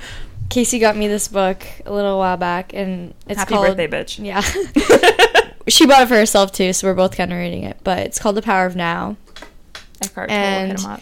Casey 0.53 0.77
got 0.77 0.95
me 0.95 1.07
this 1.07 1.27
book 1.27 1.65
a 1.85 1.91
little 1.91 2.19
while 2.19 2.37
back, 2.37 2.73
and 2.75 3.15
it's 3.27 3.39
Happy 3.39 3.55
called 3.55 3.75
birthday, 3.75 3.87
bitch. 3.87 4.23
Yeah. 4.23 4.41
she 5.67 5.87
bought 5.87 6.03
it 6.03 6.07
for 6.07 6.13
herself 6.15 6.51
too, 6.51 6.73
so 6.73 6.87
we're 6.87 6.93
both 6.93 7.17
kind 7.17 7.31
of 7.31 7.39
reading 7.39 7.63
it. 7.63 7.77
But 7.83 7.99
it's 7.99 8.19
called 8.19 8.35
The 8.35 8.43
Power 8.43 8.67
of 8.67 8.75
Now. 8.75 9.17
Eckhart 10.03 10.29
Tolle, 10.29 10.37
hit 10.37 10.45
And- 10.69 10.79
him 10.79 10.85
up. 10.85 11.01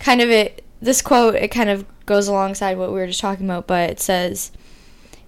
Kind 0.00 0.20
of 0.20 0.28
it. 0.28 0.64
This 0.82 1.00
quote 1.02 1.36
it 1.36 1.48
kind 1.48 1.70
of 1.70 1.86
goes 2.04 2.26
alongside 2.28 2.76
what 2.76 2.88
we 2.88 2.96
were 2.96 3.06
just 3.06 3.20
talking 3.20 3.46
about, 3.46 3.66
but 3.68 3.88
it 3.90 4.00
says, 4.00 4.50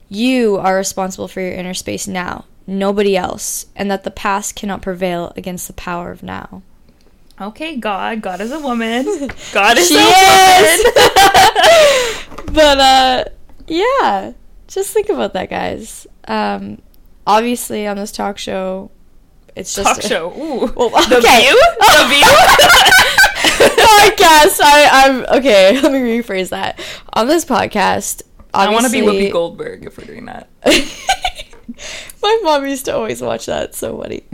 "You 0.08 0.56
are 0.56 0.76
responsible 0.76 1.28
for 1.28 1.40
your 1.40 1.52
inner 1.52 1.72
space 1.72 2.06
now, 2.08 2.44
nobody 2.66 3.16
else, 3.16 3.66
and 3.76 3.88
that 3.92 4.02
the 4.04 4.10
past 4.10 4.54
cannot 4.56 4.82
prevail 4.82 5.32
against 5.36 5.66
the 5.68 5.72
power 5.72 6.10
of 6.10 6.22
now." 6.24 6.62
Okay, 7.40 7.76
God. 7.76 8.20
God 8.22 8.40
is 8.40 8.50
a 8.50 8.58
woman. 8.58 9.04
God 9.52 9.78
is 9.78 9.88
She 9.88 9.96
a 9.96 10.00
is. 10.00 10.84
woman. 10.84 12.22
but 12.56 12.80
uh, 12.80 13.24
yeah, 13.68 14.32
just 14.66 14.92
think 14.92 15.10
about 15.10 15.34
that, 15.34 15.50
guys. 15.50 16.06
Um, 16.26 16.80
obviously, 17.26 17.86
on 17.86 17.96
this 17.96 18.10
talk 18.10 18.38
show, 18.38 18.90
it's 19.54 19.74
just 19.74 20.00
Talk 20.00 20.02
show. 20.02 20.32
Ooh. 20.36 20.72
Well, 20.74 20.90
The 21.08 21.18
okay. 21.18 21.42
view? 21.42 21.62
The 21.78 22.06
view? 22.08 23.66
podcast. 23.76 24.60
I, 24.62 24.88
I'm 24.92 25.38
okay. 25.38 25.80
Let 25.82 25.92
me 25.92 26.00
rephrase 26.00 26.48
that. 26.50 26.80
On 27.12 27.26
this 27.26 27.44
podcast, 27.44 28.22
I 28.52 28.70
want 28.70 28.86
to 28.86 28.92
be 28.92 29.00
Whoopi 29.00 29.30
Goldberg 29.30 29.84
if 29.86 29.98
we're 29.98 30.04
doing 30.04 30.24
that. 30.26 30.48
My 32.22 32.40
mom 32.42 32.66
used 32.66 32.86
to 32.86 32.94
always 32.94 33.20
watch 33.22 33.46
that. 33.46 33.64
It's 33.64 33.78
so 33.78 34.00
funny. 34.00 34.24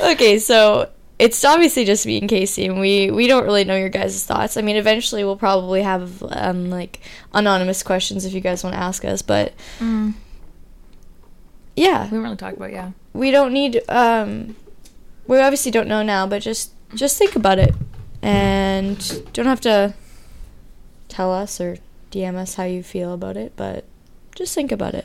okay, 0.00 0.38
so 0.38 0.90
it's 1.18 1.44
obviously 1.44 1.84
just 1.84 2.06
me 2.06 2.18
and 2.18 2.28
Casey, 2.28 2.66
and 2.66 2.78
we 2.80 3.10
we 3.10 3.26
don't 3.26 3.44
really 3.44 3.64
know 3.64 3.76
your 3.76 3.88
guys' 3.88 4.24
thoughts. 4.24 4.56
I 4.56 4.62
mean, 4.62 4.76
eventually 4.76 5.24
we'll 5.24 5.36
probably 5.36 5.82
have 5.82 6.22
um 6.22 6.70
like 6.70 7.00
anonymous 7.34 7.82
questions 7.82 8.24
if 8.24 8.32
you 8.32 8.40
guys 8.40 8.62
want 8.62 8.74
to 8.74 8.80
ask 8.80 9.04
us, 9.04 9.22
but 9.22 9.52
Mm. 9.80 10.14
yeah, 11.76 12.04
We 12.04 12.10
didn't 12.10 12.22
really 12.22 12.36
talk 12.36 12.54
about 12.56 12.72
yeah. 12.72 12.90
we 13.12 13.30
don't 13.30 13.52
need 13.52 13.80
um 13.88 14.56
we 15.26 15.38
obviously 15.40 15.70
don't 15.70 15.88
know 15.88 16.02
now 16.02 16.26
but 16.26 16.40
just 16.42 16.72
just 16.94 17.18
think 17.18 17.36
about 17.36 17.58
it 17.58 17.74
and 18.22 18.98
don't 19.32 19.46
have 19.46 19.60
to 19.60 19.94
tell 21.08 21.32
us 21.32 21.60
or 21.60 21.76
dm 22.10 22.34
us 22.36 22.54
how 22.54 22.64
you 22.64 22.82
feel 22.82 23.12
about 23.12 23.36
it 23.36 23.52
but 23.56 23.84
just 24.34 24.54
think 24.54 24.72
about 24.72 24.94
it 24.94 25.04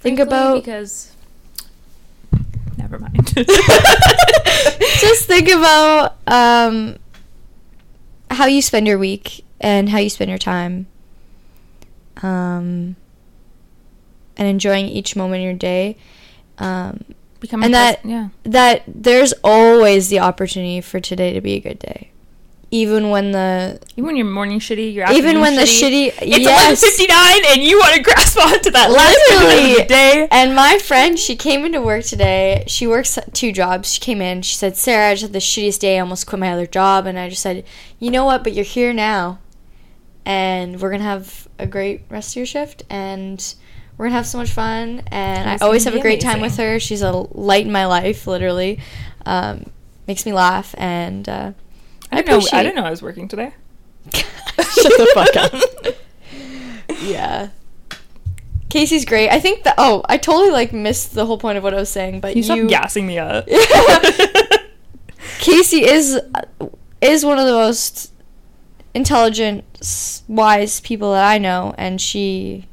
think 0.00 0.18
about 0.18 0.64
because. 0.64 1.12
Never 2.78 2.98
mind. 2.98 3.34
just 3.34 5.26
think 5.26 5.48
about 5.48 6.16
um 6.26 6.96
how 8.30 8.46
you 8.46 8.62
spend 8.62 8.86
your 8.86 8.98
week 8.98 9.44
and 9.60 9.88
how 9.88 9.98
you 9.98 10.08
spend 10.08 10.28
your 10.28 10.38
time 10.38 10.86
um 12.22 12.94
and 14.36 14.48
enjoying 14.48 14.86
each 14.86 15.16
moment 15.16 15.40
of 15.40 15.44
your 15.44 15.54
day 15.54 15.96
um 16.58 17.04
Become 17.40 17.62
and 17.62 17.74
that 17.74 18.04
yeah. 18.04 18.28
that 18.44 18.82
there's 18.86 19.32
always 19.44 20.08
the 20.08 20.18
opportunity 20.18 20.80
for 20.80 20.98
today 20.98 21.32
to 21.32 21.40
be 21.40 21.54
a 21.54 21.60
good 21.60 21.78
day 21.78 22.10
even 22.70 23.08
when 23.10 23.32
the 23.32 23.80
Even 23.96 24.04
when 24.06 24.16
you're 24.16 24.26
morning 24.26 24.58
shitty, 24.60 24.92
you're 24.92 25.10
even 25.10 25.40
when 25.40 25.56
the 25.56 25.62
shitty. 25.62 26.12
shitty 26.12 26.18
It's 26.22 26.38
yes. 26.38 26.84
11:59 26.84 27.52
and 27.54 27.62
you 27.62 27.78
want 27.78 27.94
to 27.94 28.02
grasp 28.02 28.38
onto 28.38 28.70
that 28.72 28.90
last 28.90 29.18
Literally. 29.30 29.72
of 29.72 29.78
the 29.78 29.84
day. 29.84 30.28
and 30.30 30.54
my 30.54 30.78
friend 30.78 31.18
she 31.18 31.34
came 31.34 31.64
into 31.64 31.80
work 31.80 32.04
today. 32.04 32.64
She 32.66 32.86
works 32.86 33.18
two 33.32 33.52
jobs. 33.52 33.94
She 33.94 34.00
came 34.00 34.20
in. 34.20 34.42
She 34.42 34.54
said 34.54 34.76
sarah 34.76 35.10
i 35.10 35.14
just 35.14 35.22
had 35.22 35.32
the 35.32 35.38
shittiest 35.38 35.80
day. 35.80 35.96
I 35.96 36.00
almost 36.00 36.26
quit 36.26 36.40
my 36.40 36.52
other 36.52 36.66
job. 36.66 37.06
And 37.06 37.18
i 37.18 37.28
just 37.30 37.42
said 37.42 37.64
you 37.98 38.10
know 38.10 38.24
what? 38.26 38.44
But 38.44 38.52
you're 38.52 38.64
here 38.64 38.92
now. 38.92 39.38
And 40.26 40.80
we're 40.80 40.90
gonna 40.90 41.04
have 41.04 41.48
a 41.58 41.66
great 41.66 42.02
rest 42.10 42.32
of 42.32 42.36
your 42.36 42.46
shift. 42.46 42.82
And 42.90 43.42
we're 43.96 44.06
gonna 44.06 44.16
have 44.16 44.26
so 44.26 44.36
much 44.38 44.50
fun. 44.50 45.02
And 45.10 45.50
It's 45.50 45.62
i 45.62 45.64
always 45.64 45.84
have 45.84 45.94
a 45.94 46.00
great 46.00 46.20
time 46.20 46.40
with 46.42 46.56
her. 46.58 46.78
She's 46.78 47.00
a 47.02 47.12
light 47.12 47.64
in 47.64 47.72
my 47.72 47.86
life 47.86 48.26
literally. 48.26 48.78
Um, 49.24 49.64
makes 50.06 50.26
me 50.26 50.32
laugh. 50.34 50.74
And 50.76 51.26
uh, 51.28 51.52
I 52.10 52.22
didn't 52.22 52.28
know. 52.28 52.48
I 52.52 52.62
didn't 52.62 52.76
know 52.76 52.84
I 52.84 52.90
was 52.90 53.02
working 53.02 53.28
today. 53.28 53.52
Shut 54.14 54.34
the 54.56 55.10
fuck 55.14 55.36
up. 55.36 55.94
yeah. 57.02 57.50
Casey's 58.68 59.04
great. 59.04 59.30
I 59.30 59.40
think 59.40 59.64
that. 59.64 59.74
Oh, 59.78 60.02
I 60.08 60.18
totally 60.18 60.50
like 60.50 60.72
missed 60.72 61.14
the 61.14 61.26
whole 61.26 61.38
point 61.38 61.58
of 61.58 61.64
what 61.64 61.74
I 61.74 61.78
was 61.78 61.88
saying, 61.88 62.20
but 62.20 62.36
you 62.36 62.42
you. 62.42 62.44
stop 62.44 62.68
gassing 62.68 63.06
me 63.06 63.18
up? 63.18 63.46
Casey 65.38 65.84
is 65.84 66.20
is 67.00 67.24
one 67.24 67.38
of 67.38 67.46
the 67.46 67.52
most 67.52 68.12
intelligent, 68.94 69.64
wise 70.28 70.80
people 70.80 71.12
that 71.12 71.24
I 71.26 71.38
know, 71.38 71.74
and 71.78 72.00
she. 72.00 72.66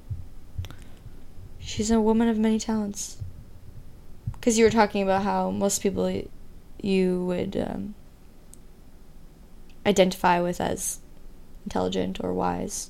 She's 1.60 1.92
a 1.92 2.00
woman 2.00 2.28
of 2.28 2.38
many 2.38 2.60
talents. 2.60 3.18
Because 4.34 4.58
you 4.58 4.66
were 4.66 4.72
talking 4.72 5.02
about 5.02 5.24
how 5.24 5.50
most 5.50 5.82
people 5.82 6.24
you 6.80 7.26
would 7.26 7.58
um, 7.58 7.96
identify 9.86 10.40
with 10.42 10.60
as 10.62 11.00
intelligent 11.66 12.20
or 12.24 12.34
wise 12.34 12.90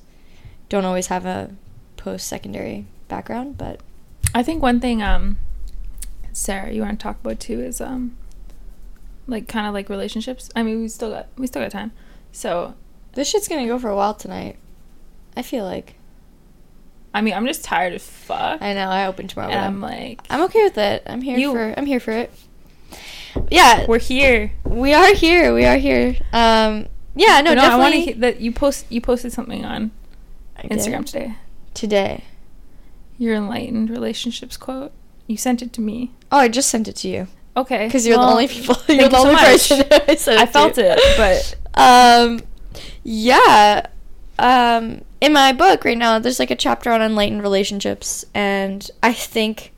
don't 0.68 0.84
always 0.84 1.06
have 1.08 1.24
a 1.26 1.50
post 1.96 2.26
secondary 2.26 2.86
background, 3.08 3.56
but 3.56 3.80
I 4.34 4.42
think 4.42 4.62
one 4.62 4.80
thing, 4.80 5.02
um, 5.02 5.38
Sarah, 6.32 6.72
you 6.72 6.82
want 6.82 6.98
to 6.98 7.02
talk 7.02 7.18
about 7.20 7.40
too 7.40 7.60
is 7.60 7.80
um, 7.80 8.16
like 9.26 9.48
kind 9.48 9.66
of 9.66 9.74
like 9.74 9.88
relationships. 9.88 10.50
I 10.56 10.62
mean, 10.62 10.80
we 10.80 10.88
still 10.88 11.10
got 11.10 11.28
we 11.36 11.46
still 11.46 11.62
got 11.62 11.70
time, 11.70 11.92
so 12.32 12.74
this 13.12 13.28
shit's 13.28 13.48
gonna 13.48 13.66
go 13.66 13.78
for 13.78 13.88
a 13.90 13.96
while 13.96 14.14
tonight. 14.14 14.56
I 15.36 15.42
feel 15.42 15.64
like. 15.64 15.94
I 17.14 17.22
mean, 17.22 17.32
I'm 17.32 17.46
just 17.46 17.64
tired 17.64 17.94
as 17.94 18.06
fuck, 18.06 18.60
I 18.60 18.74
know. 18.74 18.90
I 18.90 19.06
open 19.06 19.26
tomorrow. 19.26 19.50
and 19.50 19.58
I'm 19.58 19.74
I'm, 19.76 19.80
like, 19.80 20.20
I'm 20.28 20.42
okay 20.42 20.64
with 20.64 20.76
it. 20.76 21.02
I'm 21.06 21.22
here 21.22 21.38
You- 21.38 21.52
for. 21.52 21.74
I'm 21.76 21.86
here 21.86 22.00
for 22.00 22.10
it. 22.10 22.30
Yeah, 23.50 23.86
we're 23.86 23.98
here. 23.98 24.52
we 24.64 24.92
are 24.94 25.14
here. 25.14 25.54
We 25.54 25.64
are 25.64 25.76
here. 25.76 26.16
Um, 26.32 26.86
yeah, 27.14 27.40
no, 27.40 27.54
know, 27.54 27.62
I 27.62 27.76
want 27.76 27.92
definitely. 27.94 28.12
to 28.14 28.20
that 28.20 28.40
you 28.40 28.52
post 28.52 28.86
you 28.90 29.00
posted 29.00 29.32
something 29.32 29.64
on 29.64 29.90
I 30.56 30.62
did. 30.62 30.72
Instagram 30.72 31.04
today. 31.06 31.34
today. 31.74 32.24
Your 33.18 33.34
enlightened 33.34 33.88
relationships 33.90 34.56
quote. 34.56 34.92
You 35.26 35.36
sent 35.36 35.62
it 35.62 35.72
to 35.74 35.80
me. 35.80 36.12
Oh, 36.30 36.38
I 36.38 36.48
just 36.48 36.68
sent 36.68 36.86
it 36.88 36.96
to 36.96 37.08
you 37.08 37.28
Okay, 37.56 37.86
because 37.86 38.06
you're 38.06 38.18
well, 38.18 38.26
the 38.26 38.32
only 38.32 38.48
people. 38.48 38.76
You're 38.88 39.08
the 39.08 39.16
so 39.16 39.22
only 39.22 39.34
much. 39.34 39.44
person 39.44 39.84
I 39.90 40.42
I 40.42 40.46
felt 40.46 40.74
to. 40.74 40.94
it, 40.96 41.00
but 41.16 41.56
Um, 41.76 42.40
yeah. 43.02 43.86
Um, 44.38 45.02
in 45.20 45.32
my 45.32 45.52
book 45.52 45.84
right 45.84 45.96
now, 45.96 46.18
there's 46.18 46.38
like 46.38 46.50
a 46.50 46.56
chapter 46.56 46.90
on 46.92 47.00
enlightened 47.00 47.42
relationships, 47.42 48.24
and 48.34 48.90
I 49.02 49.12
think, 49.14 49.72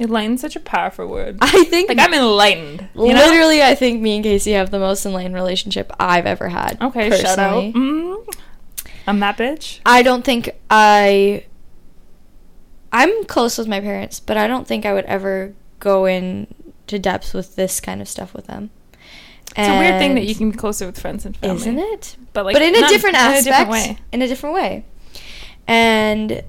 enlightened 0.00 0.40
such 0.40 0.56
a 0.56 0.60
powerful 0.60 1.06
word. 1.06 1.38
I 1.40 1.64
think, 1.64 1.88
like 1.88 1.98
I'm 1.98 2.14
enlightened. 2.14 2.88
You 2.94 3.14
know? 3.14 3.26
literally, 3.26 3.62
I 3.62 3.74
think 3.74 4.00
me 4.00 4.16
and 4.16 4.24
Casey 4.24 4.52
have 4.52 4.70
the 4.70 4.78
most 4.78 5.04
enlightened 5.06 5.34
relationship 5.34 5.92
I've 5.98 6.26
ever 6.26 6.48
had. 6.48 6.80
Okay, 6.80 7.10
shout 7.18 7.38
out. 7.38 7.64
Mm, 7.64 8.34
I'm 9.06 9.20
that 9.20 9.36
bitch. 9.36 9.80
I 9.86 10.02
don't 10.02 10.24
think 10.24 10.50
I. 10.70 11.44
I'm 12.92 13.24
close 13.24 13.58
with 13.58 13.68
my 13.68 13.80
parents, 13.80 14.20
but 14.20 14.36
I 14.36 14.46
don't 14.46 14.66
think 14.66 14.86
I 14.86 14.92
would 14.92 15.04
ever 15.04 15.54
go 15.80 16.06
in 16.06 16.46
to 16.86 16.98
depth 16.98 17.34
with 17.34 17.56
this 17.56 17.80
kind 17.80 18.00
of 18.00 18.08
stuff 18.08 18.32
with 18.32 18.46
them. 18.46 18.70
It's 19.56 19.68
a 19.68 19.78
weird 19.78 19.98
thing 19.98 20.14
that 20.16 20.24
you 20.24 20.34
can 20.34 20.50
be 20.50 20.56
closer 20.56 20.86
with 20.86 20.98
friends 21.00 21.24
and 21.24 21.36
family. 21.36 21.56
isn't 21.56 21.78
it? 21.78 22.16
But 22.32 22.44
like, 22.44 22.54
but 22.54 22.62
in 22.62 22.74
a 22.74 22.88
different 22.88 23.16
in 23.16 23.22
a 23.22 23.24
aspect, 23.24 23.44
different 23.44 23.70
way. 23.70 23.98
in 24.12 24.22
a 24.22 24.28
different 24.28 24.54
way. 24.54 24.84
And 25.66 26.42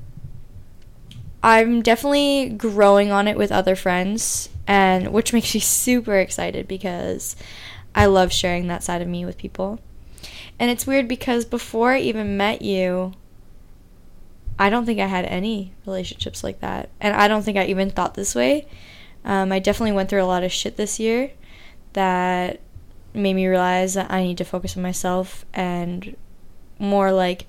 I'm 1.44 1.82
definitely 1.82 2.50
growing 2.50 3.12
on 3.12 3.28
it 3.28 3.38
with 3.38 3.52
other 3.52 3.76
friends, 3.76 4.50
and 4.66 5.14
which 5.14 5.34
makes 5.34 5.54
me 5.54 5.60
super 5.60 6.18
excited 6.18 6.68
because 6.68 7.36
I 7.96 8.06
love 8.06 8.34
sharing 8.34 8.68
that 8.68 8.84
side 8.84 9.02
of 9.02 9.08
me 9.08 9.26
with 9.26 9.38
people. 9.38 9.80
And 10.60 10.72
it's 10.72 10.88
weird 10.88 11.08
because 11.08 11.46
before 11.46 11.92
I 11.94 12.00
even 12.00 12.38
met 12.38 12.62
you, 12.62 13.14
I 14.60 14.70
don't 14.70 14.86
think 14.86 15.00
I 15.00 15.06
had 15.06 15.26
any 15.26 15.74
relationships 15.86 16.44
like 16.44 16.62
that, 16.62 16.90
and 17.00 17.16
I 17.16 17.28
don't 17.28 17.44
think 17.44 17.58
I 17.58 17.66
even 17.66 17.92
thought 17.92 18.16
this 18.16 18.34
way. 18.34 18.68
Um, 19.24 19.52
I 19.52 19.60
definitely 19.60 19.92
went 19.92 20.10
through 20.10 20.24
a 20.24 20.26
lot 20.26 20.44
of 20.44 20.52
shit 20.52 20.78
this 20.78 21.00
year 21.00 21.32
that 21.94 22.60
made 23.14 23.34
me 23.34 23.48
realize 23.48 23.94
that 23.96 24.12
I 24.12 24.24
need 24.24 24.38
to 24.38 24.46
focus 24.46 24.78
on 24.78 24.84
myself 24.84 25.46
and 25.54 26.16
more 26.80 27.12
like 27.12 27.48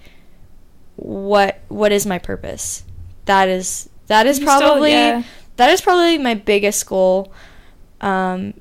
what 0.96 1.60
what 1.68 1.92
is 1.92 2.06
my 2.06 2.18
purpose? 2.18 2.82
That 3.28 3.48
is 3.48 3.88
that 4.08 4.26
is 4.26 4.38
You 4.40 4.46
still- 4.46 4.58
probably 4.60 4.90
yeah. 4.92 5.22
that 5.56 5.70
is 5.70 5.80
probably 5.80 6.18
my 6.18 6.34
biggest 6.34 6.84
goal 6.86 7.32
um 8.00 8.54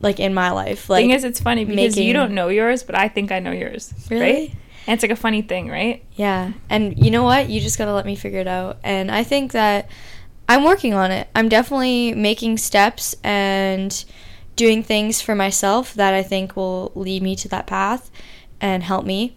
like 0.00 0.18
in 0.20 0.34
my 0.34 0.50
life. 0.50 0.88
Like 0.90 1.02
thing 1.02 1.10
is, 1.10 1.24
it's 1.24 1.40
funny 1.40 1.64
because 1.64 1.96
you 1.98 2.12
don't 2.12 2.34
know 2.34 2.48
yours, 2.48 2.82
but 2.82 2.96
I 2.98 3.08
think 3.08 3.30
I 3.32 3.38
know 3.38 3.52
yours. 3.52 3.92
Really? 4.10 4.22
Right? 4.22 4.54
And 4.86 4.94
it's 4.94 5.02
like 5.04 5.12
a 5.12 5.16
funny 5.16 5.42
thing, 5.42 5.68
right? 5.68 6.02
Yeah. 6.16 6.52
And 6.68 6.98
you 6.98 7.10
know 7.12 7.22
what? 7.22 7.48
You 7.48 7.60
just 7.60 7.78
got 7.78 7.84
to 7.84 7.94
let 7.94 8.04
me 8.04 8.16
figure 8.16 8.40
it 8.40 8.48
out. 8.48 8.78
And 8.82 9.12
I 9.12 9.22
think 9.22 9.52
that 9.52 9.88
I'm 10.48 10.64
working 10.64 10.92
on 10.92 11.12
it. 11.12 11.28
I'm 11.36 11.48
definitely 11.48 12.14
making 12.14 12.58
steps 12.58 13.14
and 13.22 14.04
doing 14.56 14.82
things 14.82 15.20
for 15.20 15.36
myself 15.36 15.94
that 15.94 16.14
I 16.14 16.24
think 16.24 16.56
will 16.56 16.90
lead 16.96 17.22
me 17.22 17.36
to 17.36 17.48
that 17.50 17.68
path 17.68 18.10
and 18.60 18.82
help 18.82 19.06
me. 19.06 19.36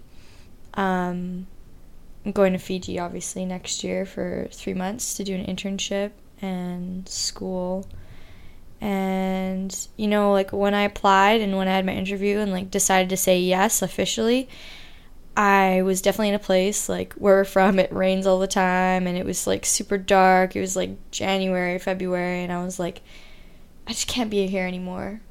Um, 0.73 1.45
I'm 2.25 2.31
going 2.31 2.53
to 2.53 2.59
Fiji 2.59 2.97
obviously 2.97 3.45
next 3.45 3.83
year 3.83 4.05
for 4.05 4.47
three 4.51 4.73
months 4.73 5.13
to 5.15 5.23
do 5.23 5.35
an 5.35 5.45
internship 5.45 6.11
and 6.41 7.07
school. 7.07 7.87
And 8.81 9.87
you 9.95 10.07
know, 10.07 10.31
like 10.31 10.51
when 10.51 10.73
I 10.73 10.81
applied 10.83 11.41
and 11.41 11.55
when 11.55 11.67
I 11.67 11.75
had 11.75 11.85
my 11.85 11.93
interview 11.93 12.39
and 12.39 12.51
like 12.51 12.71
decided 12.71 13.09
to 13.09 13.17
say 13.17 13.39
yes 13.39 13.81
officially, 13.81 14.49
I 15.37 15.83
was 15.83 16.01
definitely 16.01 16.29
in 16.29 16.35
a 16.35 16.39
place 16.39 16.89
like 16.89 17.13
where 17.13 17.35
we're 17.35 17.45
from, 17.45 17.77
it 17.77 17.93
rains 17.93 18.25
all 18.25 18.39
the 18.39 18.47
time 18.47 19.05
and 19.05 19.17
it 19.17 19.25
was 19.25 19.45
like 19.45 19.65
super 19.65 19.97
dark. 19.97 20.55
It 20.55 20.61
was 20.61 20.75
like 20.75 21.11
January, 21.11 21.77
February, 21.77 22.43
and 22.43 22.51
I 22.51 22.63
was 22.63 22.79
like, 22.79 23.01
I 23.87 23.91
just 23.91 24.07
can't 24.07 24.31
be 24.31 24.47
here 24.47 24.65
anymore. 24.65 25.21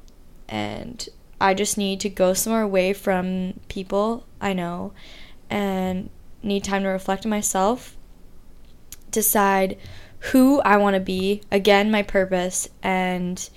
And 0.47 1.07
I 1.41 1.55
just 1.55 1.77
need 1.77 1.99
to 2.01 2.09
go 2.09 2.33
somewhere 2.33 2.61
away 2.61 2.93
from 2.93 3.59
people 3.67 4.25
I 4.39 4.53
know 4.53 4.93
and 5.49 6.09
need 6.45 6.63
time 6.63 6.83
to 6.83 6.89
reflect 6.89 7.25
on 7.25 7.29
myself, 7.29 7.97
decide 9.11 9.77
who 10.31 10.61
I 10.61 10.77
want 10.77 10.95
to 10.95 10.99
be, 10.99 11.41
again, 11.51 11.91
my 11.91 12.03
purpose, 12.03 12.67
and 12.81 13.49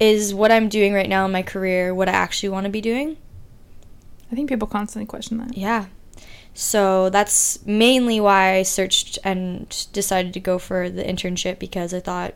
is 0.00 0.34
what 0.34 0.50
I'm 0.50 0.68
doing 0.68 0.92
right 0.92 1.08
now 1.08 1.24
in 1.24 1.32
my 1.32 1.42
career 1.42 1.94
what 1.94 2.08
I 2.08 2.12
actually 2.12 2.48
want 2.48 2.64
to 2.64 2.70
be 2.70 2.80
doing? 2.80 3.16
I 4.30 4.34
think 4.34 4.48
people 4.48 4.66
constantly 4.66 5.06
question 5.06 5.38
that. 5.38 5.56
Yeah. 5.56 5.86
So 6.54 7.10
that's 7.10 7.64
mainly 7.66 8.20
why 8.20 8.54
I 8.54 8.62
searched 8.62 9.18
and 9.24 9.86
decided 9.92 10.32
to 10.34 10.40
go 10.40 10.58
for 10.58 10.88
the 10.88 11.02
internship 11.02 11.58
because 11.58 11.92
I 11.92 12.00
thought 12.00 12.34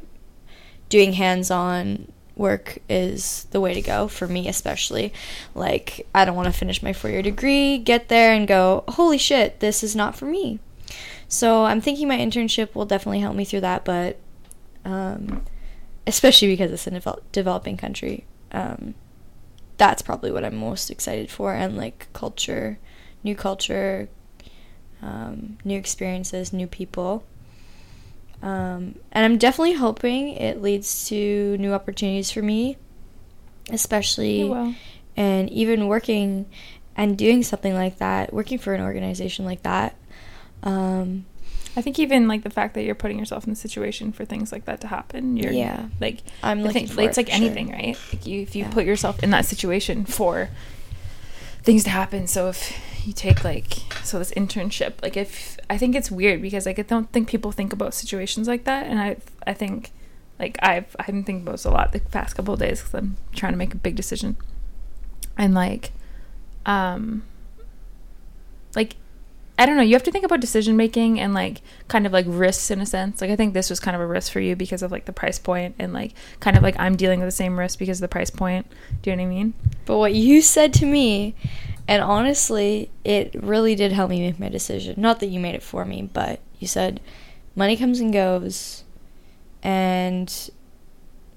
doing 0.89 1.13
hands 1.15 1.51
on 1.51 2.13
work 2.39 2.79
is 2.89 3.47
the 3.51 3.61
way 3.61 3.75
to 3.75 3.83
go 3.83 4.09
for 4.09 4.27
me 4.27 4.49
especially. 4.49 5.13
Like 5.55 6.07
i 6.15 6.25
don't 6.25 6.37
want 6.37 6.47
to 6.47 6.59
finish 6.59 6.83
my 6.83 6.93
four 6.93 7.11
year 7.11 7.23
degree 7.23 7.79
get 7.79 8.09
there 8.09 8.33
and 8.33 8.47
go 8.47 8.85
holy 8.89 9.19
shit 9.19 9.61
this 9.61 9.83
is 9.83 9.95
not 9.97 10.17
for 10.17 10.27
me. 10.27 10.61
So 11.27 11.65
i'm 11.65 11.81
thinking 11.81 12.09
my 12.09 12.19
internship 12.19 12.75
will 12.75 12.87
definitely 12.87 13.21
help 13.21 13.37
me 13.37 13.45
through 13.45 13.61
that 13.61 13.85
but 13.85 14.19
um, 14.85 15.43
especially 16.07 16.49
because 16.49 16.73
it's 16.73 16.87
a 16.87 16.91
devel- 16.91 17.21
developing 17.33 17.77
country 17.77 18.25
um, 18.53 18.95
that's 19.77 20.03
probably 20.03 20.31
what 20.31 20.45
i'm 20.45 20.57
most 20.57 20.91
excited 20.91 21.31
for 21.31 21.53
and 21.53 21.77
like 21.77 22.09
culture 22.13 22.79
new 23.23 23.35
culture 23.35 24.09
um, 25.03 25.59
new 25.65 25.79
experiences 25.79 26.53
new 26.53 26.67
people 26.67 27.25
um, 28.43 28.95
and 29.13 29.25
I'm 29.25 29.39
definitely 29.39 29.75
hoping 29.75 30.29
it 30.31 30.63
leads 30.63 31.09
to 31.09 31.57
new 31.59 31.73
opportunities 31.73 32.31
for 32.31 32.43
me, 32.43 32.77
especially 33.71 34.43
and 35.17 35.51
even 35.51 35.89
working 35.89 36.47
and 36.97 37.17
doing 37.19 37.43
something 37.43 37.75
like 37.75 37.99
that, 37.99 38.33
working 38.33 38.59
for 38.59 38.75
an 38.75 38.81
organization 38.81 39.45
like 39.45 39.63
that. 39.63 39.97
Um, 40.63 41.27
I 41.77 41.83
think 41.83 41.99
even 41.99 42.27
like 42.27 42.43
the 42.43 42.51
fact 42.51 42.75
that 42.75 42.83
you're 42.85 42.95
putting 42.97 43.19
yourself 43.19 43.45
in 43.45 43.51
the 43.51 43.57
situation 43.57 44.11
for 44.13 44.25
things 44.25 44.51
like 44.51 44.65
that 44.65 44.81
to 44.81 44.87
happen, 44.89 45.37
you're 45.37 45.53
yeah, 45.53 45.87
like 46.01 46.23
I'm 46.43 46.63
looking 46.63 46.87
thing, 46.87 46.97
for 46.97 47.03
it's 47.03 47.19
it 47.19 47.21
like 47.27 47.33
anything, 47.33 47.69
sure. 47.69 47.77
right? 47.77 47.99
Like 48.13 48.27
you, 48.27 48.41
if 48.43 48.57
you 48.57 48.65
Yeah. 48.65 48.71
put 48.71 48.85
yourself 48.85 49.23
in 49.23 49.31
that 49.31 49.45
situation 49.45 50.05
for 50.05 50.49
things 51.63 51.85
to 51.85 51.91
happen. 51.91 52.27
So 52.27 52.49
if 52.49 52.73
you 53.07 53.13
take 53.13 53.45
like 53.45 53.75
so 54.05 54.19
this 54.19 54.31
internship, 54.33 55.03
like 55.03 55.17
if 55.17 55.59
I 55.69 55.79
think 55.79 55.95
it's 55.95 56.11
weird 56.11 56.43
because 56.43 56.67
like 56.67 56.79
I 56.79 56.83
don't 56.83 57.11
think 57.13 57.29
people 57.29 57.53
think 57.53 57.73
about 57.73 57.95
situations 57.95 58.49
like 58.49 58.65
that, 58.65 58.87
and 58.87 58.99
I 58.99 59.17
I 59.47 59.55
think 59.55 59.93
like 60.39 60.59
I've 60.63 60.95
I've 60.99 61.07
been 61.07 61.25
thinking 61.25 61.43
about 61.43 61.53
this 61.53 61.65
a 61.65 61.71
lot 61.71 61.93
the 61.93 62.01
past 62.01 62.37
couple 62.37 62.55
of 62.55 62.61
days 62.61 62.81
because 62.81 62.95
I'm 62.95 63.17
trying 63.35 63.53
to 63.53 63.59
make 63.59 63.75
a 63.75 63.79
big 63.79 63.97
decision, 63.97 64.37
and 65.37 65.55
like, 65.55 65.93
um, 66.67 67.25
like 68.75 68.97
I 69.59 69.67
don't 69.67 69.77
know. 69.77 69.83
You 69.83 69.95
have 69.95 70.05
to 70.05 70.13
think 70.13 70.25
about 70.25 70.41
decision 70.41 70.77
making 70.77 71.19
and 71.19 71.35
like 71.35 71.63
kind 71.89 72.07
of 72.07 72.13
like 72.13 72.27
risks 72.29 72.71
in 72.71 72.81
a 72.81 72.87
sense. 72.87 73.21
Like 73.21 73.31
I 73.31 73.37
think 73.37 73.55
this 73.55 73.69
was 73.69 73.81
kind 73.81 73.97
of 73.97 74.01
a 74.01 74.07
risk 74.07 74.31
for 74.31 74.39
you 74.39 74.55
because 74.55 74.83
of 74.83 74.93
like 74.93 75.07
the 75.07 75.13
price 75.13 75.41
point 75.41 75.75
and 75.81 75.93
like 75.93 76.15
kind 76.39 76.57
of 76.57 76.63
like 76.63 76.79
I'm 76.79 76.95
dealing 76.95 77.19
with 77.19 77.27
the 77.27 77.33
same 77.33 77.59
risk 77.59 77.79
because 77.79 77.99
of 77.99 78.03
the 78.03 78.09
price 78.09 78.31
point. 78.31 78.67
Do 79.03 79.11
you 79.11 79.17
know 79.17 79.25
what 79.25 79.29
I 79.29 79.35
mean? 79.35 79.55
But 79.85 79.99
what 79.99 80.15
you 80.15 80.43
said 80.43 80.73
to 80.75 80.87
me, 80.87 81.35
and 81.89 82.03
honestly, 82.03 82.91
it 83.03 83.35
really 83.43 83.75
did 83.75 83.93
help 83.93 84.11
me 84.11 84.21
make 84.21 84.39
my 84.39 84.51
decision. 84.51 85.01
Not 85.01 85.21
that 85.21 85.29
you 85.29 85.41
made 85.41 85.55
it 85.55 85.63
for 85.63 85.87
me, 85.87 86.03
but 86.13 86.41
you 86.59 86.69
said 86.69 87.01
money 87.57 87.79
comes 87.79 87.99
and 87.99 88.13
goes, 88.13 88.85
and 89.63 90.51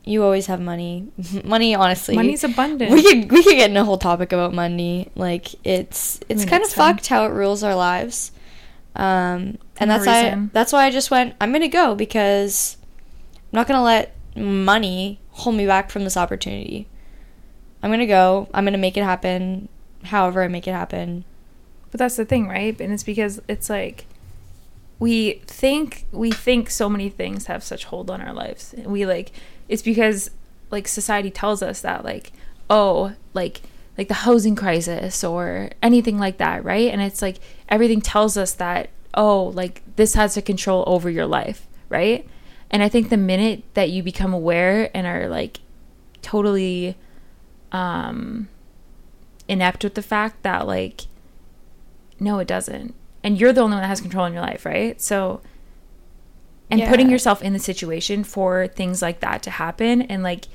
you 0.03 0.23
always 0.23 0.47
have 0.47 0.59
money. 0.59 1.09
money, 1.45 1.73
honestly, 1.73 2.15
Money's 2.15 2.43
abundant. 2.43 2.91
We 2.91 3.01
could 3.01 3.31
we 3.31 3.43
could 3.43 3.55
get 3.55 3.71
in 3.71 3.77
a 3.77 3.85
whole 3.85 3.97
topic 3.97 4.33
about 4.33 4.53
money. 4.53 5.09
Like 5.15 5.55
it's 5.65 6.19
it's 6.27 6.43
kind 6.43 6.63
of 6.63 6.69
fucked 6.69 7.07
how 7.07 7.25
it 7.25 7.29
rules 7.29 7.63
our 7.63 7.75
lives. 7.75 8.33
Um, 8.93 9.57
and 9.77 9.87
no 9.87 9.97
that's 9.97 10.05
why 10.05 10.49
that's 10.51 10.73
why 10.73 10.83
I 10.83 10.91
just 10.91 11.11
went. 11.11 11.33
I'm 11.39 11.53
gonna 11.53 11.69
go 11.69 11.95
because 11.95 12.75
I'm 13.35 13.57
not 13.57 13.67
gonna 13.67 13.83
let 13.83 14.17
money 14.35 15.21
hold 15.29 15.55
me 15.55 15.65
back 15.65 15.89
from 15.89 16.03
this 16.03 16.17
opportunity. 16.17 16.89
I'm 17.81 17.89
gonna 17.89 18.05
go. 18.05 18.49
I'm 18.53 18.65
gonna 18.65 18.77
make 18.77 18.97
it 18.97 19.03
happen. 19.03 19.69
However, 20.05 20.43
I 20.43 20.47
make 20.47 20.67
it 20.67 20.73
happen. 20.73 21.25
But 21.91 21.99
that's 21.99 22.15
the 22.15 22.25
thing, 22.25 22.47
right? 22.47 22.79
And 22.79 22.93
it's 22.93 23.03
because 23.03 23.41
it's 23.47 23.69
like 23.69 24.05
we 24.99 25.41
think 25.47 26.05
we 26.11 26.31
think 26.31 26.69
so 26.69 26.87
many 26.87 27.09
things 27.09 27.47
have 27.47 27.63
such 27.63 27.85
hold 27.85 28.09
on 28.09 28.21
our 28.21 28.33
lives. 28.33 28.73
And 28.73 28.87
we 28.87 29.05
like 29.05 29.31
it's 29.67 29.81
because 29.81 30.31
like 30.69 30.87
society 30.87 31.31
tells 31.31 31.61
us 31.61 31.81
that 31.81 32.05
like 32.05 32.31
oh, 32.69 33.13
like 33.33 33.61
like 33.97 34.07
the 34.07 34.13
housing 34.13 34.55
crisis 34.55 35.23
or 35.23 35.69
anything 35.83 36.17
like 36.17 36.37
that, 36.37 36.63
right? 36.63 36.91
And 36.91 37.01
it's 37.01 37.21
like 37.21 37.37
everything 37.67 37.99
tells 37.99 38.37
us 38.37 38.53
that 38.53 38.89
oh, 39.13 39.45
like 39.55 39.81
this 39.97 40.13
has 40.13 40.37
a 40.37 40.41
control 40.41 40.83
over 40.87 41.09
your 41.09 41.25
life, 41.25 41.67
right? 41.89 42.27
And 42.69 42.81
I 42.81 42.87
think 42.87 43.09
the 43.09 43.17
minute 43.17 43.63
that 43.73 43.89
you 43.89 44.01
become 44.01 44.33
aware 44.33 44.89
and 44.95 45.05
are 45.05 45.27
like 45.27 45.59
totally 46.21 46.95
um 47.71 48.47
inept 49.51 49.83
with 49.83 49.95
the 49.95 50.01
fact 50.01 50.41
that 50.43 50.65
like 50.65 51.01
no 52.19 52.39
it 52.39 52.47
doesn't. 52.47 52.95
And 53.23 53.39
you're 53.39 53.53
the 53.53 53.61
only 53.61 53.75
one 53.75 53.83
that 53.83 53.87
has 53.87 54.01
control 54.01 54.25
in 54.25 54.33
your 54.33 54.41
life 54.41 54.65
right? 54.65 54.99
So 54.99 55.41
and 56.71 56.81
putting 56.83 57.09
yourself 57.09 57.41
in 57.41 57.51
the 57.51 57.59
situation 57.59 58.23
for 58.23 58.67
things 58.67 59.01
like 59.01 59.19
that 59.19 59.43
to 59.43 59.49
happen 59.51 60.01
and 60.03 60.23
like 60.23 60.47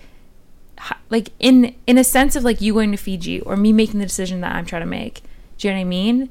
like 1.10 1.28
in 1.38 1.74
in 1.86 1.98
a 1.98 2.04
sense 2.04 2.34
of 2.36 2.42
like 2.42 2.60
you 2.60 2.72
going 2.72 2.90
to 2.90 2.96
Fiji 2.96 3.40
or 3.40 3.56
me 3.56 3.72
making 3.72 4.00
the 4.00 4.06
decision 4.06 4.40
that 4.40 4.54
I'm 4.54 4.64
trying 4.64 4.82
to 4.82 4.86
make. 4.86 5.22
Do 5.58 5.68
you 5.68 5.74
know 5.74 5.78
what 5.78 5.82
I 5.82 5.84
mean? 5.84 6.30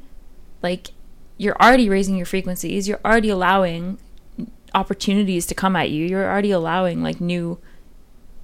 Like 0.63 0.89
you're 1.37 1.57
already 1.61 1.87
raising 1.87 2.15
your 2.17 2.25
frequencies. 2.25 2.87
You're 2.87 3.01
already 3.05 3.29
allowing 3.29 3.99
opportunities 4.73 5.45
to 5.47 5.55
come 5.55 5.75
at 5.75 5.89
you. 5.89 6.05
You're 6.05 6.29
already 6.29 6.51
allowing 6.51 7.03
like 7.03 7.21
new 7.21 7.59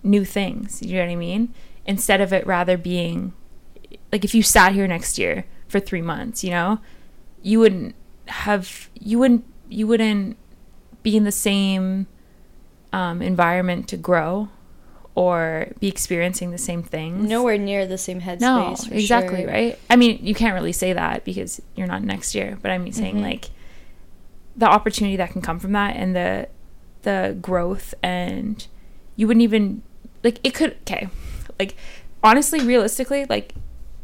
new 0.04 0.26
things. 0.26 0.82
You 0.82 0.98
know 0.98 1.06
what 1.06 1.12
I 1.12 1.16
mean? 1.16 1.54
Instead 1.86 2.22
of 2.22 2.32
it 2.32 2.46
rather 2.46 2.78
being 2.78 3.34
like 4.12 4.24
if 4.26 4.34
you 4.36 4.44
sat 4.44 4.74
here 4.74 4.88
next 4.88 5.18
year 5.18 5.46
for 5.68 5.80
three 5.80 6.02
months, 6.02 6.44
you 6.44 6.50
know, 6.52 6.80
you 7.42 7.60
wouldn't 7.60 7.96
have 8.28 8.90
you 9.00 9.20
wouldn't 9.20 9.46
you 9.70 9.88
wouldn't 9.88 10.38
be 11.04 11.16
in 11.18 11.24
the 11.24 11.32
same 11.32 12.08
um, 12.94 13.22
environment 13.22 13.88
to 13.90 13.98
grow 13.98 14.50
or 15.16 15.68
be 15.80 15.88
experiencing 15.88 16.52
the 16.52 16.58
same 16.58 16.84
things. 16.84 17.28
Nowhere 17.28 17.58
near 17.58 17.86
the 17.86 17.98
same 17.98 18.22
headspace. 18.22 18.40
No, 18.42 18.76
exactly 18.92 19.42
sure. 19.44 19.48
right. 19.52 19.80
I 19.90 19.96
mean, 19.96 20.20
you 20.24 20.34
can't 20.34 20.54
really 20.54 20.72
say 20.72 20.94
that 20.94 21.26
because 21.26 21.62
you're 21.76 21.88
not 21.88 22.04
next 22.04 22.34
year, 22.36 22.58
but 22.62 22.72
I 22.72 22.78
mean 22.78 22.94
saying 22.94 23.16
Mhm. 23.18 23.22
like 23.24 23.50
the 24.56 24.68
opportunity 24.68 25.16
that 25.18 25.32
can 25.32 25.42
come 25.42 25.60
from 25.60 25.72
that 25.74 25.96
and 25.96 26.16
the 26.16 26.48
the 27.04 27.36
growth 27.42 27.94
and 28.04 28.68
you 29.16 29.26
wouldn't 29.28 29.42
even 29.42 29.82
like 30.24 30.40
it 30.44 30.54
could 30.54 30.74
okay. 30.82 31.10
Like 31.60 31.76
honestly, 32.24 32.60
realistically, 32.62 33.26
like 33.26 33.54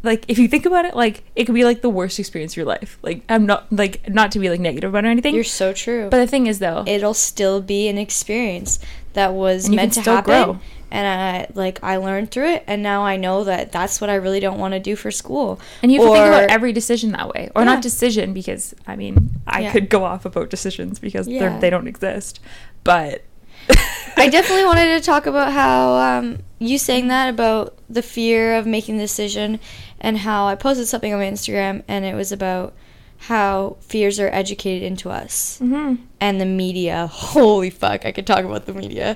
like 0.08 0.26
if 0.28 0.40
you 0.40 0.48
think 0.48 0.66
about 0.66 0.86
it, 0.86 0.96
like 0.96 1.24
it 1.36 1.46
could 1.46 1.54
be 1.56 1.64
like 1.64 1.82
the 1.82 1.90
worst 1.90 2.18
experience 2.18 2.54
of 2.54 2.58
your 2.58 2.66
life. 2.66 2.98
Like 3.04 3.22
I'm 3.30 3.46
not 3.46 3.72
like 3.72 4.10
not 4.10 4.32
to 4.32 4.40
be 4.40 4.50
like 4.50 4.60
negative 4.60 4.90
about 4.90 5.06
it 5.06 5.08
or 5.08 5.12
anything. 5.12 5.36
You're 5.36 5.44
so 5.44 5.72
true. 5.74 6.10
but 6.10 6.18
the 6.18 6.28
thing 6.28 6.48
is 6.48 6.58
though, 6.60 6.84
it'll 6.88 7.14
still 7.14 7.62
be 7.62 7.88
an 7.88 8.00
experience 8.00 8.80
that 9.14 9.34
was 9.34 9.70
meant 9.70 9.94
to 9.94 10.02
still 10.02 10.16
happen 10.16 10.44
grow. 10.44 10.60
and 10.92 11.08
i 11.08 11.48
like 11.56 11.80
i 11.84 11.98
learned 11.98 12.30
through 12.30 12.46
it 12.50 12.64
and 12.68 12.84
now 12.84 13.02
i 13.04 13.18
know 13.18 13.44
that 13.44 13.72
that's 13.72 14.00
what 14.00 14.12
i 14.12 14.16
really 14.16 14.40
don't 14.40 14.60
want 14.60 14.76
to 14.76 14.80
do 14.80 14.96
for 14.96 15.10
school 15.10 15.60
And 15.82 15.92
you 15.92 16.00
have 16.00 16.08
to 16.10 16.14
think 16.14 16.28
about 16.28 16.50
every 16.52 16.72
decision 16.72 17.14
that 17.14 17.28
way, 17.34 17.50
or 17.56 17.64
Yeah. 17.64 17.66
not 17.74 17.82
decision 17.82 18.32
because 18.34 18.76
I 18.86 18.96
mean 18.96 19.32
I 19.48 19.62
Yeah. 19.62 19.72
could 19.72 19.90
go 19.90 20.04
off 20.04 20.24
about 20.26 20.52
decisions 20.52 21.00
because 21.00 21.28
Yeah. 21.28 21.58
they 21.58 21.72
don't 21.72 21.88
exist, 21.88 22.40
but 22.84 23.24
i 24.18 24.28
definitely 24.30 24.66
wanted 24.66 24.98
to 24.98 25.06
talk 25.06 25.26
about 25.26 25.52
how 25.52 25.94
um, 25.94 26.40
you 26.60 26.78
saying 26.78 27.08
that 27.08 27.30
about 27.30 27.78
the 27.90 28.02
fear 28.02 28.56
of 28.56 28.66
making 28.66 28.98
the 28.98 29.04
decision 29.04 29.60
and 30.00 30.20
how 30.20 30.48
i 30.48 30.56
posted 30.56 30.88
something 30.88 31.14
on 31.14 31.20
my 31.20 31.26
instagram 31.26 31.84
and 31.88 32.06
it 32.06 32.14
was 32.14 32.32
about 32.32 32.74
how 33.22 33.76
fears 33.82 34.20
are 34.20 34.30
educated 34.30 34.84
into 34.84 35.10
us 35.10 35.58
hmm 35.60 35.96
and 36.20 36.40
the 36.40 36.46
media 36.46 37.08
holy 37.08 37.70
fuck 37.70 38.06
i 38.06 38.12
could 38.12 38.28
talk 38.28 38.46
about 38.46 38.66
the 38.66 38.74
media 38.74 39.16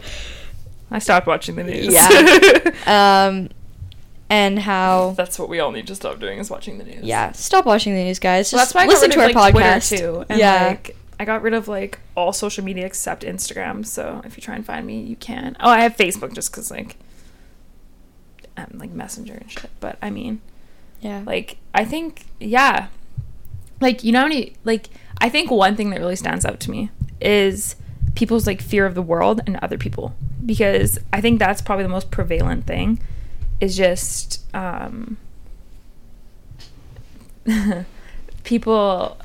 I 0.91 0.99
stopped 0.99 1.25
watching 1.25 1.55
the 1.55 1.63
news. 1.63 1.93
Yeah. 1.93 2.71
um, 3.29 3.49
and 4.29 4.59
how 4.59 5.13
That's 5.17 5.39
what 5.39 5.49
we 5.49 5.59
all 5.59 5.71
need 5.71 5.87
to 5.87 5.95
stop 5.95 6.19
doing 6.19 6.39
is 6.39 6.49
watching 6.49 6.77
the 6.77 6.83
news. 6.83 7.03
yeah, 7.03 7.31
stop 7.31 7.65
watching 7.65 7.93
the 7.93 8.03
news, 8.03 8.19
guys. 8.19 8.49
So 8.49 8.57
Just 8.57 8.73
that's 8.73 8.75
why 8.75 8.83
I 8.83 8.87
listen 8.87 9.09
got 9.09 9.15
to 9.15 9.19
rid 9.21 9.35
our 9.35 9.41
like, 9.41 9.55
podcast 9.55 9.87
Twitter 9.89 10.03
too. 10.03 10.25
And 10.29 10.39
yeah, 10.39 10.67
like 10.67 10.95
I 11.21 11.23
got 11.23 11.43
rid 11.43 11.53
of 11.53 11.67
like 11.67 11.99
all 12.17 12.33
social 12.33 12.63
media 12.63 12.83
except 12.83 13.21
Instagram. 13.21 13.85
So 13.85 14.23
if 14.25 14.35
you 14.35 14.41
try 14.41 14.55
and 14.55 14.65
find 14.65 14.87
me, 14.87 15.01
you 15.01 15.15
can. 15.15 15.55
Oh, 15.59 15.69
I 15.69 15.81
have 15.81 15.95
Facebook 15.95 16.33
just 16.33 16.51
because 16.51 16.71
like 16.71 16.95
I'm 18.57 18.79
like 18.79 18.89
Messenger 18.89 19.35
and 19.35 19.51
shit. 19.51 19.69
But 19.79 19.99
I 20.01 20.09
mean, 20.09 20.41
yeah, 20.99 21.21
like 21.23 21.57
I 21.75 21.85
think 21.85 22.25
yeah, 22.39 22.87
like 23.79 24.03
you 24.03 24.11
know 24.11 24.21
how 24.21 24.27
many 24.29 24.55
like 24.63 24.87
I 25.19 25.29
think 25.29 25.51
one 25.51 25.75
thing 25.75 25.91
that 25.91 25.99
really 25.99 26.15
stands 26.15 26.43
out 26.43 26.59
to 26.61 26.71
me 26.71 26.89
is 27.21 27.75
people's 28.15 28.47
like 28.47 28.59
fear 28.59 28.87
of 28.87 28.95
the 28.95 29.03
world 29.03 29.41
and 29.45 29.57
other 29.57 29.77
people 29.77 30.15
because 30.43 30.97
I 31.13 31.21
think 31.21 31.37
that's 31.37 31.61
probably 31.61 31.83
the 31.83 31.89
most 31.89 32.09
prevalent 32.09 32.65
thing 32.65 32.99
is 33.59 33.77
just 33.77 34.43
um 34.55 35.17
people 38.43 39.19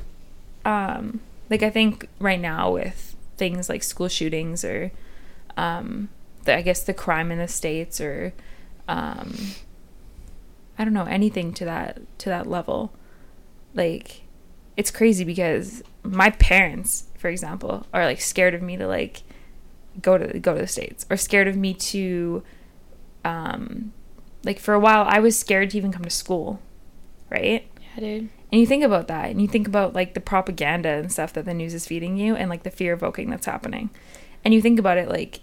um 0.63 1.21
like 1.49 1.63
I 1.63 1.69
think 1.69 2.07
right 2.19 2.39
now 2.39 2.71
with 2.71 3.15
things 3.37 3.69
like 3.69 3.83
school 3.83 4.07
shootings 4.07 4.63
or 4.63 4.91
um 5.55 6.09
the, 6.43 6.55
I 6.55 6.61
guess 6.61 6.83
the 6.83 6.93
crime 6.93 7.31
in 7.31 7.37
the 7.37 7.47
states 7.47 8.01
or 8.01 8.33
um 8.87 9.35
I 10.77 10.83
don't 10.83 10.93
know 10.93 11.05
anything 11.05 11.53
to 11.53 11.65
that 11.65 11.99
to 12.19 12.29
that 12.29 12.47
level 12.47 12.93
like 13.73 14.21
it's 14.75 14.91
crazy 14.91 15.23
because 15.23 15.83
my 16.03 16.29
parents 16.31 17.05
for 17.17 17.29
example 17.29 17.85
are 17.93 18.05
like 18.05 18.21
scared 18.21 18.53
of 18.53 18.61
me 18.61 18.77
to 18.77 18.87
like 18.87 19.23
go 20.01 20.17
to 20.17 20.39
go 20.39 20.53
to 20.53 20.61
the 20.61 20.67
states 20.67 21.05
or 21.09 21.17
scared 21.17 21.47
of 21.47 21.55
me 21.55 21.73
to 21.73 22.43
um 23.25 23.93
like 24.43 24.59
for 24.59 24.73
a 24.73 24.79
while 24.79 25.05
I 25.07 25.19
was 25.19 25.37
scared 25.37 25.71
to 25.71 25.77
even 25.77 25.91
come 25.91 26.03
to 26.03 26.09
school 26.09 26.61
right 27.29 27.67
yeah, 27.81 27.99
dude. 27.99 28.29
And 28.51 28.61
you 28.61 28.67
think 28.67 28.83
about 28.83 29.07
that 29.07 29.29
and 29.29 29.41
you 29.41 29.47
think 29.47 29.67
about 29.67 29.93
like 29.93 30.13
the 30.13 30.19
propaganda 30.19 30.89
and 30.89 31.11
stuff 31.11 31.33
that 31.33 31.45
the 31.45 31.53
news 31.53 31.73
is 31.73 31.85
feeding 31.85 32.17
you 32.17 32.35
and 32.35 32.49
like 32.49 32.63
the 32.63 32.71
fear 32.71 32.93
evoking 32.93 33.29
that's 33.29 33.45
happening. 33.45 33.89
And 34.45 34.53
you 34.53 34.61
think 34.61 34.79
about 34.79 34.97
it 34.97 35.09
like 35.09 35.41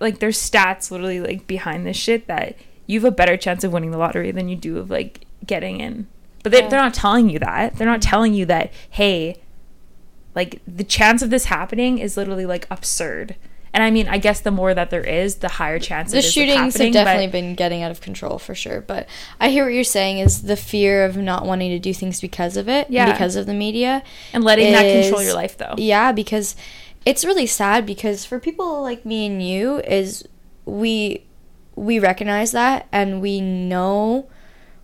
like 0.00 0.18
there's 0.18 0.38
stats 0.38 0.90
literally 0.90 1.20
like 1.20 1.46
behind 1.46 1.86
this 1.86 1.96
shit 1.96 2.26
that 2.26 2.56
you 2.86 2.98
have 3.00 3.04
a 3.12 3.14
better 3.14 3.36
chance 3.36 3.62
of 3.64 3.72
winning 3.72 3.92
the 3.92 3.98
lottery 3.98 4.30
than 4.32 4.48
you 4.48 4.56
do 4.56 4.78
of 4.78 4.90
like 4.90 5.24
getting 5.46 5.80
in. 5.80 6.06
But 6.42 6.52
they, 6.52 6.62
Yeah. 6.62 6.68
they're 6.68 6.80
not 6.82 6.94
telling 6.94 7.30
you 7.30 7.38
that. 7.38 7.76
They're 7.76 7.86
not 7.86 8.02
telling 8.02 8.34
you 8.34 8.46
that 8.46 8.72
hey 8.90 9.40
like 10.34 10.60
the 10.66 10.84
chance 10.84 11.22
of 11.22 11.30
this 11.30 11.46
happening 11.46 11.98
is 11.98 12.16
literally 12.16 12.46
like 12.46 12.66
absurd. 12.70 13.36
And 13.72 13.84
I 13.84 13.90
mean, 13.92 14.08
I 14.08 14.18
guess 14.18 14.40
the 14.40 14.50
more 14.50 14.74
that 14.74 14.90
there 14.90 15.04
is, 15.04 15.36
the 15.36 15.48
higher 15.48 15.78
chance 15.78 16.10
The 16.10 16.18
is 16.18 16.32
shootings 16.32 16.76
have 16.76 16.86
but- 16.88 16.92
definitely 16.92 17.28
been 17.28 17.54
getting 17.54 17.82
out 17.82 17.92
of 17.92 18.00
control 18.00 18.38
for 18.38 18.54
sure. 18.54 18.80
But 18.80 19.08
I 19.38 19.50
hear 19.50 19.64
what 19.64 19.72
you're 19.74 19.84
saying 19.84 20.18
is 20.18 20.42
the 20.42 20.56
fear 20.56 21.04
of 21.04 21.16
not 21.16 21.46
wanting 21.46 21.70
to 21.70 21.78
do 21.78 21.94
things 21.94 22.20
because 22.20 22.56
of 22.56 22.68
it, 22.68 22.88
Yeah. 22.90 23.12
because 23.12 23.36
of 23.36 23.46
the 23.46 23.54
media. 23.54 24.02
and 24.32 24.42
letting 24.42 24.72
that 24.72 25.02
control 25.02 25.22
your 25.22 25.34
life 25.34 25.56
though. 25.56 25.74
Yeah, 25.76 26.10
because 26.12 26.56
it's 27.06 27.24
really 27.24 27.46
sad 27.46 27.86
because 27.86 28.24
for 28.24 28.38
people 28.40 28.82
like 28.82 29.06
me 29.06 29.26
and 29.26 29.42
you 29.42 29.78
is 29.80 30.26
we 30.64 31.24
we 31.76 31.98
recognize 31.98 32.50
that 32.52 32.86
and 32.92 33.20
we 33.22 33.40
know 33.40 34.26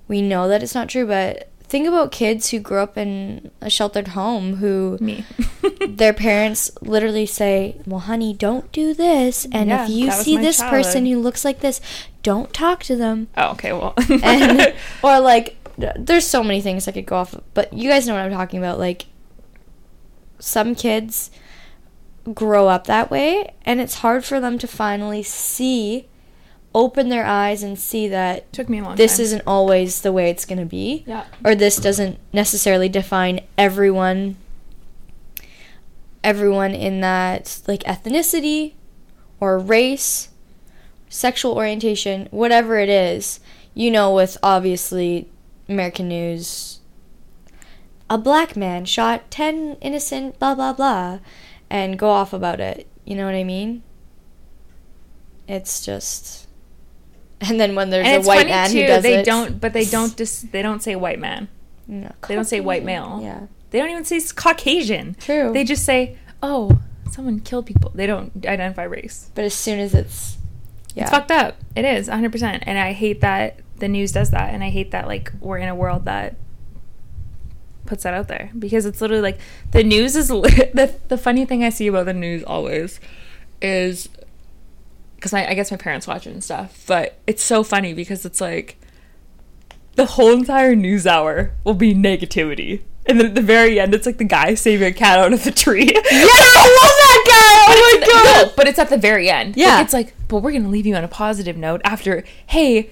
we 0.08 0.22
know 0.22 0.48
that 0.48 0.62
it's 0.62 0.74
not 0.74 0.88
true, 0.88 1.06
but 1.06 1.48
think 1.68 1.88
about 1.88 2.12
kids 2.12 2.50
who 2.50 2.60
grew 2.60 2.78
up 2.78 2.96
in 2.96 3.50
a 3.60 3.70
sheltered 3.70 4.08
home 4.08 4.56
who 4.56 4.98
Me. 5.00 5.24
their 5.88 6.12
parents 6.12 6.70
literally 6.80 7.26
say, 7.26 7.80
"Well, 7.86 8.00
honey, 8.00 8.34
don't 8.34 8.70
do 8.72 8.94
this, 8.94 9.46
and 9.52 9.68
Yeah, 9.70 9.84
if 9.84 9.90
you 9.90 10.10
see 10.10 10.36
this 10.36 10.60
person 10.60 11.06
who 11.06 11.18
looks 11.20 11.44
like 11.44 11.60
this, 11.60 11.80
don't 12.22 12.52
talk 12.52 12.82
to 12.84 12.96
them." 12.96 13.28
oh, 13.36 13.50
okay, 13.52 13.72
well. 13.72 13.94
and 14.22 14.74
or 15.02 15.20
like 15.20 15.56
there's 15.96 16.26
so 16.26 16.42
many 16.42 16.60
things 16.60 16.88
I 16.88 16.92
could 16.92 17.06
go 17.06 17.16
off 17.16 17.34
of, 17.34 17.42
but 17.54 17.72
you 17.72 17.90
guys 17.90 18.06
know 18.06 18.14
what 18.14 18.22
I'm 18.22 18.32
talking 18.32 18.58
about. 18.58 18.78
Like 18.78 19.06
some 20.38 20.74
kids 20.74 21.30
grow 22.32 22.68
up 22.68 22.86
that 22.86 23.10
way, 23.10 23.54
and 23.64 23.80
it's 23.80 23.96
hard 23.96 24.24
for 24.24 24.40
them 24.40 24.58
to 24.58 24.66
finally 24.66 25.22
see, 25.22 26.08
open 26.76 27.08
their 27.08 27.24
eyes, 27.26 27.62
and 27.64 27.76
see 27.78 28.06
that 28.06 28.52
Took 28.52 28.68
me 28.68 28.78
a 28.78 28.82
long 28.84 28.94
this 28.96 29.16
time. 29.16 29.24
isn't 29.24 29.42
always 29.46 30.02
the 30.02 30.12
way 30.12 30.28
it's 30.30 30.44
going 30.44 30.58
to 30.60 30.66
be, 30.66 31.02
Yeah. 31.06 31.24
or 31.44 31.54
this 31.56 31.76
doesn't 31.76 32.18
necessarily 32.32 32.88
define 32.88 33.40
everyone. 33.58 34.36
Everyone 36.22 36.72
in 36.74 37.00
that 37.00 37.60
like 37.66 37.82
ethnicity 37.84 38.74
or 39.40 39.58
race, 39.58 40.28
sexual 41.08 41.52
orientation, 41.54 42.28
whatever 42.30 42.78
it 42.78 42.88
is, 42.88 43.40
you 43.74 43.90
know, 43.90 44.12
with 44.14 44.36
obviously 44.42 45.28
American 45.68 46.08
news, 46.08 46.80
a 48.10 48.18
black 48.18 48.56
man 48.56 48.84
shot 48.84 49.30
10 49.30 49.76
innocent, 49.80 50.38
blah, 50.38 50.54
blah, 50.54 50.72
blah, 50.72 51.20
and 51.70 51.98
go 51.98 52.10
off 52.10 52.32
about 52.32 52.60
it. 52.60 52.86
You 53.04 53.14
know 53.16 53.24
what 53.24 53.34
I 53.34 53.44
mean? 53.44 53.82
It's 55.48 55.84
just. 55.84 56.45
And 57.48 57.60
then 57.60 57.74
when 57.74 57.90
there's 57.90 58.06
and 58.06 58.24
a 58.24 58.26
white 58.26 58.46
man 58.46 58.70
too. 58.70 58.80
who 58.80 58.86
does 58.86 59.02
they 59.02 59.18
it. 59.18 59.26
don't, 59.26 59.60
but 59.60 59.72
they 59.72 59.84
don't 59.84 60.16
just. 60.16 60.52
They 60.52 60.62
don't 60.62 60.82
say 60.82 60.96
white 60.96 61.18
man. 61.18 61.48
No, 61.86 62.10
They 62.26 62.34
don't 62.34 62.46
say 62.46 62.60
white 62.60 62.82
male. 62.84 63.20
Yeah. 63.22 63.46
They 63.70 63.78
don't 63.78 63.90
even 63.90 64.04
say 64.04 64.20
Caucasian. 64.34 65.14
True. 65.20 65.52
They 65.52 65.62
just 65.64 65.84
say, 65.84 66.16
"Oh, 66.42 66.80
someone 67.10 67.40
killed 67.40 67.66
people." 67.66 67.92
They 67.94 68.06
don't 68.06 68.32
identify 68.46 68.84
race. 68.84 69.30
But 69.34 69.44
as 69.44 69.54
soon 69.54 69.78
as 69.78 69.92
it's. 69.94 70.38
Yeah. 70.94 71.02
It's 71.02 71.10
fucked 71.10 71.30
up. 71.30 71.56
It 71.76 71.84
is 71.84 72.08
100. 72.08 72.32
percent 72.32 72.62
And 72.66 72.78
I 72.78 72.92
hate 72.92 73.20
that 73.20 73.60
the 73.78 73.88
news 73.88 74.12
does 74.12 74.30
that, 74.30 74.54
and 74.54 74.64
I 74.64 74.70
hate 74.70 74.90
that 74.92 75.06
like 75.06 75.30
we're 75.40 75.58
in 75.58 75.68
a 75.68 75.74
world 75.74 76.06
that 76.06 76.36
puts 77.84 78.02
that 78.02 78.14
out 78.14 78.28
there 78.28 78.50
because 78.58 78.84
it's 78.86 79.00
literally 79.00 79.22
like 79.22 79.38
the 79.72 79.84
news 79.84 80.16
is 80.16 80.30
li- 80.30 80.50
the 80.74 80.94
the 81.08 81.18
funny 81.18 81.44
thing 81.44 81.62
I 81.62 81.68
see 81.68 81.86
about 81.86 82.06
the 82.06 82.14
news 82.14 82.42
always 82.44 82.98
is 83.62 84.08
because 85.26 85.34
I, 85.46 85.50
I 85.50 85.54
guess 85.54 85.70
my 85.72 85.76
parents 85.76 86.06
watch 86.06 86.26
it 86.26 86.30
and 86.30 86.42
stuff, 86.44 86.84
but 86.86 87.18
it's 87.26 87.42
so 87.42 87.64
funny 87.64 87.92
because 87.92 88.24
it's 88.24 88.40
like 88.40 88.78
the 89.96 90.06
whole 90.06 90.32
entire 90.32 90.76
news 90.76 91.06
hour 91.06 91.52
will 91.64 91.74
be 91.74 91.94
negativity. 91.94 92.82
And 93.06 93.18
then 93.18 93.26
at 93.28 93.34
the 93.34 93.42
very 93.42 93.78
end, 93.80 93.94
it's 93.94 94.06
like 94.06 94.18
the 94.18 94.24
guy 94.24 94.54
saving 94.54 94.86
a 94.88 94.92
cat 94.92 95.18
out 95.18 95.32
of 95.32 95.42
the 95.44 95.50
tree. 95.50 95.86
Yeah, 95.94 96.00
I 96.00 96.78
love 96.80 96.96
that 97.02 97.24
guy! 97.26 97.64
Oh 97.68 97.74
but 97.74 97.76
Oh 97.76 97.98
it's 97.98 98.06
my 98.08 98.12
god! 98.12 98.46
no, 98.46 98.52
but 98.56 98.68
it's 98.68 98.78
at 98.78 98.88
the 98.90 98.98
very 98.98 99.28
end. 99.30 99.56
Yeah. 99.56 99.76
Like, 99.76 99.84
it's 99.84 99.92
like, 99.92 100.14
but 100.28 100.38
we're 100.38 100.52
gonna 100.52 100.68
leave 100.68 100.86
you 100.86 100.94
on 100.94 101.04
a 101.04 101.08
positive 101.08 101.56
note 101.56 101.80
after, 101.84 102.22
hey, 102.46 102.90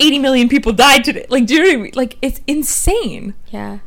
80 0.00 0.18
million 0.18 0.48
people 0.48 0.72
died 0.72 1.04
today. 1.04 1.26
Like, 1.28 1.46
do 1.46 1.54
you 1.54 1.60
know 1.60 1.68
what 1.68 1.74
I 1.78 1.82
mean? 1.82 1.92
Like, 1.94 2.18
it's 2.22 2.40
insane. 2.46 3.34
Yeah. 3.48 3.78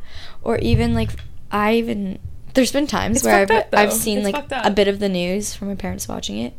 Or 0.42 0.58
even 0.58 0.94
like 0.94 1.10
I 1.52 1.74
even 1.74 2.18
there's 2.54 2.72
been 2.72 2.86
times 2.86 3.18
It's 3.18 3.24
where 3.26 3.36
I've, 3.42 3.50
up, 3.50 3.68
I've 3.72 3.92
seen 3.92 4.18
It's 4.18 4.32
like 4.32 4.46
a 4.50 4.70
bit 4.70 4.88
of 4.88 4.98
the 4.98 5.08
news 5.08 5.54
from 5.54 5.68
my 5.68 5.74
parents 5.74 6.08
watching 6.08 6.38
it. 6.38 6.54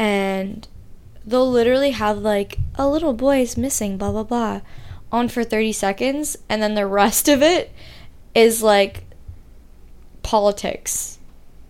And 0.00 0.66
they'll 1.26 1.50
literally 1.50 1.90
have 1.90 2.18
like 2.18 2.58
a 2.76 2.88
little 2.88 3.12
boy 3.12 3.40
is 3.42 3.56
missing, 3.56 3.98
blah 3.98 4.12
blah 4.12 4.24
blah, 4.24 4.60
on 5.12 5.28
for 5.28 5.44
30 5.44 5.72
seconds 5.72 6.36
and 6.48 6.62
then 6.62 6.74
the 6.74 6.86
rest 6.86 7.28
of 7.28 7.42
it 7.42 7.72
is 8.34 8.62
like 8.62 9.04
politics 10.22 11.18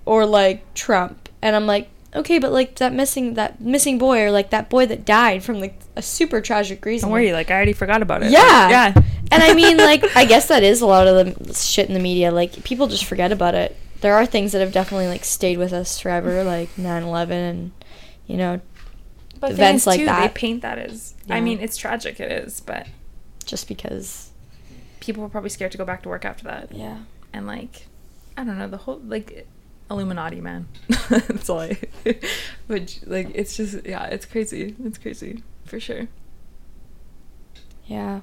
or 0.04 0.26
like 0.26 0.74
Trump. 0.74 1.28
And 1.42 1.56
I'm 1.56 1.66
like, 1.66 1.88
okay, 2.14 2.38
but 2.38 2.52
like 2.52 2.76
that 2.76 2.92
missing 2.92 3.34
that 3.34 3.60
missing 3.60 3.98
boy 3.98 4.20
or 4.22 4.30
like 4.30 4.50
that 4.50 4.70
boy 4.70 4.86
that 4.86 5.04
died 5.04 5.42
from 5.42 5.60
like 5.60 5.80
a 5.96 6.02
super 6.02 6.40
tragic 6.40 6.84
reason. 6.84 7.08
Don't 7.08 7.12
worry, 7.12 7.32
like, 7.32 7.50
I 7.50 7.54
already 7.54 7.72
forgot 7.72 8.02
about 8.02 8.22
it. 8.22 8.30
Yeah. 8.30 8.40
Like, 8.40 8.70
yeah. 8.96 9.02
And 9.32 9.42
I 9.42 9.54
mean, 9.54 9.76
like, 9.76 10.04
I 10.16 10.24
guess 10.24 10.48
that 10.48 10.62
is 10.62 10.80
a 10.80 10.86
lot 10.86 11.06
of 11.06 11.38
the 11.38 11.54
shit 11.54 11.88
in 11.88 11.94
the 11.94 12.00
media. 12.00 12.32
Like, 12.32 12.64
people 12.64 12.88
just 12.88 13.04
forget 13.04 13.30
about 13.32 13.54
it. 13.54 13.76
There 14.00 14.14
are 14.14 14.26
things 14.26 14.52
that 14.52 14.60
have 14.60 14.72
definitely, 14.72 15.08
like, 15.08 15.24
stayed 15.24 15.58
with 15.58 15.72
us 15.72 16.00
forever, 16.00 16.42
like 16.42 16.76
9 16.76 17.02
11 17.02 17.36
and, 17.38 17.72
you 18.30 18.36
know, 18.36 18.60
But 19.40 19.52
events 19.52 19.84
things, 19.84 19.86
like 19.86 20.00
too, 20.00 20.06
that. 20.06 20.20
They 20.34 20.40
paint 20.40 20.62
that 20.62 20.78
as, 20.78 21.14
I 21.28 21.40
mean, 21.40 21.60
it's 21.60 21.76
tragic, 21.76 22.20
it 22.20 22.30
is, 22.30 22.60
but 22.60 22.86
just 23.44 23.66
because. 23.68 24.30
people 25.00 25.22
were 25.22 25.28
probably 25.28 25.50
scared 25.50 25.72
to 25.72 25.78
go 25.78 25.84
back 25.84 26.02
to 26.04 26.08
work 26.08 26.24
after 26.24 26.44
that. 26.44 26.72
Yeah. 26.72 26.98
And, 27.32 27.46
like, 27.46 27.86
I 28.36 28.44
don't 28.44 28.58
know, 28.58 28.68
the 28.68 28.76
whole, 28.76 29.00
like, 29.04 29.46
Illuminati, 29.90 30.40
man. 30.40 30.68
That's 31.08 31.48
all 31.50 31.60
I, 31.60 31.78
but, 32.68 33.00
like, 33.06 33.30
it's 33.34 33.56
just, 33.56 33.84
yeah, 33.84 34.04
it's 34.06 34.26
crazy. 34.26 34.76
It's 34.84 34.98
crazy, 34.98 35.42
for 35.64 35.80
sure. 35.80 36.06
Yeah. 37.86 38.20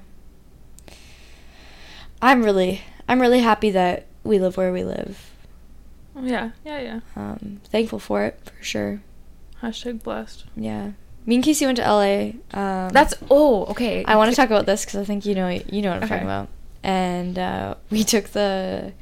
I'm 2.22 2.42
really, 2.42 2.82
I'm 3.06 3.20
really 3.20 3.40
happy 3.40 3.70
that 3.70 4.06
we 4.24 4.38
live 4.38 4.56
where 4.56 4.72
we 4.72 4.84
live. 4.84 5.30
Yeah, 6.20 6.50
yeah, 6.64 6.80
yeah. 6.80 7.00
Um, 7.14 7.60
thankful 7.70 7.98
for 7.98 8.24
it, 8.24 8.40
for 8.44 8.64
sure. 8.64 9.00
Hashtag 9.62 10.02
blessed. 10.02 10.44
Yeah. 10.56 10.92
Me 11.26 11.34
and 11.34 11.44
Casey 11.44 11.66
went 11.66 11.76
to 11.76 11.82
LA. 11.82 12.30
Um, 12.58 12.88
That's, 12.90 13.14
oh, 13.30 13.64
okay. 13.66 14.04
I 14.04 14.16
want 14.16 14.30
to 14.30 14.36
talk 14.36 14.46
about 14.48 14.66
this 14.66 14.84
because 14.84 15.00
I 15.00 15.04
think 15.04 15.26
you 15.26 15.34
know 15.34 15.48
you 15.48 15.82
know 15.82 15.90
what 15.90 15.96
I'm 15.98 16.02
Okay. 16.04 16.08
talking 16.14 16.26
about. 16.26 16.48
And 16.82 17.38
uh, 17.38 17.74
we 17.90 18.04
took 18.04 18.26
the 18.28 18.92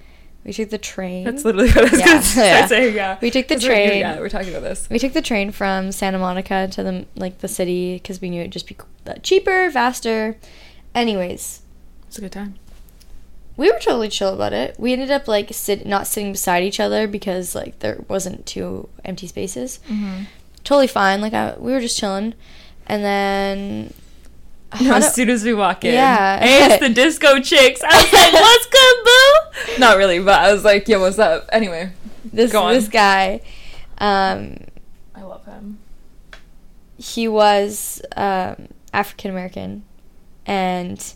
We 0.45 0.53
took 0.53 0.71
the 0.71 0.79
train. 0.79 1.25
That's 1.25 1.45
literally 1.45 1.69
what 1.69 1.79
I 1.87 1.91
was 1.91 2.01
Yeah, 2.01 2.07
gonna 2.07 2.23
start 2.23 2.47
yeah. 2.47 2.67
saying. 2.67 2.95
Yeah, 2.97 3.19
We 3.21 3.31
took 3.31 3.47
the 3.49 3.55
That's 3.55 3.65
what 3.67 3.73
you're- 3.77 3.87
train. 3.89 4.01
Yeah, 4.01 4.19
we're 4.19 4.29
talking 4.29 4.51
about 4.51 4.63
this. 4.63 4.89
We 4.91 4.99
took 4.99 5.13
the 5.13 5.23
train 5.23 5.51
from 5.53 5.93
Santa 5.93 6.19
Monica 6.19 6.69
to 6.73 6.83
the 6.83 7.07
like 7.17 7.39
the 7.39 7.49
city 7.49 7.95
because 7.97 8.21
we 8.21 8.31
knew 8.31 8.41
it'd 8.41 8.53
just 8.53 8.67
be 8.67 8.77
cheaper, 9.23 9.71
faster. 9.71 10.37
Anyways, 10.95 11.61
It's 12.09 12.19
a 12.19 12.23
good 12.23 12.33
time. 12.33 12.55
we 13.57 13.71
were 13.71 13.79
totally 13.79 14.09
chill 14.09 14.33
about 14.35 14.53
it. 14.53 14.75
We 14.81 14.93
ended 14.95 15.11
up 15.11 15.29
like 15.29 15.53
sit 15.53 15.87
not 15.87 16.07
sitting 16.07 16.33
beside 16.33 16.63
each 16.65 16.81
other 16.81 17.07
because 17.07 17.55
like 17.55 17.79
there 17.81 18.03
wasn't 18.09 18.47
two 18.47 18.89
empty 19.05 19.27
spaces. 19.27 19.79
Mm-hmm. 19.89 20.25
Totally 20.67 20.89
fine. 20.89 21.21
Like 21.21 21.33
I, 21.33 21.55
we 21.57 21.71
were 21.71 21.81
just 21.81 21.97
chilling, 21.97 22.35
and 22.89 23.05
then 23.05 23.95
how 24.73 24.97
as 24.97 25.15
soon 25.15 25.31
as 25.31 25.45
we 25.45 25.55
walk 25.55 25.85
in, 25.85 25.95
Yeah. 25.95 26.41
hey, 26.45 26.65
it's 26.75 26.81
the 26.81 26.89
disco 26.89 27.41
chicks. 27.41 27.81
I 27.85 28.03
was 28.03 28.13
like, 28.13 28.33
"What's 28.33 28.67
good, 28.67 29.05
boo?" 29.05 29.79
Not 29.79 29.97
really, 29.97 30.19
but 30.19 30.41
I 30.41 30.53
was 30.53 30.65
like, 30.65 30.89
"Yo, 30.89 30.99
what's 30.99 31.21
up?" 31.21 31.49
Anyway, 31.53 31.93
this 32.33 32.51
this 32.51 32.89
guy, 32.89 33.43
um, 33.99 34.59
I 35.15 35.23
love 35.23 35.45
him. 35.45 35.79
he 36.99 37.29
was 37.29 38.03
um, 38.17 38.67
African 38.93 39.31
American, 39.31 39.85
and 40.47 41.15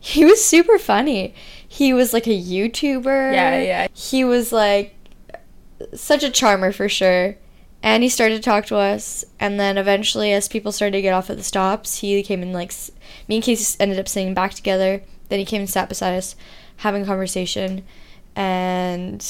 he 0.00 0.24
was 0.24 0.44
super 0.44 0.76
funny. 0.76 1.34
He 1.68 1.92
was 1.92 2.12
like 2.12 2.26
a 2.26 2.30
YouTuber. 2.36 3.32
Yeah, 3.32 3.60
yeah. 3.60 3.86
He 3.94 4.24
was 4.24 4.50
like 4.50 4.96
such 5.94 6.24
a 6.24 6.30
charmer 6.30 6.72
for 6.72 6.88
sure. 6.88 7.36
And 7.82 8.02
he 8.02 8.08
started 8.08 8.36
to 8.36 8.42
talk 8.42 8.66
to 8.66 8.76
us, 8.76 9.24
and 9.38 9.60
then 9.60 9.78
eventually, 9.78 10.32
as 10.32 10.48
people 10.48 10.72
started 10.72 10.92
to 10.96 11.02
get 11.02 11.12
off 11.12 11.30
at 11.30 11.36
the 11.36 11.44
stops, 11.44 11.98
he 11.98 12.20
came 12.22 12.42
and 12.42 12.52
like 12.52 12.72
me 13.28 13.36
and 13.36 13.44
Casey 13.44 13.76
ended 13.78 13.98
up 13.98 14.08
sitting 14.08 14.34
back 14.34 14.54
together. 14.54 15.02
Then 15.28 15.38
he 15.38 15.44
came 15.44 15.60
and 15.60 15.70
sat 15.70 15.88
beside 15.88 16.16
us, 16.16 16.34
having 16.78 17.02
a 17.02 17.06
conversation. 17.06 17.84
And 18.34 19.24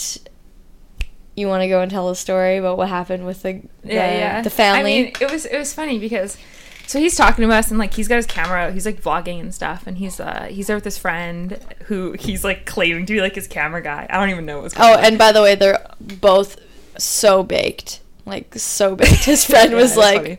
you 1.36 1.48
want 1.48 1.62
to 1.62 1.68
go 1.68 1.80
and 1.80 1.90
tell 1.90 2.08
a 2.08 2.16
story 2.16 2.56
about 2.56 2.78
what 2.78 2.88
happened 2.88 3.26
with 3.26 3.42
the 3.42 3.62
the, 3.82 3.92
yeah, 3.94 4.18
yeah. 4.18 4.42
the 4.42 4.50
family? 4.50 4.80
I 4.80 4.82
mean, 4.84 5.12
it 5.20 5.30
was 5.30 5.44
it 5.44 5.58
was 5.58 5.72
funny 5.74 5.98
because 5.98 6.38
so 6.86 6.98
he's 6.98 7.16
talking 7.16 7.46
to 7.46 7.54
us 7.54 7.70
and 7.70 7.78
like 7.78 7.94
he's 7.94 8.08
got 8.08 8.16
his 8.16 8.26
camera 8.26 8.60
out, 8.66 8.72
he's 8.72 8.86
like 8.86 9.02
vlogging 9.02 9.40
and 9.40 9.54
stuff, 9.54 9.86
and 9.86 9.98
he's 9.98 10.18
uh 10.18 10.46
he's 10.50 10.66
there 10.68 10.76
with 10.76 10.84
his 10.84 10.98
friend 10.98 11.58
who 11.84 12.12
he's 12.12 12.42
like 12.42 12.64
claiming 12.64 13.04
to 13.06 13.12
be 13.12 13.20
like 13.20 13.34
his 13.34 13.46
camera 13.46 13.82
guy. 13.82 14.06
I 14.08 14.18
don't 14.18 14.30
even 14.30 14.46
know 14.46 14.62
what's 14.62 14.72
going 14.74 14.88
Oh, 14.90 14.98
on. 14.98 15.04
and 15.04 15.18
by 15.18 15.32
the 15.32 15.42
way, 15.42 15.54
they're 15.54 15.86
both 16.00 16.58
so 16.96 17.42
baked. 17.42 18.00
Like 18.26 18.54
so 18.58 18.96
baked. 18.96 19.24
His 19.24 19.44
friend 19.44 19.70
Yeah, 19.72 19.78
was 19.78 19.96
like 19.96 20.20
funny. 20.22 20.38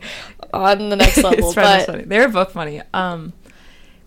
on 0.52 0.90
the 0.90 0.96
next 0.96 1.16
level. 1.22 1.46
his 1.46 1.54
friend 1.54 1.68
was 1.78 1.86
but 1.86 1.92
funny. 1.92 2.04
They 2.04 2.18
were 2.20 2.28
both 2.28 2.52
funny. 2.52 2.82
Um, 2.94 3.32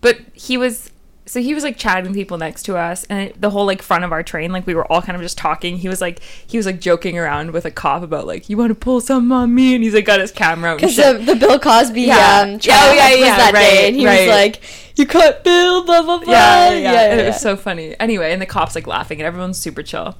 but 0.00 0.18
he 0.34 0.56
was. 0.56 0.88
So 1.24 1.40
he 1.40 1.54
was 1.54 1.62
like 1.62 1.76
chatting 1.78 2.04
with 2.06 2.14
people 2.14 2.36
next 2.36 2.64
to 2.64 2.76
us, 2.76 3.04
and 3.04 3.28
it, 3.30 3.40
the 3.40 3.48
whole 3.50 3.64
like 3.64 3.80
front 3.80 4.04
of 4.04 4.10
our 4.12 4.22
train, 4.24 4.50
like 4.52 4.66
we 4.66 4.74
were 4.74 4.84
all 4.92 5.00
kind 5.00 5.14
of 5.16 5.22
just 5.22 5.38
talking. 5.38 5.78
He 5.78 5.88
was 5.88 6.00
like, 6.00 6.20
he 6.20 6.56
was 6.56 6.66
like 6.66 6.80
joking 6.80 7.16
around 7.16 7.52
with 7.52 7.64
a 7.64 7.70
cop 7.70 8.02
about 8.02 8.26
like, 8.26 8.48
you 8.50 8.56
want 8.56 8.70
to 8.70 8.74
pull 8.74 9.00
something 9.00 9.30
on 9.32 9.54
me, 9.54 9.74
and 9.74 9.82
he's 9.84 9.94
like 9.94 10.04
got 10.04 10.18
his 10.20 10.32
camera 10.32 10.74
because 10.74 10.96
the, 10.96 11.22
the 11.24 11.36
Bill 11.36 11.58
Cosby 11.60 12.02
Yeah. 12.02 12.40
um 12.42 12.58
Yeah, 12.60 12.78
oh, 12.82 12.92
yeah, 12.92 13.10
was 13.10 13.18
yeah, 13.20 13.36
that 13.36 13.52
day, 13.54 13.76
right, 13.82 13.86
and 13.86 13.96
he 13.96 14.04
right. 14.04 14.20
was 14.26 14.28
like, 14.28 14.60
"You 14.96 15.06
cut 15.06 15.44
Bill, 15.44 15.84
blah 15.84 16.02
blah 16.02 16.18
blah." 16.18 16.32
yeah, 16.32 16.70
yeah, 16.72 16.92
yeah. 16.92 17.14
It 17.14 17.26
was 17.28 17.40
so 17.40 17.56
funny. 17.56 17.98
Anyway, 18.00 18.32
and 18.32 18.42
the 18.42 18.46
cops 18.46 18.74
like 18.74 18.86
laughing, 18.88 19.20
and 19.20 19.26
everyone's 19.26 19.58
super 19.58 19.82
chill. 19.84 20.16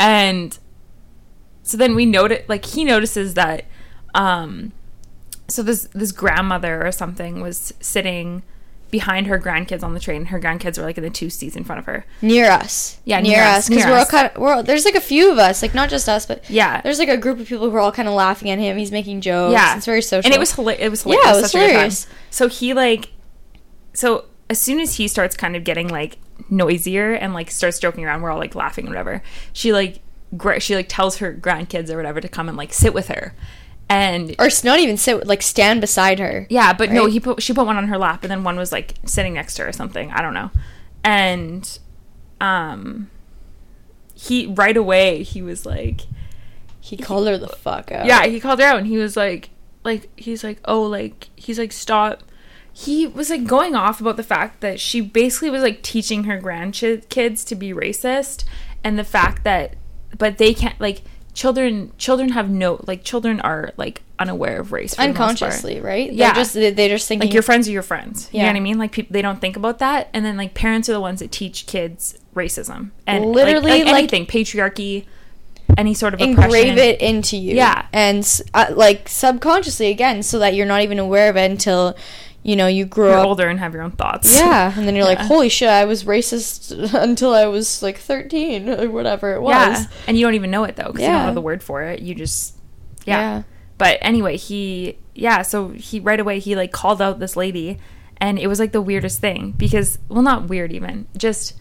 And 0.00 0.58
so 1.62 1.76
then 1.76 1.94
we 1.94 2.06
noted, 2.06 2.44
like 2.48 2.64
he 2.64 2.84
notices 2.84 3.34
that, 3.34 3.64
um, 4.14 4.72
so 5.48 5.62
this 5.62 5.88
this 5.94 6.12
grandmother 6.12 6.86
or 6.86 6.92
something 6.92 7.40
was 7.40 7.72
sitting 7.80 8.42
behind 8.90 9.26
her 9.26 9.38
grandkids 9.38 9.82
on 9.82 9.94
the 9.94 10.00
train. 10.00 10.26
Her 10.26 10.38
grandkids 10.38 10.76
were 10.76 10.84
like 10.84 10.98
in 10.98 11.02
the 11.04 11.08
two 11.10 11.30
seats 11.30 11.56
in 11.56 11.64
front 11.64 11.78
of 11.78 11.86
her. 11.86 12.04
near 12.20 12.50
us. 12.50 12.98
Yeah, 13.04 13.20
near, 13.20 13.38
near 13.38 13.42
us 13.44 13.58
us, 13.60 13.68
because 13.70 13.86
we're 13.86 13.96
all 13.98 14.04
kind 14.04 14.30
of 14.30 14.36
we're 14.40 14.52
all, 14.54 14.62
there's 14.62 14.84
like 14.84 14.94
a 14.94 15.00
few 15.00 15.30
of 15.32 15.38
us, 15.38 15.62
like 15.62 15.74
not 15.74 15.88
just 15.88 16.08
us, 16.08 16.26
but 16.26 16.48
Yeah. 16.50 16.80
there's 16.82 16.98
like 16.98 17.08
a 17.08 17.16
group 17.16 17.40
of 17.40 17.46
people 17.48 17.70
who 17.70 17.76
are 17.76 17.80
all 17.80 17.92
kind 17.92 18.06
of 18.08 18.14
laughing 18.14 18.50
at 18.50 18.58
him. 18.58 18.76
He's 18.76 18.92
making 18.92 19.20
jokes. 19.22 19.52
yeah, 19.52 19.76
it's 19.76 19.86
very 19.86 20.02
social, 20.02 20.26
and 20.26 20.34
it 20.34 20.38
was 20.38 20.52
hila- 20.52 20.78
it 20.78 20.90
was 20.90 21.02
hilarious. 21.04 21.24
Yeah, 21.26 21.32
it 21.32 21.40
was 21.42 21.50
Such 21.50 21.54
a 21.54 21.58
good 21.58 21.66
time. 21.66 21.70
hilarious. 21.72 22.06
So 22.30 22.48
he 22.48 22.74
like, 22.74 23.10
so 23.94 24.26
as 24.50 24.58
soon 24.60 24.78
as 24.80 24.96
he 24.96 25.08
starts 25.08 25.36
kind 25.36 25.56
of 25.56 25.64
getting 25.64 25.88
like 25.88 26.18
noisier 26.50 27.12
and 27.14 27.32
like 27.34 27.50
starts 27.50 27.78
joking 27.78 28.04
around, 28.04 28.20
we're 28.22 28.30
all 28.30 28.38
like 28.38 28.54
laughing 28.54 28.84
and 28.86 28.90
whatever. 28.94 29.22
She 29.54 29.72
like 29.72 30.00
she 30.58 30.74
like 30.74 30.88
tells 30.88 31.18
her 31.18 31.32
grandkids 31.32 31.90
or 31.90 31.96
whatever 31.96 32.20
to 32.20 32.28
come 32.28 32.48
and 32.48 32.56
like 32.56 32.72
sit 32.72 32.94
with 32.94 33.08
her, 33.08 33.34
and 33.88 34.34
or 34.38 34.48
not 34.64 34.78
even 34.78 34.96
sit 34.96 35.26
like 35.26 35.42
stand 35.42 35.80
beside 35.80 36.18
her. 36.18 36.46
yeah, 36.50 36.72
but 36.72 36.90
no, 36.90 37.06
he 37.06 37.20
put 37.20 37.42
she 37.42 37.52
put 37.52 37.66
one 37.66 37.76
on 37.76 37.88
her 37.88 37.98
lap, 37.98 38.22
and 38.22 38.30
then 38.30 38.44
one 38.44 38.56
was 38.56 38.72
like 38.72 38.94
sitting 39.04 39.34
next 39.34 39.54
to 39.54 39.62
her 39.62 39.68
or 39.68 39.72
something. 39.72 40.10
I 40.12 40.22
don't 40.22 40.34
know, 40.34 40.50
and 41.04 41.78
um, 42.40 43.10
he 44.14 44.46
right 44.46 44.76
away 44.76 45.22
he 45.22 45.42
was 45.42 45.66
like. 45.66 46.02
He 46.84 46.96
called 46.96 47.28
her 47.28 47.38
the 47.38 47.46
fuck 47.46 47.92
out. 47.92 48.06
Yeah, 48.06 48.26
he 48.26 48.40
called 48.40 48.58
her 48.58 48.64
out 48.66 48.78
and 48.78 48.88
he 48.88 48.98
was 48.98 49.16
like, 49.16 49.50
like 49.84 50.10
he's 50.18 50.42
like, 50.42 50.58
oh, 50.64 50.82
like 50.82 51.28
he's 51.36 51.56
like, 51.56 51.70
stop. 51.70 52.24
He 52.72 53.06
was 53.06 53.30
like 53.30 53.44
going 53.44 53.76
off 53.76 54.00
about 54.00 54.16
the 54.16 54.24
fact 54.24 54.60
that 54.62 54.80
she 54.80 55.00
basically 55.00 55.48
was 55.48 55.62
like 55.62 55.82
teaching 55.82 56.24
her 56.24 56.40
grandkids 56.40 57.46
to 57.46 57.54
be 57.54 57.72
racist, 57.72 58.42
and 58.82 58.98
the 58.98 59.04
fact 59.04 59.44
that, 59.44 59.76
but 60.18 60.38
they 60.38 60.54
can't 60.54 60.80
like 60.80 61.02
children. 61.34 61.92
Children 61.98 62.30
have 62.30 62.50
no 62.50 62.80
like 62.86 63.04
children 63.04 63.40
are 63.40 63.72
like 63.76 64.02
unaware 64.18 64.60
of 64.60 64.70
race 64.72 64.94
for 64.94 65.02
the 65.02 65.08
most 65.08 65.16
part. 65.16 65.30
unconsciously, 65.30 65.80
right? 65.80 66.12
Yeah. 66.12 66.32
they're 66.32 66.42
just 66.42 66.54
they- 66.54 66.88
just 66.88 67.08
thinking 67.08 67.28
Like 67.28 67.34
your 67.34 67.42
friends 67.42 67.68
are 67.68 67.72
your 67.72 67.82
friends. 67.82 68.28
You 68.32 68.38
know 68.38 68.44
Yeah. 68.44 68.50
what 68.52 68.56
I 68.56 68.60
mean? 68.60 68.78
Like 68.78 68.92
people, 68.92 69.12
they 69.12 69.22
don't 69.22 69.40
think 69.40 69.56
about 69.56 69.78
that, 69.80 70.08
and 70.12 70.24
then 70.24 70.36
like 70.36 70.54
parents 70.54 70.88
are 70.88 70.92
the 70.92 71.00
ones 71.00 71.20
that 71.20 71.32
teach 71.32 71.66
kids 71.66 72.18
racism 72.34 72.90
and 73.06 73.26
Literally, 73.26 73.70
like, 73.82 73.84
like- 73.86 73.94
anything, 73.94 74.26
patriarchy, 74.26 75.04
any 75.78 75.94
sort 75.94 76.12
of 76.14 76.20
engrave 76.20 76.72
oppression. 76.74 76.78
it 76.78 77.00
into 77.00 77.36
you. 77.36 77.54
Yeah. 77.56 77.86
And 77.92 78.26
uh, 78.54 78.66
like 78.74 79.08
subconsciously 79.08 79.88
again, 79.90 80.22
so 80.22 80.38
that 80.38 80.54
you're 80.54 80.66
not 80.66 80.82
even 80.82 80.98
aware 80.98 81.30
of 81.30 81.36
it 81.36 81.50
until 81.50 81.96
you 82.42 82.56
know 82.56 82.66
you 82.66 82.84
grow 82.84 83.10
You're 83.10 83.18
up. 83.20 83.26
older 83.26 83.48
and 83.48 83.58
have 83.60 83.72
your 83.74 83.82
own 83.82 83.92
thoughts. 83.92 84.34
Yeah, 84.36 84.72
and 84.76 84.86
then 84.88 84.96
you're 84.96 85.04
like, 85.04 85.18
holy 85.32 85.48
shit, 85.48 85.68
I 85.68 85.84
was 85.84 86.04
racist 86.04 86.92
until 87.02 87.34
I 87.34 87.46
was 87.46 87.82
like 87.82 87.98
13 87.98 88.68
or 88.68 88.90
whatever 88.90 89.34
it 89.34 89.40
was. 89.42 89.52
Yeah, 89.54 89.84
and 90.06 90.16
you 90.18 90.24
don't 90.26 90.34
even 90.34 90.50
know 90.50 90.64
it 90.64 90.76
though 90.76 90.86
because 90.88 91.00
you 91.02 91.06
don't 91.08 91.16
Yeah. 91.16 91.26
know 91.26 91.34
the 91.34 91.40
word 91.40 91.62
for 91.62 91.82
it. 91.82 92.00
You 92.00 92.14
just, 92.14 92.56
yeah. 93.04 93.18
Yeah. 93.38 93.42
But 93.78 93.98
anyway, 94.00 94.36
he, 94.36 94.98
yeah. 95.14 95.42
So 95.42 95.68
he 95.68 95.98
right 96.00 96.20
away 96.20 96.38
he 96.38 96.54
like 96.56 96.72
called 96.72 97.00
out 97.02 97.18
this 97.20 97.36
lady, 97.36 97.78
and 98.18 98.38
it 98.38 98.46
was 98.46 98.58
like 98.60 98.72
the 98.72 98.82
weirdest 98.82 99.20
thing 99.20 99.52
because, 99.56 99.98
well, 100.08 100.22
not 100.22 100.48
weird 100.48 100.72
even, 100.72 101.06
just 101.16 101.54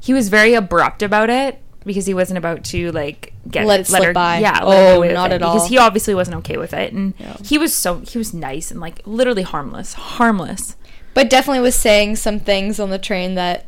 he 0.00 0.12
was 0.12 0.28
very 0.28 0.54
abrupt 0.54 1.02
about 1.02 1.30
it 1.30 1.60
because 1.84 2.06
he 2.06 2.14
wasn't 2.14 2.38
about 2.38 2.64
to 2.64 2.90
like 2.92 3.32
get 3.50 3.66
Let 3.66 3.80
it 3.80 3.86
slip 3.86 4.04
her, 4.04 4.12
by. 4.12 4.38
Yeah, 4.38 4.60
Oh, 4.62 4.70
her 4.70 4.76
get 4.76 4.96
away 4.96 5.12
not 5.12 5.32
at 5.32 5.42
all. 5.42 5.54
Because 5.54 5.68
he 5.68 5.78
obviously 5.78 6.14
wasn't 6.14 6.36
okay 6.38 6.56
with 6.56 6.72
it, 6.72 6.92
and 6.92 7.14
Yeah. 7.18 7.36
he 7.44 7.58
was 7.58 7.74
so 7.74 7.98
he 8.00 8.18
was 8.18 8.32
nice 8.34 8.70
and 8.70 8.80
like 8.80 9.00
literally 9.04 9.42
harmless, 9.42 9.94
harmless. 9.94 10.76
But 11.14 11.30
definitely 11.30 11.60
was 11.60 11.74
saying 11.76 12.16
some 12.16 12.40
things 12.40 12.80
on 12.80 12.90
the 12.90 12.98
train 12.98 13.34
that 13.36 13.66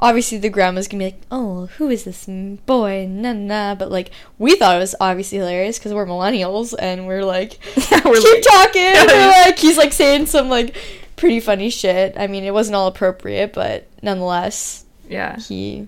obviously 0.00 0.38
the 0.38 0.48
grandma's 0.48 0.88
gonna 0.88 1.00
be 1.00 1.04
like, 1.04 1.20
oh, 1.30 1.66
who 1.76 1.88
is 1.90 2.04
this 2.04 2.24
boy? 2.66 3.06
Nah, 3.08 3.34
nah. 3.34 3.74
But 3.74 3.90
like, 3.90 4.10
we 4.38 4.56
thought 4.56 4.74
it 4.76 4.80
was 4.80 4.94
obviously 5.00 5.38
hilarious 5.38 5.78
because 5.78 5.92
we're 5.92 6.06
millennials 6.06 6.74
and 6.78 7.06
we're 7.06 7.24
like, 7.24 7.58
Yeah, 7.90 8.00
we're 8.04 8.14
keep 8.20 8.34
like- 8.34 8.42
talking. 8.42 8.92
We're 9.06 9.28
like, 9.44 9.58
he's 9.58 9.76
like 9.76 9.92
saying 9.92 10.26
some 10.26 10.48
like 10.48 10.74
pretty 11.16 11.38
funny 11.40 11.68
shit. 11.70 12.14
I 12.16 12.26
mean, 12.28 12.44
it 12.44 12.54
wasn't 12.54 12.76
all 12.76 12.86
appropriate, 12.88 13.52
but 13.52 13.86
nonetheless, 14.02 14.84
Yeah, 15.08 15.38
he 15.38 15.86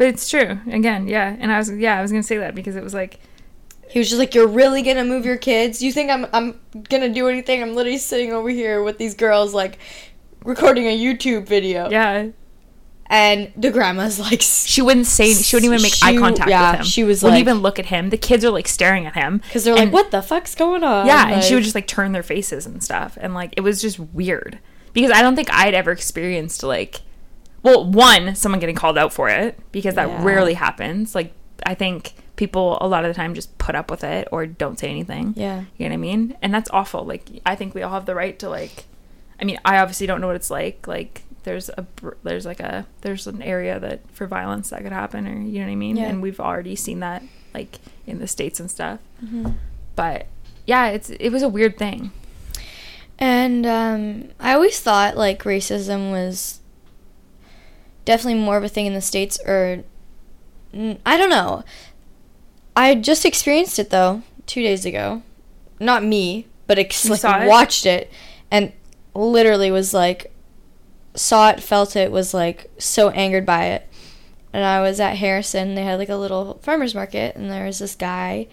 but 0.00 0.08
it's 0.08 0.30
true. 0.30 0.58
Again, 0.72 1.08
yeah. 1.08 1.36
And 1.38 1.52
I 1.52 1.58
was 1.58 1.70
yeah 1.70 1.98
I 1.98 2.00
was 2.00 2.10
gonna 2.10 2.22
say 2.22 2.38
that 2.38 2.54
because 2.54 2.74
it 2.74 2.82
was 2.82 2.94
like 2.94 3.20
he 3.86 3.98
was 3.98 4.08
just 4.08 4.18
like, 4.18 4.34
"You're 4.34 4.48
really 4.48 4.80
gonna 4.80 5.04
move 5.04 5.26
your 5.26 5.36
kids? 5.36 5.82
You 5.82 5.92
think 5.92 6.10
I'm 6.10 6.26
I'm 6.32 6.58
gonna 6.88 7.10
do 7.10 7.28
anything? 7.28 7.60
I'm 7.60 7.74
literally 7.74 7.98
sitting 7.98 8.32
over 8.32 8.48
here 8.48 8.82
with 8.82 8.96
these 8.96 9.12
girls 9.14 9.52
like 9.52 9.78
recording 10.42 10.86
a 10.86 10.98
YouTube 10.98 11.46
video." 11.46 11.90
yeah 11.90 12.28
And 13.10 13.52
the 13.58 13.70
grandma's 13.70 14.18
like, 14.18 14.40
she 14.40 14.80
wouldn't 14.80 15.06
say 15.06 15.34
she 15.34 15.54
wouldn't 15.54 15.70
even 15.70 15.82
make 15.82 16.02
eye 16.02 16.16
contact 16.16 16.48
yeah, 16.48 16.70
with 16.70 16.80
him 16.80 16.86
she 16.86 17.04
was 17.04 17.22
wouldn't 17.22 17.36
like- 17.36 17.42
even 17.42 17.58
look 17.60 17.78
at 17.78 17.84
him 17.86 18.08
the 18.08 18.16
kids 18.16 18.42
are 18.42 18.50
like 18.50 18.68
staring 18.68 19.04
at 19.04 19.12
him 19.12 19.36
because 19.36 19.64
they're 19.64 19.76
like, 19.76 19.92
"What 19.92 20.12
the 20.12 20.22
fuck's 20.22 20.54
going 20.54 20.82
on?" 20.82 21.06
yeah 21.06 21.28
and 21.28 21.44
she 21.44 21.54
would 21.54 21.62
just 21.64 21.74
like 21.74 21.86
turn 21.86 22.12
their 22.12 22.22
faces 22.22 22.64
and 22.64 22.82
stuff 22.82 23.18
and 23.20 23.34
like 23.34 23.52
it 23.58 23.60
was 23.60 23.82
just 23.82 23.98
weird 24.00 24.60
because 24.94 25.10
i 25.10 25.20
don't 25.20 25.36
think 25.36 25.52
i'd 25.52 25.74
ever 25.74 25.90
experienced 25.90 26.62
like 26.62 27.02
well 27.62 27.84
one 27.90 28.34
someone 28.34 28.58
getting 28.60 28.74
called 28.76 28.96
out 28.98 29.12
for 29.12 29.28
it 29.28 29.58
because 29.72 29.94
that 29.94 30.08
Yeah. 30.08 30.24
rarely 30.24 30.54
happens 30.54 31.14
like 31.14 31.32
i 31.66 31.74
think 31.74 32.14
people 32.36 32.78
a 32.80 32.88
lot 32.88 33.04
of 33.04 33.10
the 33.10 33.14
time 33.14 33.34
just 33.34 33.56
put 33.58 33.74
up 33.74 33.90
with 33.90 34.02
it 34.02 34.26
or 34.32 34.46
don't 34.46 34.78
say 34.78 34.88
anything 34.88 35.34
Yeah. 35.36 35.64
you 35.76 35.86
know 35.86 35.92
what 35.92 35.94
i 35.94 35.96
mean 35.98 36.36
and 36.42 36.54
that's 36.54 36.70
awful 36.70 37.04
like 37.04 37.28
i 37.44 37.54
think 37.54 37.74
we 37.74 37.82
all 37.82 37.92
have 37.92 38.06
the 38.06 38.14
right 38.14 38.38
to 38.38 38.48
like 38.48 38.84
i 39.40 39.44
mean 39.44 39.58
i 39.64 39.78
obviously 39.78 40.06
don't 40.06 40.20
know 40.20 40.26
what 40.26 40.36
it's 40.36 40.50
like 40.50 40.86
like 40.88 41.22
there's 41.42 41.68
a 41.70 41.86
there's 42.22 42.46
like 42.46 42.60
a 42.60 42.86
there's 43.02 43.26
an 43.26 43.42
area 43.42 43.78
that 43.80 44.00
for 44.12 44.26
violence 44.26 44.70
that 44.70 44.82
could 44.82 44.92
happen 44.92 45.26
or 45.26 45.32
you 45.40 45.58
know 45.60 45.66
what 45.66 45.72
i 45.72 45.74
mean 45.76 45.96
Yeah. 45.96 46.04
and 46.08 46.22
we've 46.22 46.40
already 46.40 46.76
seen 46.76 47.00
that 47.00 47.22
like 47.54 47.78
in 48.06 48.18
the 48.20 48.26
states 48.26 48.58
and 48.60 48.70
stuff 48.70 49.00
Mhm. 49.24 49.54
but 49.96 50.26
yeah 50.66 50.86
it's 50.88 51.10
it 51.10 51.30
was 51.30 51.42
a 51.42 51.48
weird 51.48 51.76
thing 51.78 52.10
And 53.18 53.66
um, 53.66 54.30
I 54.40 54.54
always 54.54 54.80
thought 54.80 55.14
like 55.16 55.42
racism 55.42 56.10
was 56.10 56.59
definitely 58.04 58.40
more 58.40 58.56
of 58.56 58.64
a 58.64 58.68
thing 58.68 58.86
in 58.86 58.94
the 58.94 59.00
states, 59.00 59.38
or 59.46 59.84
I 60.74 61.16
don't 61.16 61.30
know. 61.30 61.64
I 62.76 62.94
just 62.94 63.24
experienced 63.24 63.78
it 63.78 63.90
though 63.90 64.22
two 64.46 64.62
days 64.62 64.84
ago. 64.84 65.22
Not 65.78 66.04
me, 66.04 66.46
but 66.66 66.78
ex- 66.78 67.08
like, 67.08 67.24
it? 67.24 67.48
watched 67.48 67.86
it 67.86 68.10
and 68.50 68.72
literally 69.14 69.70
was 69.70 69.92
like 69.94 70.32
saw 71.14 71.50
it, 71.50 71.62
felt 71.62 71.96
it, 71.96 72.12
was 72.12 72.32
like 72.32 72.70
so 72.78 73.10
angered 73.10 73.46
by 73.46 73.66
it. 73.66 73.86
And 74.52 74.64
I 74.64 74.80
was 74.80 74.98
at 74.98 75.16
Harrison. 75.16 75.74
They 75.74 75.84
had 75.84 75.98
like 75.98 76.08
a 76.08 76.16
little 76.16 76.58
farmers 76.62 76.94
market, 76.94 77.36
and 77.36 77.50
there 77.50 77.66
was 77.66 77.78
this 77.78 77.94
guy, 77.94 78.48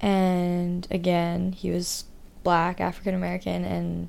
and 0.00 0.86
again 0.90 1.52
he 1.52 1.70
was 1.70 2.04
black, 2.44 2.80
African 2.80 3.14
American, 3.14 3.64
and 3.64 4.08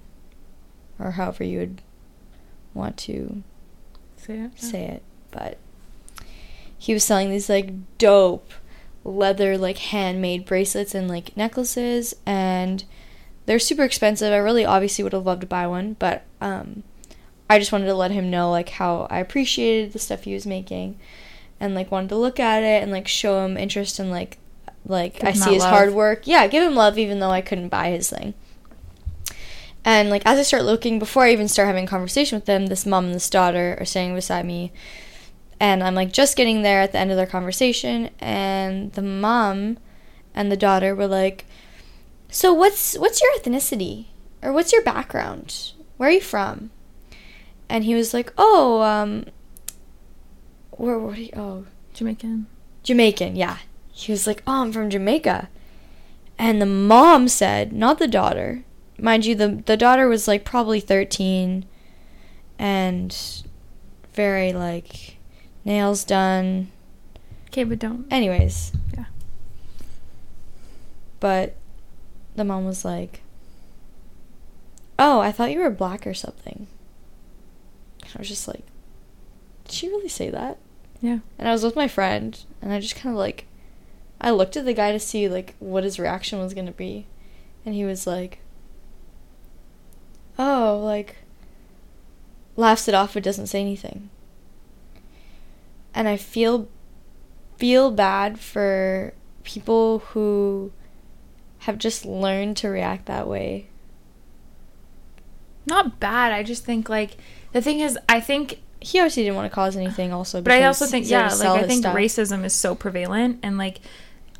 or 0.99 1.11
however 1.11 1.43
you 1.43 1.59
would 1.59 1.81
want 2.73 2.97
to 2.97 3.43
Say 4.25 4.39
it. 4.39 4.59
say 4.59 4.83
it, 4.85 5.03
but 5.31 5.57
he 6.77 6.93
was 6.93 7.03
selling 7.03 7.29
these 7.29 7.49
like 7.49 7.71
dope 7.97 8.51
leather 9.03 9.57
like 9.57 9.77
handmade 9.77 10.45
bracelets 10.45 10.95
and 10.95 11.07
like 11.07 11.35
necklaces 11.37 12.15
and 12.25 12.83
they're 13.45 13.59
super 13.59 13.83
expensive. 13.83 14.33
I 14.33 14.37
really 14.37 14.65
obviously 14.65 15.03
would 15.03 15.13
have 15.13 15.25
loved 15.25 15.41
to 15.41 15.47
buy 15.47 15.67
one, 15.67 15.93
but 15.99 16.23
um 16.41 16.83
I 17.49 17.59
just 17.59 17.71
wanted 17.71 17.85
to 17.85 17.93
let 17.93 18.11
him 18.11 18.31
know 18.31 18.49
like 18.49 18.69
how 18.69 19.07
I 19.11 19.19
appreciated 19.19 19.93
the 19.93 19.99
stuff 19.99 20.23
he 20.23 20.33
was 20.33 20.47
making 20.47 20.97
and 21.59 21.75
like 21.75 21.91
wanted 21.91 22.09
to 22.09 22.15
look 22.15 22.39
at 22.39 22.63
it 22.63 22.81
and 22.81 22.91
like 22.91 23.07
show 23.07 23.45
him 23.45 23.57
interest 23.57 23.99
in 23.99 24.09
like 24.09 24.39
like 24.87 25.15
Give 25.19 25.25
I 25.29 25.31
see 25.33 25.53
his 25.53 25.63
love. 25.63 25.71
hard 25.71 25.93
work. 25.93 26.25
Yeah, 26.25 26.47
give 26.47 26.63
him 26.63 26.75
love 26.75 26.97
even 26.97 27.19
though 27.19 27.29
I 27.31 27.41
couldn't 27.41 27.69
buy 27.69 27.89
his 27.91 28.09
thing. 28.09 28.33
And 29.85 30.09
like 30.09 30.23
as 30.25 30.39
I 30.39 30.41
start 30.41 30.65
looking, 30.65 30.97
before 30.97 31.23
I 31.23 31.31
even 31.31 31.47
start 31.47 31.67
having 31.67 31.85
a 31.85 31.87
conversation 31.87 32.35
with 32.35 32.45
them, 32.45 32.65
this 32.65 32.87
mom 32.87 33.05
and 33.05 33.13
this 33.13 33.29
daughter 33.29 33.77
are 33.79 33.85
sitting 33.85 34.15
beside 34.15 34.45
me, 34.45 34.73
and 35.59 35.83
I'm 35.83 35.93
like 35.93 36.11
just 36.11 36.35
getting 36.35 36.63
there 36.63 36.81
at 36.81 36.91
the 36.91 36.97
end 36.97 37.11
of 37.11 37.17
their 37.17 37.27
conversation, 37.27 38.09
and 38.19 38.91
the 38.93 39.03
mom 39.03 39.77
and 40.33 40.51
the 40.51 40.57
daughter 40.57 40.95
were 40.95 41.07
like, 41.07 41.45
"So 42.29 42.51
what's 42.51 42.97
what's 42.97 43.21
your 43.21 43.31
ethnicity 43.37 44.07
or 44.41 44.51
what's 44.51 44.73
your 44.73 44.81
background? 44.81 45.73
Where 45.97 46.09
are 46.09 46.13
you 46.13 46.21
from?" 46.21 46.71
And 47.69 47.83
he 47.83 47.93
was 47.93 48.11
like, 48.11 48.33
"Oh, 48.39 48.81
um, 48.81 49.25
where 50.71 50.97
what? 50.97 51.17
Are 51.17 51.21
you, 51.21 51.29
oh, 51.35 51.65
Jamaican. 51.93 52.47
Jamaican, 52.81 53.35
yeah." 53.35 53.59
He 53.91 54.11
was 54.11 54.25
like, 54.25 54.41
"Oh, 54.47 54.63
I'm 54.63 54.73
from 54.73 54.89
Jamaica." 54.89 55.47
And 56.37 56.61
the 56.61 56.65
mom 56.65 57.29
said, 57.29 57.71
not 57.71 57.97
the 57.97 58.09
daughter. 58.09 58.64
Mind 58.97 59.25
you, 59.25 59.35
the 59.35 59.61
the 59.65 59.77
daughter 59.77 60.07
was 60.07 60.27
like 60.27 60.45
probably 60.45 60.79
13 60.79 61.65
and 62.57 63.43
very 64.13 64.53
like 64.53 65.17
nails 65.65 66.03
done. 66.05 66.71
Okay, 67.47 67.63
but 67.63 67.79
don't. 67.79 68.05
Anyways, 68.11 68.71
Yeah. 68.97 69.05
but 71.19 71.55
the 72.35 72.43
mom 72.43 72.65
was 72.65 72.83
like, 72.85 73.21
"Oh, 74.99 75.19
I 75.19 75.31
thought 75.31 75.51
you 75.51 75.59
were 75.59 75.69
black 75.69 76.05
or 76.05 76.13
something." 76.13 76.67
I 78.13 78.17
was 78.19 78.27
just 78.27 78.47
like, 78.47 78.63
"Did 79.65 79.73
she 79.73 79.87
really 79.89 80.09
say 80.09 80.29
that?" 80.29 80.57
Yeah. 81.01 81.19
And 81.37 81.47
I 81.47 81.51
was 81.51 81.63
with 81.63 81.75
my 81.75 81.87
friend, 81.87 82.37
and 82.61 82.71
I 82.73 82.79
just 82.79 82.95
kind 82.95 83.13
of 83.13 83.19
like, 83.19 83.45
I 84.21 84.31
looked 84.31 84.55
at 84.57 84.65
the 84.65 84.73
guy 84.73 84.91
to 84.91 84.99
see 84.99 85.27
like 85.29 85.55
what 85.59 85.83
his 85.83 85.99
reaction 85.99 86.39
was 86.39 86.53
gonna 86.53 86.71
be, 86.71 87.05
and 87.65 87.75
he 87.75 87.83
was 87.85 88.05
like, 88.07 88.39
"Oh, 90.37 90.81
like," 90.83 91.17
laughs 92.55 92.87
it 92.87 92.93
off 92.95 93.13
but 93.13 93.23
doesn't 93.23 93.47
say 93.47 93.61
anything. 93.61 94.09
And 95.93 96.07
I 96.07 96.17
feel 96.17 96.67
feel 97.57 97.89
bad 97.91 98.39
for 98.39 99.13
people 99.43 99.99
who 99.99 100.71
have 101.59 101.77
just 101.77 102.05
learned 102.05 102.57
to 102.57 102.67
react 102.67 103.05
that 103.05 103.27
way. 103.27 103.67
Not 105.65 105.99
bad. 105.99 106.31
I 106.31 106.43
just 106.43 106.65
think 106.65 106.89
like 106.89 107.17
the 107.53 107.61
thing 107.61 107.79
is, 107.79 107.97
I 108.09 108.19
think 108.19 108.61
He 108.81 108.99
obviously 108.99 109.23
didn't 109.23 109.35
want 109.37 109.49
to 109.51 109.55
cause 109.55 109.75
anything, 109.75 110.13
also. 110.13 110.41
But 110.41 110.53
I 110.53 110.65
also 110.65 110.85
think 110.85 111.09
yeah, 111.09 111.33
like 111.33 111.63
I 111.63 111.63
think 111.63 111.81
stuff. 111.81 111.95
racism 111.95 112.43
is 112.43 112.53
so 112.53 112.75
prevalent 112.75 113.39
and 113.41 113.57
like 113.57 113.79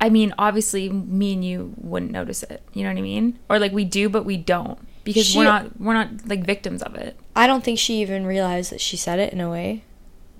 I 0.00 0.10
mean, 0.10 0.34
obviously 0.38 0.88
me 0.90 1.32
and 1.32 1.44
you 1.44 1.74
wouldn't 1.78 2.12
notice 2.12 2.42
it. 2.42 2.62
You 2.74 2.82
know 2.84 2.90
what 2.90 2.98
I 2.98 3.02
mean? 3.02 3.38
Or 3.48 3.58
like 3.58 3.72
we 3.72 3.84
do 3.84 4.08
but 4.08 4.24
we 4.24 4.36
don't 4.36 4.78
because 5.06 5.24
She- 5.26 5.38
we're 5.38 5.44
not 5.44 5.80
we're 5.80 5.94
not 5.94 6.26
like 6.26 6.44
victims 6.44 6.82
of 6.82 6.94
it. 6.96 7.16
I 7.34 7.46
don't 7.46 7.64
think 7.64 7.78
she 7.78 8.02
even 8.02 8.26
realized 8.26 8.70
that 8.72 8.80
she 8.82 8.96
said 8.98 9.18
it 9.18 9.32
in 9.32 9.40
a 9.40 9.48
way 9.48 9.84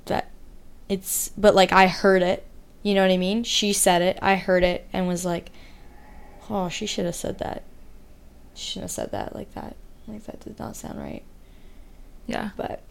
that 0.06 0.30
it's 0.90 1.30
but 1.38 1.54
like 1.54 1.72
I 1.72 1.86
heard 1.86 2.20
it. 2.22 2.44
You 2.82 2.94
know 2.94 3.02
what 3.02 3.10
I 3.10 3.16
mean? 3.16 3.42
She 3.44 3.72
said 3.72 4.02
it, 4.02 4.18
I 4.20 4.34
heard 4.36 4.62
it 4.62 4.86
and 4.92 5.08
was 5.08 5.24
like, 5.24 5.50
"Oh, 6.50 6.68
she 6.68 6.84
should 6.86 7.04
have 7.06 7.16
said 7.16 7.38
that. 7.38 7.62
She 8.54 8.72
shouldn't 8.72 8.84
have 8.84 8.90
said 8.92 9.10
that 9.12 9.34
like 9.34 9.52
that. 9.54 9.76
Like 10.06 10.24
that 10.26 10.40
did 10.40 10.58
not 10.58 10.76
sound 10.76 10.98
right." 11.00 11.22
Yeah. 12.26 12.50
But 12.56 12.82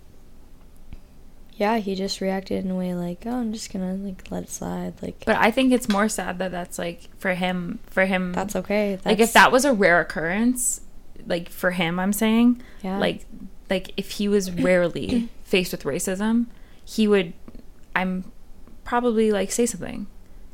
yeah, 1.58 1.78
he 1.78 1.96
just 1.96 2.20
reacted 2.20 2.66
in 2.66 2.72
a 2.72 2.76
way 2.76 2.94
like, 2.94 3.24
"Oh, 3.26 3.32
I'm 3.38 3.54
just 3.54 3.72
going 3.72 3.86
to 3.98 4.04
like 4.06 4.30
let 4.30 4.44
it 4.44 4.50
slide." 4.50 4.94
Like 5.02 5.24
But 5.26 5.38
I 5.38 5.52
think 5.52 5.72
it's 5.72 5.88
more 5.88 6.10
sad 6.10 6.40
that 6.40 6.52
that's 6.52 6.78
like 6.78 7.10
for 7.18 7.34
him 7.34 7.80
for 7.88 8.06
him 8.06 8.34
that's 8.34 8.56
okay. 8.58 9.00
like 9.06 9.20
if 9.20 9.32
that 9.34 9.52
was 9.52 9.64
a 9.66 9.72
rare 9.74 10.02
occurrence 10.02 10.82
like 11.26 11.50
for 11.50 11.72
him 11.72 12.00
I'm 12.00 12.14
saying 12.14 12.62
Yeah. 12.82 12.98
like 12.98 13.26
like 13.70 13.92
if 13.98 14.12
he 14.12 14.28
was 14.28 14.52
rarely 14.52 15.30
faced 15.44 15.72
with 15.72 15.84
racism, 15.84 16.46
he 16.84 17.08
would 17.08 17.34
I'm 17.96 18.32
probably 18.84 19.32
like 19.32 19.52
say 19.52 19.66
something. 19.66 20.06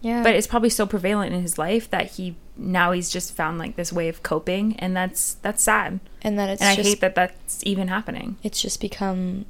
yeah. 0.01 0.23
but 0.23 0.33
it's 0.35 0.47
probably 0.47 0.69
so 0.69 0.85
prevalent 0.85 1.33
in 1.33 1.41
his 1.41 1.57
life 1.57 1.89
that 1.89 2.11
he 2.11 2.35
now 2.55 2.91
he's 2.91 3.09
just 3.09 3.33
found 3.35 3.57
like 3.57 3.75
this 3.75 3.91
way 3.91 4.07
of 4.07 4.21
coping 4.23 4.75
and 4.79 4.95
that's 4.95 5.35
that's 5.35 5.63
sad 5.63 5.99
and 6.21 6.37
that 6.37 6.49
it's 6.49 6.61
and 6.61 6.69
i 6.69 6.75
just 6.75 6.87
hate 6.89 6.99
that 7.01 7.15
that's 7.15 7.61
even 7.65 7.87
happening 7.87 8.37
it's 8.43 8.61
just 8.61 8.79
become 8.79 9.45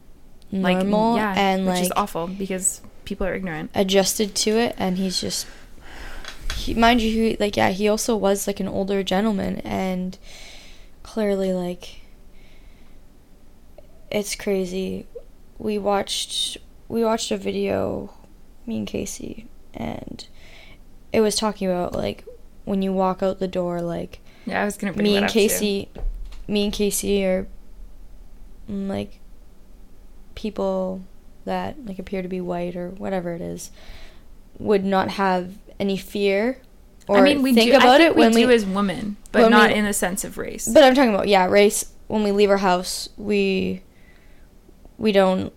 like 0.51 0.77
normal 0.77 1.15
yeah 1.17 1.33
and 1.35 1.65
which 1.65 1.75
like 1.75 1.83
is 1.83 1.91
awful 1.95 2.27
because 2.27 2.81
people 3.05 3.25
are 3.27 3.33
ignorant 3.33 3.69
adjusted 3.75 4.33
to 4.35 4.51
it 4.51 4.73
and 4.77 4.97
he's 4.97 5.19
just 5.19 5.45
he, 6.55 6.73
mind 6.73 7.01
you 7.01 7.11
he, 7.11 7.37
like 7.39 7.57
yeah 7.57 7.69
he 7.69 7.87
also 7.89 8.15
was 8.15 8.47
like 8.47 8.59
an 8.59 8.67
older 8.67 9.03
gentleman 9.03 9.57
and 9.59 10.17
clearly 11.11 11.51
like 11.51 11.99
it's 14.09 14.33
crazy 14.33 15.05
we 15.57 15.77
watched 15.77 16.57
we 16.87 17.03
watched 17.03 17.31
a 17.31 17.37
video 17.37 18.13
me 18.65 18.77
and 18.77 18.87
casey 18.87 19.45
and 19.73 20.25
it 21.11 21.19
was 21.19 21.35
talking 21.35 21.69
about 21.69 21.93
like 21.93 22.23
when 22.63 22.81
you 22.81 22.93
walk 22.93 23.21
out 23.21 23.39
the 23.39 23.47
door 23.47 23.81
like 23.81 24.21
yeah 24.45 24.61
i 24.61 24.63
was 24.63 24.77
gonna 24.77 24.93
bring 24.93 25.03
me 25.03 25.11
that 25.11 25.17
and 25.17 25.25
up 25.25 25.31
too. 25.31 25.39
Casey, 25.39 25.89
me 26.47 26.63
and 26.63 26.71
Casey 26.71 27.25
are 27.25 27.45
mm, 28.69 28.87
like 28.87 29.19
people 30.33 31.01
that 31.43 31.75
like 31.85 31.99
appear 31.99 32.21
to 32.21 32.29
be 32.29 32.39
white 32.39 32.77
or 32.77 32.89
whatever 32.89 33.33
it 33.33 33.41
is, 33.41 33.69
would 34.59 34.85
not 34.85 35.09
have 35.09 35.55
any 35.77 35.97
fear 35.97 36.61
or 37.11 37.19
i 37.19 37.21
mean 37.21 37.41
we 37.41 37.53
think 37.53 37.71
do 37.71 37.77
about 37.77 37.97
think 37.97 38.11
it 38.11 38.15
when 38.15 38.33
we 38.33 38.43
do 38.43 38.51
as 38.51 38.65
women 38.65 39.17
but 39.31 39.49
not 39.49 39.69
we- 39.69 39.75
in 39.75 39.85
the 39.85 39.93
sense 39.93 40.23
of 40.23 40.37
race 40.37 40.67
but 40.71 40.83
I'm 40.83 40.95
talking 40.95 41.13
about 41.13 41.27
yeah, 41.27 41.45
race. 41.45 41.91
When 42.07 42.23
we 42.23 42.31
leave 42.31 42.49
our 42.49 42.57
house, 42.57 43.07
we 43.17 43.81
we 44.97 45.11
don't 45.11 45.53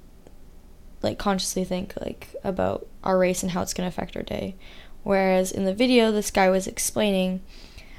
like 1.03 1.19
consciously 1.19 1.65
think 1.65 1.95
like 2.01 2.35
about 2.45 2.87
our 3.03 3.19
race 3.19 3.43
and 3.43 3.53
how 3.53 3.63
it's 3.63 3.75
going 3.75 3.91
to 3.91 3.95
affect 3.95 4.17
our 4.17 4.23
day. 4.23 4.55
Whereas 5.03 5.51
in 5.51 5.65
the 5.65 5.75
video, 5.75 6.13
this 6.13 6.31
guy 6.31 6.49
was 6.49 6.67
explaining 6.67 7.43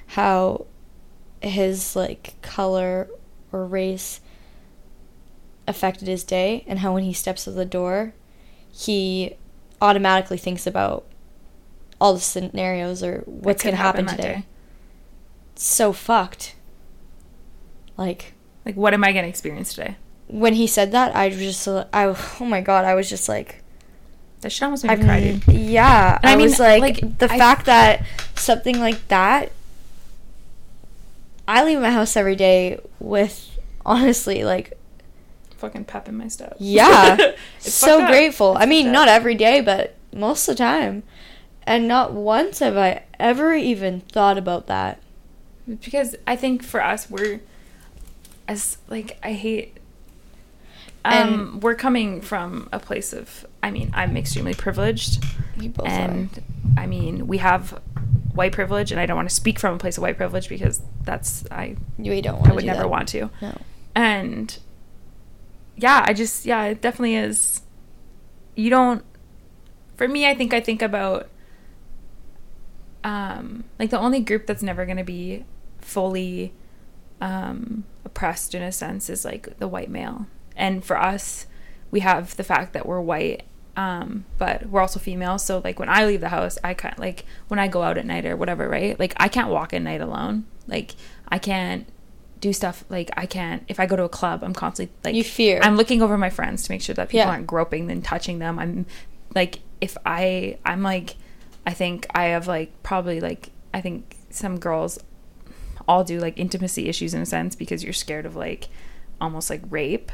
how 0.07 0.65
his 1.41 1.95
like 1.95 2.33
color 2.41 3.09
or 3.51 3.65
race 3.65 4.21
affected 5.67 6.07
his 6.07 6.23
day 6.23 6.63
and 6.67 6.79
how 6.79 6.93
when 6.93 7.03
he 7.03 7.13
steps 7.13 7.47
out 7.47 7.55
the 7.55 7.65
door, 7.65 8.13
he 8.71 9.35
automatically 9.81 10.37
thinks 10.37 10.65
about 10.65 11.05
all 12.01 12.13
the 12.13 12.19
scenarios 12.19 13.01
or 13.03 13.23
what's 13.25 13.63
going 13.63 13.73
to 13.75 13.81
happen, 13.81 14.05
that 14.05 14.15
today. 14.17 14.33
day. 14.33 14.45
So 15.55 15.93
fucked. 15.93 16.55
Like 17.97 18.33
like 18.65 18.75
what 18.75 18.93
am 18.93 19.03
i 19.05 19.13
gonna 19.13 19.27
experience 19.27 19.73
today 19.73 19.95
when 20.27 20.53
he 20.55 20.65
said 20.67 20.91
that, 20.91 21.15
I 21.15 21.27
was 21.27 21.37
just 21.37 21.67
I 21.67 22.05
oh 22.41 22.45
my 22.45 22.59
god, 22.59 22.83
I 22.83 22.95
was 22.95 23.07
just 23.09 23.29
like 23.29 23.61
that 24.41 24.51
shit 24.51 24.63
almost 24.63 24.83
made 24.83 24.97
me 24.99 25.05
cry 25.05 25.19
dude. 25.21 25.47
yeah, 25.47 26.17
And 26.21 26.29
I 26.29 26.33
I, 26.33 26.35
mean, 26.35 26.45
was 26.47 26.59
like, 26.59 26.81
like, 26.81 27.17
the 27.19 27.31
I- 27.31 27.37
fact 27.37 27.67
that 27.67 28.03
something 28.35 28.79
like 28.79 29.07
that 29.07 29.51
I 31.47 31.63
leave 31.63 31.79
my 31.79 31.91
house 31.91 32.17
every 32.17 32.35
day 32.35 32.79
with 32.99 33.57
honestly 33.85 34.43
like 34.43 34.73
fucking 35.57 35.85
pep 35.85 36.09
in 36.09 36.17
my 36.17 36.27
step 36.27 36.55
yeah, 36.59 37.15
It's 37.59 37.73
so 37.73 38.05
grateful. 38.07 38.53
It's 38.55 38.63
I 38.63 38.65
mean, 38.65 38.91
not 38.91 39.07
every 39.07 39.35
day, 39.35 39.61
but 39.61 39.95
most 40.11 40.47
of 40.49 40.57
the 40.57 40.63
time. 40.63 41.03
And 41.65 41.87
not 41.87 42.13
once 42.13 42.59
have 42.59 42.77
I 42.77 43.03
ever 43.19 43.53
even 43.53 44.01
thought 44.01 44.37
about 44.37 44.67
that. 44.67 44.99
because 45.67 46.15
I 46.27 46.35
think 46.35 46.63
for 46.63 46.81
us 46.83 47.09
we're 47.09 47.41
as 48.47 48.77
like 48.87 49.17
I 49.23 49.33
hate 49.33 49.77
And- 51.03 51.33
um 51.33 51.59
we're 51.59 51.73
coming 51.75 52.21
from 52.21 52.69
a 52.71 52.79
place 52.79 53.13
of 53.13 53.45
I 53.63 53.71
mean 53.71 53.89
I'm 53.93 54.15
extremely 54.15 54.53
privileged 54.53 55.23
We 55.57 55.69
both 55.69 55.87
and 55.87 56.29
I 56.77 56.85
mean, 56.87 57.25
we 57.27 57.37
have 57.37 57.79
white 58.33 58.51
privilege, 58.51 58.91
and 58.91 58.99
I 58.99 59.05
don't 59.05 59.15
want 59.15 59.29
to 59.29 59.33
speak 59.35 59.57
from 59.59 59.75
a 59.75 59.77
place 59.77 59.97
of 59.97 60.01
white 60.03 60.17
privilege 60.17 60.49
because 60.49 60.81
that's 61.03 61.45
I 61.49 61.77
We 61.97 62.21
don't 62.21 62.39
want 62.39 62.51
I 62.51 62.55
would 62.55 62.65
never 62.65 62.87
want 62.87 63.07
to. 63.09 63.29
No. 63.41 63.57
And 63.95 64.57
yeah, 65.77 66.03
I 66.05 66.13
just 66.13 66.45
yeah, 66.45 66.65
it 66.65 66.81
definitely 66.81 67.15
is. 67.15 67.61
You 68.55 68.69
don't. 68.69 69.03
For 69.95 70.07
me, 70.07 70.27
I 70.27 70.35
think 70.35 70.53
I 70.53 70.59
think 70.59 70.81
about 70.81 71.29
um 73.05 73.63
like 73.79 73.89
the 73.91 73.99
only 73.99 74.19
group 74.19 74.45
that's 74.47 74.63
never 74.63 74.83
going 74.85 74.97
to 74.97 75.03
be 75.03 75.45
fully 75.79 76.51
um 77.21 77.83
oppressed 78.03 78.53
in 78.53 78.61
a 78.61 78.71
sense 78.71 79.09
is 79.09 79.23
like 79.23 79.57
the 79.59 79.67
white 79.67 79.89
male. 79.89 80.27
And 80.57 80.83
for 80.83 80.97
us, 80.97 81.47
we 81.91 81.99
have 82.01 82.35
the 82.35 82.43
fact 82.43 82.73
that 82.73 82.85
we're 82.85 82.99
white 83.01 83.43
um 83.77 84.23
but 84.37 84.65
we're 84.67 84.79
also 84.79 84.99
female 85.01 85.37
so 85.37 85.59
like 85.65 85.79
when 85.79 85.89
i 85.89 86.05
leave 86.05 86.21
the 86.21 86.29
house 86.29 86.57
i 86.63 86.73
can't 86.73 86.97
like 86.97 87.25
when 87.49 87.59
i 87.59 87.67
go 87.67 87.83
out 87.83 87.97
at 87.97 88.05
night 88.05 88.25
or 88.25 88.33
whatever 88.37 88.69
right 88.69 88.97
like 88.97 89.13
i 89.17 89.27
can't 89.27 89.49
walk 89.49 89.73
at 89.73 89.81
night 89.81 89.99
alone 89.99 90.45
like 90.65 90.95
i 91.27 91.37
can't 91.37 91.85
do 92.39 92.53
stuff 92.53 92.85
like 92.87 93.11
i 93.17 93.25
can't 93.25 93.63
if 93.67 93.77
i 93.77 93.85
go 93.85 93.97
to 93.97 94.03
a 94.03 94.09
club 94.09 94.45
i'm 94.45 94.53
constantly 94.53 94.95
like 95.03 95.13
You 95.13 95.25
fear. 95.25 95.59
i'm 95.61 95.75
looking 95.75 96.01
over 96.01 96.17
my 96.17 96.29
friends 96.29 96.63
to 96.63 96.71
make 96.71 96.81
sure 96.81 96.95
that 96.95 97.09
people 97.09 97.25
Yeah. 97.27 97.31
aren't 97.31 97.47
groping 97.47 97.91
and 97.91 98.01
touching 98.01 98.39
them 98.39 98.59
i'm 98.59 98.85
like 99.35 99.59
if 99.81 99.97
i 100.05 100.57
i'm 100.65 100.81
like 100.81 101.15
i 101.65 101.73
think 101.73 102.05
i 102.15 102.25
have 102.25 102.47
like 102.47 102.71
probably 102.83 103.19
like 103.19 103.49
i 103.73 103.81
think 103.81 104.17
some 104.29 104.59
girls 104.59 104.99
all 105.87 106.03
do 106.03 106.19
like 106.19 106.37
intimacy 106.39 106.87
issues 106.89 107.13
in 107.13 107.21
a 107.21 107.25
sense 107.25 107.55
because 107.55 107.83
you're 107.83 107.93
scared 107.93 108.25
of 108.25 108.35
like 108.35 108.69
almost 109.21 109.49
like 109.49 109.61
rape 109.69 110.11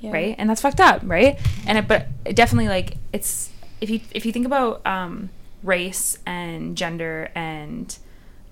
Yeah. 0.00 0.10
right? 0.12 0.34
And 0.38 0.50
that's 0.50 0.60
fucked 0.60 0.80
up 0.80 1.00
right? 1.04 1.38
And 1.66 1.78
it, 1.78 1.86
but 1.88 2.08
it 2.24 2.34
definitely 2.36 2.68
like 2.68 2.96
it's 3.12 3.50
if 3.80 3.88
you 3.88 4.00
if 4.10 4.26
you 4.26 4.32
think 4.32 4.46
about 4.46 4.84
um 4.86 5.30
race 5.62 6.18
and 6.26 6.76
gender 6.76 7.30
and 7.34 7.96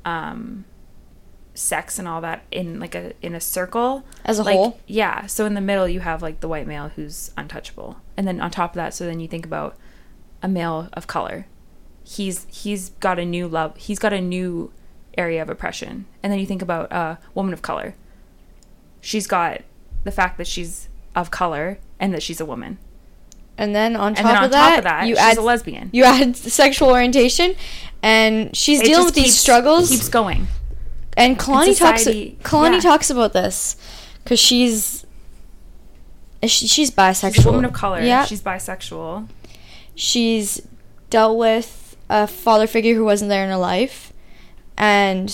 um 0.05 0.65
sex 1.55 1.99
and 1.99 2.09
all 2.09 2.21
that 2.21 2.45
in 2.51 2.81
like 2.81 2.95
a 2.95 3.13
in 3.21 3.35
a 3.35 3.41
circle 3.41 4.05
As 4.25 4.39
a 4.39 4.43
like, 4.43 4.55
whole? 4.57 4.79
yeah. 4.87 5.27
So 5.27 5.47
in 5.47 5.55
the 5.55 5.61
middle 5.61 5.89
you 5.89 6.01
have 6.01 6.23
like 6.23 6.41
the 6.41 6.49
white 6.49 6.67
male 6.67 6.91
who's 6.97 7.31
untouchable. 7.37 7.97
And 8.17 8.27
then 8.27 8.41
on 8.41 8.51
top 8.51 8.71
of 8.71 8.77
that 8.77 8.95
so 8.95 9.05
then 9.07 9.21
you 9.21 9.29
think 9.29 9.45
about 9.45 9.77
a 10.43 10.49
male 10.49 10.89
of 10.95 11.07
color 11.07 11.47
he's 12.05 12.47
he's 12.51 12.91
got 13.01 13.19
a 13.19 13.25
new 13.25 13.49
love 13.49 13.77
he's 13.77 13.99
got 13.99 14.13
a 14.13 14.21
new 14.21 14.71
area 15.17 15.41
of 15.43 15.49
oppression 15.49 16.05
and 16.23 16.31
then 16.33 16.39
you 16.39 16.47
think 16.47 16.61
about 16.63 16.93
a 16.93 17.19
woman 17.35 17.53
of 17.53 17.63
color 17.63 17.95
she's 19.01 19.27
got 19.27 19.63
the 20.05 20.11
fact 20.11 20.37
that 20.39 20.47
she's 20.47 20.89
of 21.17 21.31
color 21.31 21.79
and 21.99 22.13
that 22.13 22.23
she's 22.23 22.41
a 22.41 22.45
woman 22.45 22.77
And 23.57 23.75
then 23.75 23.95
on 23.97 24.15
top, 24.15 24.25
then 24.27 24.37
on 24.37 24.45
of, 24.45 24.51
that, 24.51 24.69
top 24.71 24.79
of 24.79 24.85
that 24.85 25.07
you 25.07 25.15
she's 25.15 25.25
add 25.25 25.39
a 25.39 25.43
lesbian 25.43 25.91
you 25.93 26.05
add 26.05 26.37
sexual 26.37 26.91
orientation, 26.91 27.55
and 28.03 28.55
she's 28.57 28.81
It 28.81 28.87
dealing 28.87 29.05
with 29.07 29.15
these 29.15 29.39
struggles. 29.39 29.89
keeps 29.91 30.09
going 30.09 30.49
and 31.17 31.39
Kalani 31.39 31.79
talks. 31.79 32.03
society- 32.03 32.37
Kalani 32.43 32.75
yeah. 32.75 32.81
talks 32.81 33.09
about 33.11 33.33
this 33.33 33.77
because 34.25 34.41
she's 34.41 35.07
she, 36.43 36.67
she's 36.67 36.91
bisexual. 36.91 37.35
she's 37.35 37.47
a 37.47 37.51
woman 37.51 37.65
of 37.65 37.73
color 37.73 38.01
Yeah, 38.03 38.25
she's 38.25 38.43
bisexual 38.43 39.29
she's 39.95 40.61
dealt 41.09 41.39
with 41.39 41.84
a 42.15 42.27
father 42.27 42.67
figure 42.67 42.95
who 42.95 43.05
wasn't 43.05 43.29
there 43.29 43.45
in 43.45 43.51
her 43.51 43.57
life, 43.57 44.13
and 44.77 45.29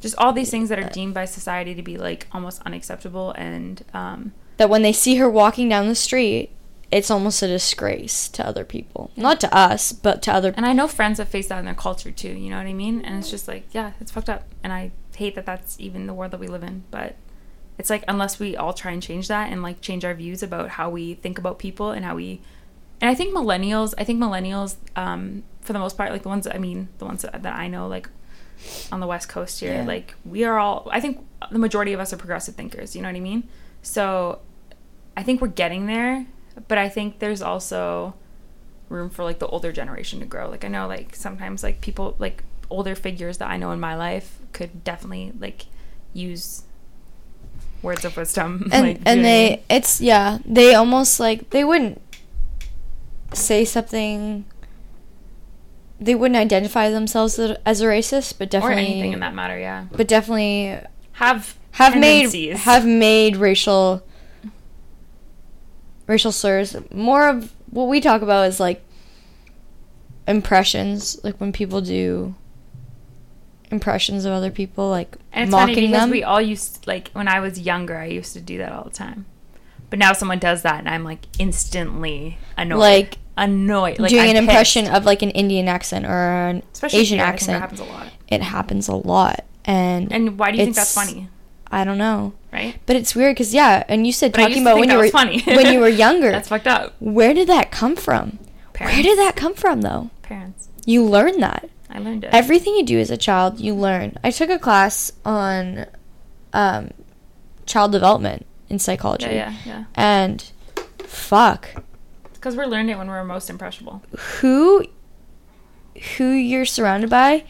just 0.00 0.16
all 0.18 0.32
these 0.32 0.50
things 0.50 0.68
that 0.68 0.78
are 0.78 0.88
deemed 0.88 1.14
by 1.14 1.24
society 1.24 1.74
to 1.74 1.82
be 1.82 1.96
like 1.98 2.26
almost 2.32 2.62
unacceptable 2.64 3.32
and 3.32 3.84
um 3.92 4.32
that 4.56 4.70
when 4.70 4.82
they 4.82 4.92
see 4.92 5.16
her 5.16 5.28
walking 5.28 5.68
down 5.68 5.88
the 5.88 5.94
street, 5.94 6.50
it's 6.90 7.10
almost 7.10 7.42
a 7.42 7.46
disgrace 7.46 8.28
to 8.28 8.46
other 8.46 8.64
people. 8.64 9.10
Not 9.16 9.40
to 9.40 9.54
us, 9.54 9.92
but 9.92 10.22
to 10.22 10.32
other. 10.32 10.54
And 10.56 10.64
I 10.64 10.72
know 10.72 10.88
friends 10.88 11.18
that 11.18 11.28
faced 11.28 11.48
that 11.48 11.58
in 11.58 11.64
their 11.64 11.74
culture 11.74 12.10
too. 12.10 12.32
You 12.32 12.50
know 12.50 12.58
what 12.58 12.66
I 12.66 12.72
mean? 12.72 13.04
And 13.04 13.18
it's 13.18 13.30
just 13.30 13.48
like, 13.48 13.66
yeah, 13.72 13.92
it's 14.00 14.12
fucked 14.12 14.30
up. 14.30 14.44
And 14.62 14.72
I 14.72 14.92
hate 15.14 15.34
that 15.34 15.46
that's 15.46 15.78
even 15.80 16.06
the 16.06 16.14
world 16.14 16.32
that 16.32 16.40
we 16.40 16.46
live 16.46 16.62
in. 16.62 16.84
But 16.90 17.16
it's 17.76 17.90
like 17.90 18.04
unless 18.08 18.38
we 18.38 18.56
all 18.56 18.72
try 18.72 18.92
and 18.92 19.02
change 19.02 19.28
that 19.28 19.52
and 19.52 19.62
like 19.62 19.80
change 19.80 20.04
our 20.04 20.14
views 20.14 20.42
about 20.42 20.70
how 20.70 20.88
we 20.88 21.14
think 21.14 21.38
about 21.38 21.58
people 21.58 21.90
and 21.90 22.04
how 22.04 22.16
we. 22.16 22.40
And 23.00 23.10
I 23.10 23.14
think 23.14 23.34
millennials. 23.34 23.92
I 23.98 24.04
think 24.04 24.22
millennials, 24.22 24.76
um, 24.94 25.42
for 25.66 25.72
the 25.72 25.78
most 25.78 25.96
part, 25.96 26.10
like 26.12 26.22
the 26.22 26.28
ones 26.28 26.46
I 26.46 26.58
mean, 26.58 26.88
the 26.98 27.04
ones 27.04 27.22
that, 27.22 27.42
that 27.42 27.54
I 27.56 27.68
know, 27.68 27.88
like 27.88 28.08
on 28.90 29.00
the 29.00 29.06
West 29.06 29.28
Coast 29.28 29.60
here, 29.60 29.74
Yeah. 29.74 29.84
like 29.84 30.14
we 30.24 30.44
are 30.44 30.58
all. 30.58 30.88
I 30.90 31.00
think 31.00 31.24
the 31.50 31.58
majority 31.58 31.92
of 31.92 32.00
us 32.00 32.12
are 32.12 32.16
progressive 32.16 32.54
thinkers. 32.54 32.96
You 32.96 33.02
know 33.02 33.08
what 33.08 33.16
I 33.16 33.20
mean? 33.20 33.48
So 33.82 34.40
I 35.16 35.22
think 35.22 35.40
we're 35.40 35.48
getting 35.48 35.86
there, 35.86 36.26
but 36.68 36.78
I 36.78 36.88
think 36.88 37.18
there's 37.18 37.42
also 37.42 38.14
room 38.88 39.10
for 39.10 39.24
like 39.24 39.38
the 39.40 39.46
older 39.48 39.72
generation 39.72 40.20
to 40.20 40.26
grow. 40.26 40.48
Like 40.48 40.64
I 40.64 40.68
know 40.68 40.86
like 40.86 41.14
sometimes 41.16 41.62
like 41.62 41.80
people 41.80 42.14
like 42.18 42.44
older 42.70 42.94
figures 42.94 43.38
that 43.38 43.48
I 43.50 43.56
know 43.56 43.70
in 43.72 43.80
my 43.80 43.94
life 43.96 44.38
could 44.52 44.82
definitely 44.84 45.32
like 45.38 45.66
use 46.12 46.62
words 47.82 48.04
of 48.04 48.16
wisdom. 48.16 48.68
and 48.72 48.86
like, 48.86 49.00
and 49.04 49.04
know 49.04 49.10
what 49.12 49.18
I 49.18 49.22
they 49.22 49.62
it's 49.70 50.00
yeah 50.00 50.38
they 50.44 50.74
almost 50.74 51.20
like 51.20 51.50
they 51.50 51.62
wouldn't 51.64 52.00
say 53.32 53.64
something 53.64 54.44
they 56.00 56.14
wouldn't 56.14 56.36
identify 56.36 56.90
themselves 56.90 57.38
as 57.38 57.80
a- 57.80 57.86
racist 57.86 58.38
but 58.38 58.50
definitely 58.50 58.76
or 58.76 58.86
anything 58.86 59.12
in 59.12 59.20
that 59.20 59.34
matter, 59.34 59.58
yeah. 59.58 59.86
but 59.92 60.06
definitely 60.08 60.78
Have 61.12 61.56
have 61.72 61.96
made 61.96 62.56
have 62.56 62.86
made 62.86 63.36
racial 63.36 64.02
racial 66.06 66.32
slurs 66.32 66.76
more 66.92 67.28
of 67.28 67.52
what 67.70 67.84
we 67.84 68.00
talk 68.00 68.22
about 68.22 68.48
is 68.48 68.60
like 68.60 68.82
impressions 70.28 71.18
like 71.24 71.38
when 71.40 71.52
people 71.52 71.80
do 71.80 72.34
impressions 73.70 74.24
of 74.24 74.32
other 74.32 74.50
people 74.50 74.88
like 74.88 75.16
and 75.32 75.44
it's 75.44 75.52
funny 75.52 75.72
mocking 75.72 75.90
because 75.90 76.02
them 76.04 76.10
we 76.10 76.22
all 76.22 76.40
used 76.40 76.82
to, 76.82 76.88
like 76.88 77.10
when 77.12 77.28
I 77.28 77.40
was 77.40 77.60
younger, 77.60 77.96
I 77.98 78.06
used 78.06 78.32
to 78.32 78.40
do 78.40 78.58
that 78.58 78.72
all 78.72 78.84
the 78.84 78.90
time. 78.90 79.26
But 79.90 79.98
now 79.98 80.12
someone 80.12 80.38
does 80.38 80.62
that, 80.62 80.78
and 80.80 80.88
I'm 80.88 81.04
like 81.04 81.26
instantly 81.38 82.38
annoyed. 82.56 82.78
Like, 82.78 83.18
annoyed, 83.36 83.98
like 83.98 84.10
doing 84.10 84.22
I'm 84.22 84.30
an 84.30 84.36
impression 84.36 84.84
pissed. 84.86 84.96
of 84.96 85.04
like 85.04 85.22
an 85.22 85.30
Indian 85.30 85.68
accent 85.68 86.06
or 86.06 86.48
an 86.48 86.62
Especially 86.72 87.00
Asian 87.00 87.18
here, 87.18 87.26
accent. 87.26 87.60
happens 87.60 87.80
a 87.80 87.84
lot. 87.84 88.08
It 88.28 88.42
happens 88.42 88.88
a 88.88 88.94
lot, 88.94 89.44
and 89.64 90.12
And 90.12 90.38
why 90.38 90.50
do 90.50 90.58
you 90.58 90.64
think 90.64 90.76
that's 90.76 90.94
funny? 90.94 91.28
I 91.70 91.84
don't 91.84 91.98
know, 91.98 92.32
Right? 92.52 92.78
but 92.86 92.94
it's 92.96 93.14
weird 93.16 93.34
because 93.34 93.52
yeah, 93.54 93.82
and 93.88 94.06
you 94.06 94.12
said 94.12 94.32
But 94.32 94.38
talking 94.42 94.62
about 94.62 94.78
when 94.78 94.88
you 94.90 94.96
were 94.96 95.08
funny. 95.08 95.40
when 95.46 95.72
you 95.72 95.80
were 95.80 95.88
younger. 95.88 96.30
That's 96.30 96.48
fucked 96.48 96.66
up. 96.68 96.94
Where 97.00 97.34
did 97.34 97.48
that 97.48 97.70
come 97.70 97.96
from? 97.96 98.38
Where 98.78 99.02
did 99.02 99.18
that 99.18 99.34
come 99.36 99.54
from 99.54 99.82
though? 99.82 100.10
Parents. 100.22 100.68
You 100.84 101.04
learn 101.04 101.40
that. 101.40 101.68
I 101.90 101.98
learned 101.98 102.24
it. 102.24 102.30
Everything 102.34 102.74
you 102.76 102.84
do 102.84 102.98
as 102.98 103.10
a 103.10 103.16
child, 103.16 103.58
you 103.60 103.74
learn. 103.74 104.16
I 104.22 104.30
took 104.30 104.50
a 104.50 104.58
class 104.58 105.10
on 105.24 105.86
um, 106.52 106.90
child 107.66 107.90
development 107.92 108.46
in 108.68 108.78
psychology. 108.78 109.26
Yeah, 109.26 109.32
yeah, 109.50 109.54
yeah. 109.64 109.84
And 109.94 110.42
fuck, 111.04 111.68
Because 112.34 112.56
we're 112.56 112.66
learning 112.66 112.90
it 112.90 112.98
when 112.98 113.08
we're 113.08 113.22
most 113.24 113.48
impressionable. 113.50 114.02
who 114.40 114.84
who 116.18 116.30
you're 116.32 116.66
surrounded 116.66 117.08
by 117.08 117.44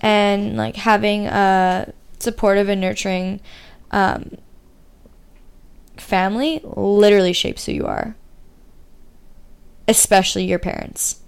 and 0.00 0.56
like 0.56 0.76
having 0.76 1.26
a 1.26 1.92
supportive 2.18 2.68
and 2.70 2.80
nurturing 2.80 3.40
um, 3.90 4.36
family 5.96 6.60
literally 6.64 7.32
shapes 7.34 7.66
who 7.66 7.72
you 7.72 7.84
are. 7.86 8.16
Especially 9.88 10.44
your 10.44 10.58
parents. 10.58 11.20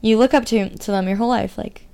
You 0.00 0.18
look 0.18 0.34
up 0.34 0.44
to 0.46 0.68
to 0.70 0.90
them 0.90 1.06
your 1.06 1.16
whole 1.18 1.28
life 1.28 1.56
like. 1.58 1.85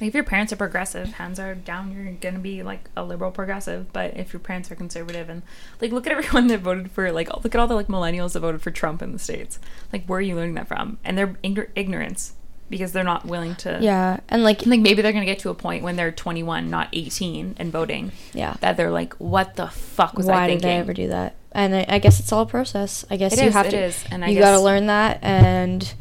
Like 0.00 0.08
if 0.08 0.14
your 0.14 0.24
parents 0.24 0.52
are 0.52 0.56
progressive, 0.56 1.14
hands 1.14 1.40
are 1.40 1.54
down, 1.54 1.90
you're 1.92 2.12
gonna 2.12 2.38
be 2.38 2.62
like 2.62 2.90
a 2.96 3.02
liberal 3.04 3.30
progressive. 3.30 3.92
But 3.92 4.16
if 4.16 4.32
your 4.32 4.40
parents 4.40 4.70
are 4.70 4.74
conservative 4.74 5.28
and 5.30 5.42
like 5.80 5.90
look 5.92 6.06
at 6.06 6.12
everyone 6.12 6.46
that 6.48 6.60
voted 6.60 6.90
for 6.90 7.10
like 7.12 7.32
look 7.42 7.54
at 7.54 7.60
all 7.60 7.66
the 7.66 7.74
like 7.74 7.88
millennials 7.88 8.32
that 8.34 8.40
voted 8.40 8.60
for 8.62 8.70
Trump 8.70 9.00
in 9.02 9.12
the 9.12 9.18
states. 9.18 9.58
Like 9.92 10.04
where 10.06 10.18
are 10.18 10.22
you 10.22 10.36
learning 10.36 10.54
that 10.54 10.68
from? 10.68 10.98
And 11.04 11.16
their 11.16 11.28
ign- 11.42 11.68
ignorance 11.74 12.34
because 12.68 12.90
they're 12.92 13.04
not 13.04 13.24
willing 13.24 13.54
to. 13.54 13.78
yeah, 13.80 14.18
and 14.28 14.42
like 14.42 14.66
Like 14.66 14.80
maybe 14.80 15.00
they're 15.00 15.12
gonna 15.12 15.24
get 15.24 15.38
to 15.40 15.50
a 15.50 15.54
point 15.54 15.84
when 15.84 15.94
they're 15.96 16.10
21, 16.10 16.68
not 16.68 16.88
18, 16.92 17.54
and 17.58 17.70
voting. 17.72 18.10
yeah. 18.34 18.56
That 18.60 18.76
they're 18.76 18.90
like, 18.90 19.14
what 19.14 19.54
the 19.54 19.68
fuck 19.68 20.14
was 20.14 20.28
I 20.28 20.48
thinking? 20.48 20.66
Why 20.68 20.72
did? 20.72 20.76
I 20.76 20.80
ever 20.80 20.92
do 20.92 21.08
that? 21.08 21.36
And 21.52 21.74
I, 21.76 21.86
I 21.88 21.98
guess 22.00 22.18
it's 22.20 22.32
all 22.32 22.42
a 22.42 22.46
process. 22.46 23.04
I 23.08 23.16
guess 23.16 23.34
It 23.34 23.40
you 23.42 23.46
is, 23.48 23.54
have 23.54 23.66
it 23.66 23.70
to. 23.70 23.78
is, 23.84 24.04
and 24.10 24.24
I 24.24 24.28
you 24.30 24.40
got 24.40 24.50
to 24.50 24.60
learn 24.60 24.86
that, 24.88 25.20
and 25.22 25.94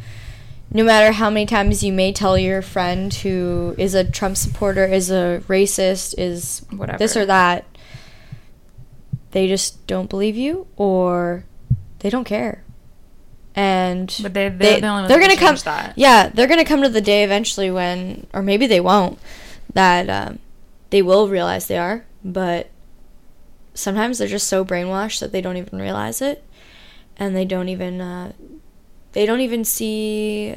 no 0.76 0.84
matter 0.84 1.13
how 1.13 1.30
many 1.30 1.45
times 1.45 1.84
you 1.84 1.93
may 1.93 2.11
tell 2.11 2.38
your 2.38 2.61
friend 2.61 3.13
who 3.13 3.73
is 3.78 3.93
a 3.93 4.03
Trump 4.03 4.36
supporter, 4.36 4.86
is 4.86 5.09
a 5.09 5.41
racist, 5.47 6.13
is 6.17 6.65
Whatever. 6.69 6.97
this 6.97 7.15
or 7.15 7.26
that, 7.26 7.63
they 9.32 9.47
just 9.47 9.88
don't 9.88 10.09
believe 10.09 10.36
you, 10.36 10.67
or 10.76 11.45
they 11.99 12.09
don't 12.09 12.26
care. 12.26 12.61
And 13.55 14.13
But 14.21 14.34
they- 14.34 14.49
they're 14.49 14.82
the 14.82 14.88
only 14.88 15.07
they're 15.07 15.19
gonna 15.19 15.38
come. 15.38 15.55
that. 15.63 15.93
Yeah, 15.95 16.28
they're 16.28 16.47
gonna 16.47 16.65
come 16.65 16.82
to 16.82 16.89
the 16.89 16.99
day 17.01 17.23
eventually 17.23 17.71
when, 17.71 18.28
or 18.34 18.41
maybe 18.41 18.67
they 18.67 18.82
won't, 18.82 19.17
that 19.73 20.09
um, 20.09 20.39
they 20.89 21.01
will 21.01 21.30
realize 21.30 21.67
they 21.67 21.78
are, 21.78 22.03
but 22.23 22.69
sometimes 23.73 24.17
they're 24.17 24.28
just 24.28 24.47
so 24.47 24.65
brainwashed 24.65 25.19
that 25.21 25.32
they 25.32 25.39
don't 25.41 25.57
even 25.57 25.80
realize 25.80 26.21
it 26.21 26.43
and 27.17 27.34
they 27.36 27.45
don't 27.45 27.69
even 27.69 28.01
uh, 28.01 28.32
they 29.16 29.26
don't 29.26 29.41
even 29.41 29.66
see 29.66 30.55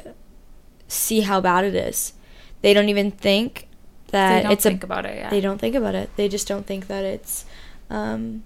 see 0.88 1.20
how 1.22 1.40
bad 1.40 1.64
it 1.64 1.74
is. 1.74 2.12
They 2.60 2.74
don't 2.74 2.88
even 2.90 3.10
think 3.10 3.68
that 4.10 4.36
they 4.36 4.42
don't 4.42 4.52
it's 4.52 4.64
think 4.64 4.82
a 4.82 4.86
about 4.86 5.06
it. 5.06 5.16
Yeah. 5.16 5.30
they 5.30 5.40
don't 5.40 5.58
think 5.58 5.74
about 5.74 5.94
it. 5.94 6.10
They 6.16 6.28
just 6.28 6.46
don't 6.48 6.66
think 6.66 6.86
that 6.88 7.04
it's 7.04 7.44
um 7.88 8.42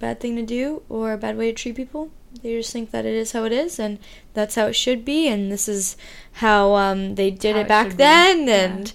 bad 0.00 0.20
thing 0.20 0.36
to 0.36 0.42
do 0.42 0.82
or 0.88 1.12
a 1.14 1.18
bad 1.18 1.36
way 1.38 1.50
to 1.50 1.56
treat 1.56 1.76
people. 1.76 2.10
They 2.42 2.56
just 2.58 2.72
think 2.72 2.90
that 2.90 3.06
it 3.06 3.14
is 3.14 3.30
how 3.32 3.44
it 3.44 3.52
is 3.52 3.78
and 3.78 3.98
that's 4.34 4.56
how 4.56 4.66
it 4.66 4.74
should 4.74 5.04
be 5.04 5.28
and 5.28 5.52
this 5.52 5.68
is 5.68 5.96
how 6.44 6.74
um 6.74 7.14
they 7.14 7.30
did 7.30 7.54
How 7.54 7.60
it 7.60 7.64
it 7.64 7.68
back 7.68 7.88
be. 7.90 7.94
then 7.94 8.48
Yeah. 8.48 8.54
and 8.64 8.92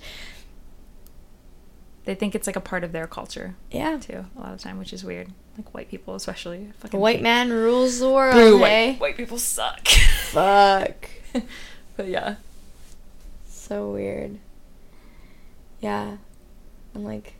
They 2.06 2.16
think 2.16 2.36
it's 2.36 2.48
like 2.48 2.56
a 2.58 2.62
part 2.62 2.84
of 2.84 2.92
their 2.92 3.08
culture 3.08 3.56
yeah. 3.72 3.98
too. 3.98 4.26
A 4.38 4.40
lot 4.42 4.54
of 4.54 4.60
time, 4.60 4.78
which 4.80 4.92
is 4.94 5.04
weird. 5.04 5.30
Like 5.66 5.74
white 5.74 5.90
people, 5.90 6.16
especially. 6.16 6.72
Fucking 6.80 7.00
white 7.00 7.18
hate- 7.18 7.24
man 7.24 7.52
rules 7.52 8.00
the 8.00 8.10
world. 8.10 8.34
Boo, 8.34 8.58
hey? 8.58 8.62
white, 8.62 8.72
eh? 8.72 8.96
white 8.98 9.18
people 9.18 9.38
suck. 9.38 9.88
Fuck. 9.88 11.10
but 11.98 12.08
yeah. 12.08 12.36
So 13.48 13.92
weird. 13.92 14.38
Yeah. 15.82 16.18
I'm 16.96 17.04
like 17.04 17.34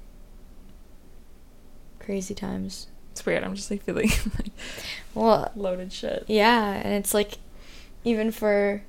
crazy 2.00 2.34
times. 2.36 2.88
It's 3.12 3.26
weird. 3.26 3.44
I'm 3.44 3.56
just 3.56 3.70
like 3.72 3.84
feeling 3.84 4.10
like 4.38 4.52
Well, 5.14 5.52
loaded 5.56 5.92
shit. 5.94 6.26
yeah, 6.28 6.74
and 6.74 6.94
it's 6.94 7.14
like 7.14 7.38
even 8.04 8.32
for 8.32 8.84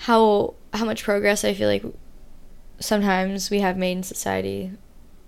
how 0.00 0.54
how 0.74 0.84
much 0.84 1.02
progress 1.04 1.44
I 1.44 1.54
feel 1.54 1.68
like 1.68 1.84
sometimes 2.80 3.50
we 3.50 3.60
have 3.60 3.76
made 3.76 3.92
in 3.98 4.02
society, 4.02 4.72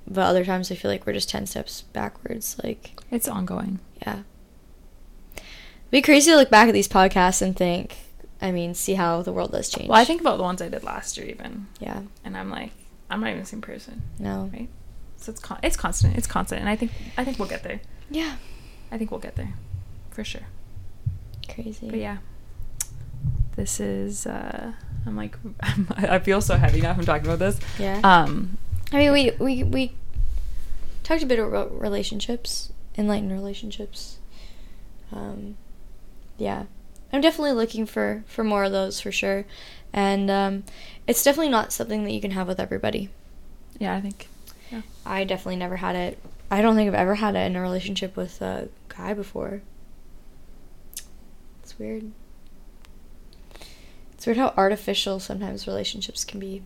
but 0.09 0.23
other 0.23 0.45
times 0.45 0.71
I 0.73 0.75
feel 0.75 0.91
like 0.91 1.07
we're 1.07 1.13
just 1.13 1.29
10 1.31 1.47
steps 1.47 1.83
backwards 1.93 2.57
like 2.65 2.99
It's 3.11 3.29
ongoing. 3.29 3.79
yeah. 4.03 4.23
It'd 5.37 5.43
be 5.91 6.03
crazy 6.03 6.31
to 6.31 6.37
look 6.37 6.51
back 6.51 6.69
at 6.69 6.75
these 6.75 6.89
podcasts 6.89 7.41
and 7.43 7.57
think, 7.57 7.97
I 8.43 8.51
mean, 8.53 8.75
see 8.75 8.95
how 8.95 9.23
the 9.23 9.33
world 9.33 9.55
has 9.55 9.69
changed. 9.69 9.89
Well, 9.91 10.01
I 10.01 10.05
think 10.05 10.21
about 10.21 10.37
the 10.37 10.43
ones 10.43 10.61
I 10.63 10.69
did 10.69 10.85
last 10.85 11.17
year 11.17 11.27
even, 11.27 11.67
yeah. 11.81 12.03
and 12.25 12.37
I'm 12.37 12.51
like, 12.51 12.73
I'm 13.11 13.21
not 13.21 13.29
even 13.31 13.41
the 13.41 13.47
same 13.47 13.61
person, 13.63 14.03
No. 14.19 14.51
right? 14.53 14.69
So 15.17 15.33
it's 15.33 15.41
con- 15.41 15.59
it's 15.63 15.77
constant. 15.77 16.17
It's 16.17 16.27
constant, 16.29 16.61
and 16.61 16.69
I 16.71 16.77
think 16.77 16.93
I 17.17 17.25
think 17.25 17.39
we'll 17.41 17.49
get 17.49 17.65
there. 17.65 17.81
Yeah. 18.11 18.37
I 18.93 18.99
think 18.99 19.11
we'll 19.11 19.19
get 19.19 19.35
there, 19.35 19.55
for 20.11 20.23
sure. 20.23 20.43
Crazy. 21.53 21.91
But 21.91 21.99
yeah, 21.99 22.19
this 23.57 23.81
is. 23.81 24.27
uh 24.27 24.73
I'm 25.07 25.17
like, 25.17 25.37
I 25.97 26.19
feel 26.21 26.41
so 26.41 26.57
heavy 26.57 26.81
now 26.83 26.91
I'm 26.93 27.05
talking 27.05 27.27
about 27.27 27.39
this. 27.41 27.59
Yeah. 27.79 28.01
Um, 28.05 28.59
I 28.93 28.97
mean, 28.99 29.13
we 29.13 29.31
we 29.39 29.63
we 29.63 29.93
talked 31.03 31.23
a 31.23 31.27
bit 31.27 31.39
about 31.39 31.79
relationships, 31.79 32.73
enlightened 32.97 33.33
relationships. 33.33 34.19
Um, 35.13 35.57
yeah, 36.39 36.65
I'm 37.13 37.21
definitely 37.21 37.53
looking 37.53 37.87
for 37.87 38.25
for 38.27 38.45
more 38.45 38.65
of 38.65 38.73
those 38.73 39.01
for 39.01 39.13
sure, 39.13 39.45
and 39.93 40.31
um, 40.31 40.65
it's 41.07 41.23
definitely 41.23 41.51
not 41.51 41.73
something 41.73 42.05
that 42.05 42.13
you 42.13 42.21
can 42.21 42.31
have 42.33 42.49
with 42.49 42.61
everybody. 42.61 43.11
yeah, 43.79 43.95
I 43.95 44.01
think. 44.01 44.29
Yeah. 44.71 44.83
I 45.07 45.25
definitely 45.25 45.57
never 45.57 45.77
had 45.77 45.97
it. 45.97 46.19
I 46.51 46.61
don't 46.63 46.77
think 46.77 46.89
I've 46.89 46.95
ever 46.95 47.17
had 47.17 47.35
it 47.35 47.47
in 47.47 47.57
a 47.57 47.61
relationship 47.61 48.17
with 48.17 48.41
a 48.43 48.69
guy 48.89 49.15
before. 49.15 49.63
It's 51.63 51.79
weird. 51.79 52.13
It's 54.13 54.27
weird 54.27 54.39
how 54.39 54.53
artificial 54.57 55.21
sometimes 55.21 55.67
relationships 55.67 56.25
can 56.25 56.41
be. 56.41 56.63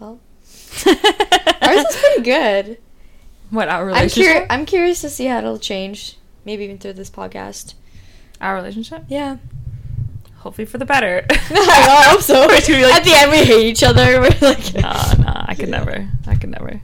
Well, 0.00 0.18
ours 1.62 1.84
is 1.84 1.96
pretty 1.96 2.22
good. 2.22 2.78
What 3.50 3.68
our 3.68 3.82
I'm, 3.82 3.86
relationship? 3.86 4.44
curi- 4.44 4.46
I'm 4.50 4.66
curious 4.66 5.00
to 5.02 5.10
see 5.10 5.26
how 5.26 5.38
it'll 5.38 5.58
change. 5.58 6.16
Maybe 6.44 6.64
even 6.64 6.78
through 6.78 6.94
this 6.94 7.10
podcast. 7.10 7.74
our 8.40 8.54
relationship. 8.54 9.04
Yeah. 9.08 9.36
Hopefully 10.38 10.64
for 10.64 10.78
the 10.78 10.86
better. 10.86 11.26
I 11.30 12.04
hope 12.08 12.22
so. 12.22 12.48
Be 12.48 12.54
like- 12.82 12.94
At 12.94 13.04
the 13.04 13.12
end, 13.14 13.30
we 13.30 13.38
hate 13.44 13.66
each 13.66 13.82
other. 13.82 14.20
We're 14.20 14.30
like, 14.40 14.74
Nah, 14.74 15.12
nah, 15.18 15.44
I 15.46 15.54
could 15.54 15.68
never. 15.68 16.08
I 16.26 16.34
could 16.36 16.48
never. 16.50 16.80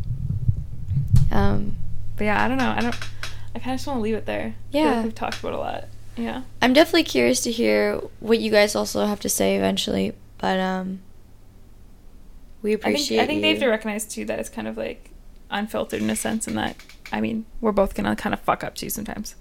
Um, 1.31 1.77
But 2.17 2.25
yeah, 2.25 2.45
I 2.45 2.49
don't 2.49 2.59
know. 2.59 2.71
I 2.71 2.81
don't. 2.81 2.95
I 3.55 3.59
kind 3.59 3.73
of 3.73 3.79
just 3.79 3.87
want 3.87 3.99
to 3.99 4.03
leave 4.03 4.15
it 4.15 4.27
there. 4.27 4.55
Feel 4.73 4.85
like 4.85 4.95
Yeah. 4.97 5.03
we've 5.05 5.15
talked 5.15 5.39
about 5.41 5.55
a 5.55 5.59
lot. 5.59 5.85
Yeah. 6.17 6.43
I'm 6.61 6.73
definitely 6.75 7.05
curious 7.05 7.41
to 7.43 7.51
hear 7.51 7.97
what 8.21 8.39
you 8.39 8.51
guys 8.51 8.75
also 8.75 9.07
have 9.07 9.21
to 9.21 9.29
say 9.31 9.57
eventually. 9.57 10.13
But 10.39 10.61
um, 10.61 11.01
we 12.67 12.83
I 12.83 12.95
think. 12.95 13.13
I 13.21 13.27
think 13.27 13.43
they 13.43 13.51
have 13.51 13.59
to 13.61 13.69
recognize 13.69 14.05
too 14.05 14.25
that 14.27 14.39
it's 14.39 14.49
kind 14.49 14.67
of 14.69 14.77
like 14.77 15.11
unfiltered 15.51 16.03
in 16.03 16.11
a 16.11 16.17
sense, 16.17 16.47
and 16.47 16.57
that 16.59 16.77
I 17.13 17.21
mean 17.21 17.47
we're 17.61 17.73
both 17.73 17.95
gonna 17.95 18.17
kind 18.17 18.33
of 18.35 18.41
fuck 18.41 18.63
up 18.65 18.75
too 18.75 18.91
sometimes. 18.91 19.35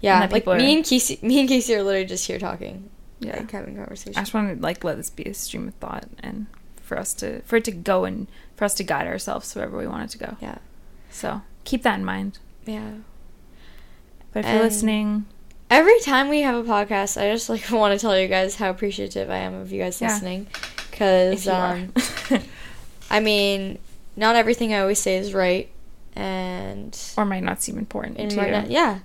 Yeah, 0.00 0.20
like 0.20 0.30
people 0.30 0.52
are- 0.52 0.58
me 0.58 0.76
and 0.76 0.84
Casey. 0.84 1.18
Me 1.22 1.40
and 1.40 1.48
Casey 1.48 1.74
are 1.74 1.82
literally 1.82 2.06
just 2.06 2.26
here 2.26 2.38
talking. 2.38 2.90
Yeah. 3.20 3.36
like 3.38 3.50
having 3.50 3.74
conversation. 3.74 4.16
I 4.16 4.20
just 4.22 4.32
want 4.32 4.56
to 4.56 4.62
like 4.62 4.84
let 4.84 4.96
this 4.96 5.10
be 5.10 5.24
a 5.24 5.34
stream 5.34 5.66
of 5.66 5.74
thought 5.74 6.06
and 6.20 6.46
for 6.82 6.96
us 6.96 7.12
to 7.14 7.40
for 7.42 7.56
it 7.56 7.64
to 7.64 7.72
go 7.72 8.04
and 8.04 8.28
for 8.54 8.64
us 8.64 8.74
to 8.74 8.84
guide 8.84 9.06
ourselves 9.08 9.52
wherever 9.56 9.76
we 9.76 9.88
want 9.88 10.04
it 10.04 10.10
to 10.10 10.18
go. 10.18 10.36
yeah, 10.40 10.58
So 11.10 11.42
keep 11.64 11.82
that 11.82 11.98
in 11.98 12.04
mind. 12.04 12.38
yeah. 12.64 12.92
But 14.32 14.44
if 14.44 14.52
you're 14.52 14.62
listening, 14.62 15.26
Every 15.70 15.98
time 16.00 16.28
we 16.28 16.40
have 16.42 16.54
a 16.54 16.62
podcast, 16.66 17.20
I 17.20 17.30
just 17.32 17.48
like 17.48 17.68
want 17.72 17.92
to 17.92 17.98
tell 18.00 18.18
you 18.18 18.28
guys 18.28 18.54
how 18.56 18.70
appreciative 18.70 19.28
I 19.30 19.38
am 19.38 19.54
of 19.54 19.70
you 19.72 19.82
guys 19.82 20.00
Yeah. 20.00 20.12
listening. 20.12 20.46
Because 20.90 21.46
um, 21.48 21.92
I 23.10 23.20
mean, 23.20 23.78
not 24.16 24.36
everything 24.36 24.74
I 24.74 24.80
always 24.80 24.98
say 24.98 25.16
is 25.16 25.32
right, 25.34 25.70
and 26.14 26.96
or 27.16 27.24
might 27.24 27.42
not 27.42 27.62
seem 27.62 27.78
important 27.78 28.18
and 28.18 28.30
to 28.30 28.36
might 28.36 28.46
you. 28.46 28.52
not- 28.52 28.70
yeah. 28.70 28.98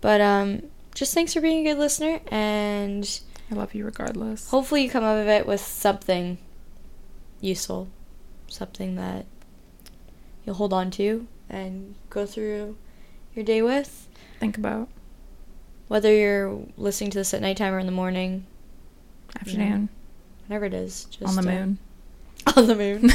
But 0.00 0.20
um, 0.20 0.62
just 0.94 1.14
thanks 1.14 1.32
for 1.34 1.40
being 1.40 1.66
a 1.66 1.70
good 1.72 1.78
listener, 1.78 2.20
and 2.30 3.20
I 3.50 3.54
love 3.54 3.74
you 3.74 3.84
regardless. 3.84 4.48
hopefully 4.50 4.82
you 4.82 4.90
come 4.90 5.04
out 5.04 5.18
of 5.18 5.28
it 5.28 5.46
with 5.46 5.60
something 5.60 6.38
useful, 7.40 7.88
something 8.48 8.96
that 8.96 9.26
you'll 10.44 10.56
hold 10.56 10.72
on 10.72 10.90
to 10.92 11.26
and 11.48 11.94
go 12.10 12.26
through 12.26 12.76
your 13.34 13.44
day 13.44 13.62
with. 13.62 14.08
Think 14.40 14.58
about 14.58 14.88
Whether 15.88 16.14
you're 16.14 16.58
listening 16.76 17.10
to 17.12 17.18
this 17.18 17.32
at 17.34 17.40
nighttime 17.40 17.72
or 17.74 17.78
in 17.78 17.86
the 17.86 17.92
morning, 17.92 18.46
afternoon 19.40 19.88
whatever 20.46 20.66
it 20.66 20.74
is, 20.74 21.04
just 21.06 21.38
on 21.38 21.42
the 21.44 21.50
uh, 21.50 21.54
moon. 21.54 21.78
on 22.56 22.66
the 22.66 22.74
moon. 22.74 23.10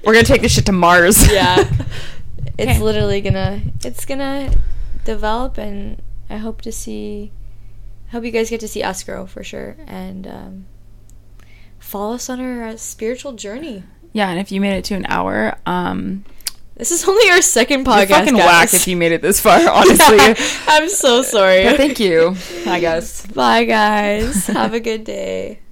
We're 0.04 0.12
gonna 0.14 0.24
take 0.24 0.42
this 0.42 0.52
shit 0.52 0.66
to 0.66 0.72
Mars. 0.72 1.30
yeah, 1.32 1.64
it's 2.58 2.80
literally 2.80 3.20
gonna 3.20 3.60
it's 3.84 4.04
gonna 4.04 4.52
develop, 5.04 5.58
and 5.58 6.00
I 6.30 6.36
hope 6.38 6.62
to 6.62 6.72
see. 6.72 7.30
I 8.08 8.12
hope 8.12 8.24
you 8.24 8.30
guys 8.30 8.50
get 8.50 8.60
to 8.60 8.68
see 8.68 8.82
us 8.82 9.02
grow 9.04 9.26
for 9.26 9.42
sure, 9.42 9.76
and 9.86 10.26
um, 10.26 10.66
follow 11.78 12.14
us 12.14 12.28
on 12.28 12.40
our 12.40 12.64
uh, 12.68 12.76
spiritual 12.76 13.32
journey. 13.32 13.84
Yeah, 14.12 14.28
and 14.28 14.38
if 14.38 14.52
you 14.52 14.60
made 14.60 14.76
it 14.76 14.84
to 14.86 14.94
an 14.94 15.06
hour, 15.08 15.56
um, 15.64 16.24
This 16.76 16.90
is 16.90 17.08
only 17.08 17.30
our 17.30 17.40
second 17.40 17.86
podcast. 17.86 18.08
you're 18.10 18.18
fucking 18.18 18.36
guys. 18.36 18.44
whack 18.44 18.74
if 18.74 18.86
you 18.86 18.96
made 18.98 19.12
it 19.12 19.22
this 19.22 19.40
far. 19.40 19.58
Honestly, 19.70 20.16
Yeah, 20.18 20.34
I'm 20.66 20.88
so 20.90 21.22
sorry. 21.22 21.64
But 21.64 21.76
thank 21.78 21.98
you. 21.98 22.36
I 22.66 22.80
guess. 22.80 23.24
Bye, 23.28 23.64
guys. 23.64 24.46
Have 24.48 24.74
a 24.74 24.80
good 24.80 25.04
day. 25.04 25.60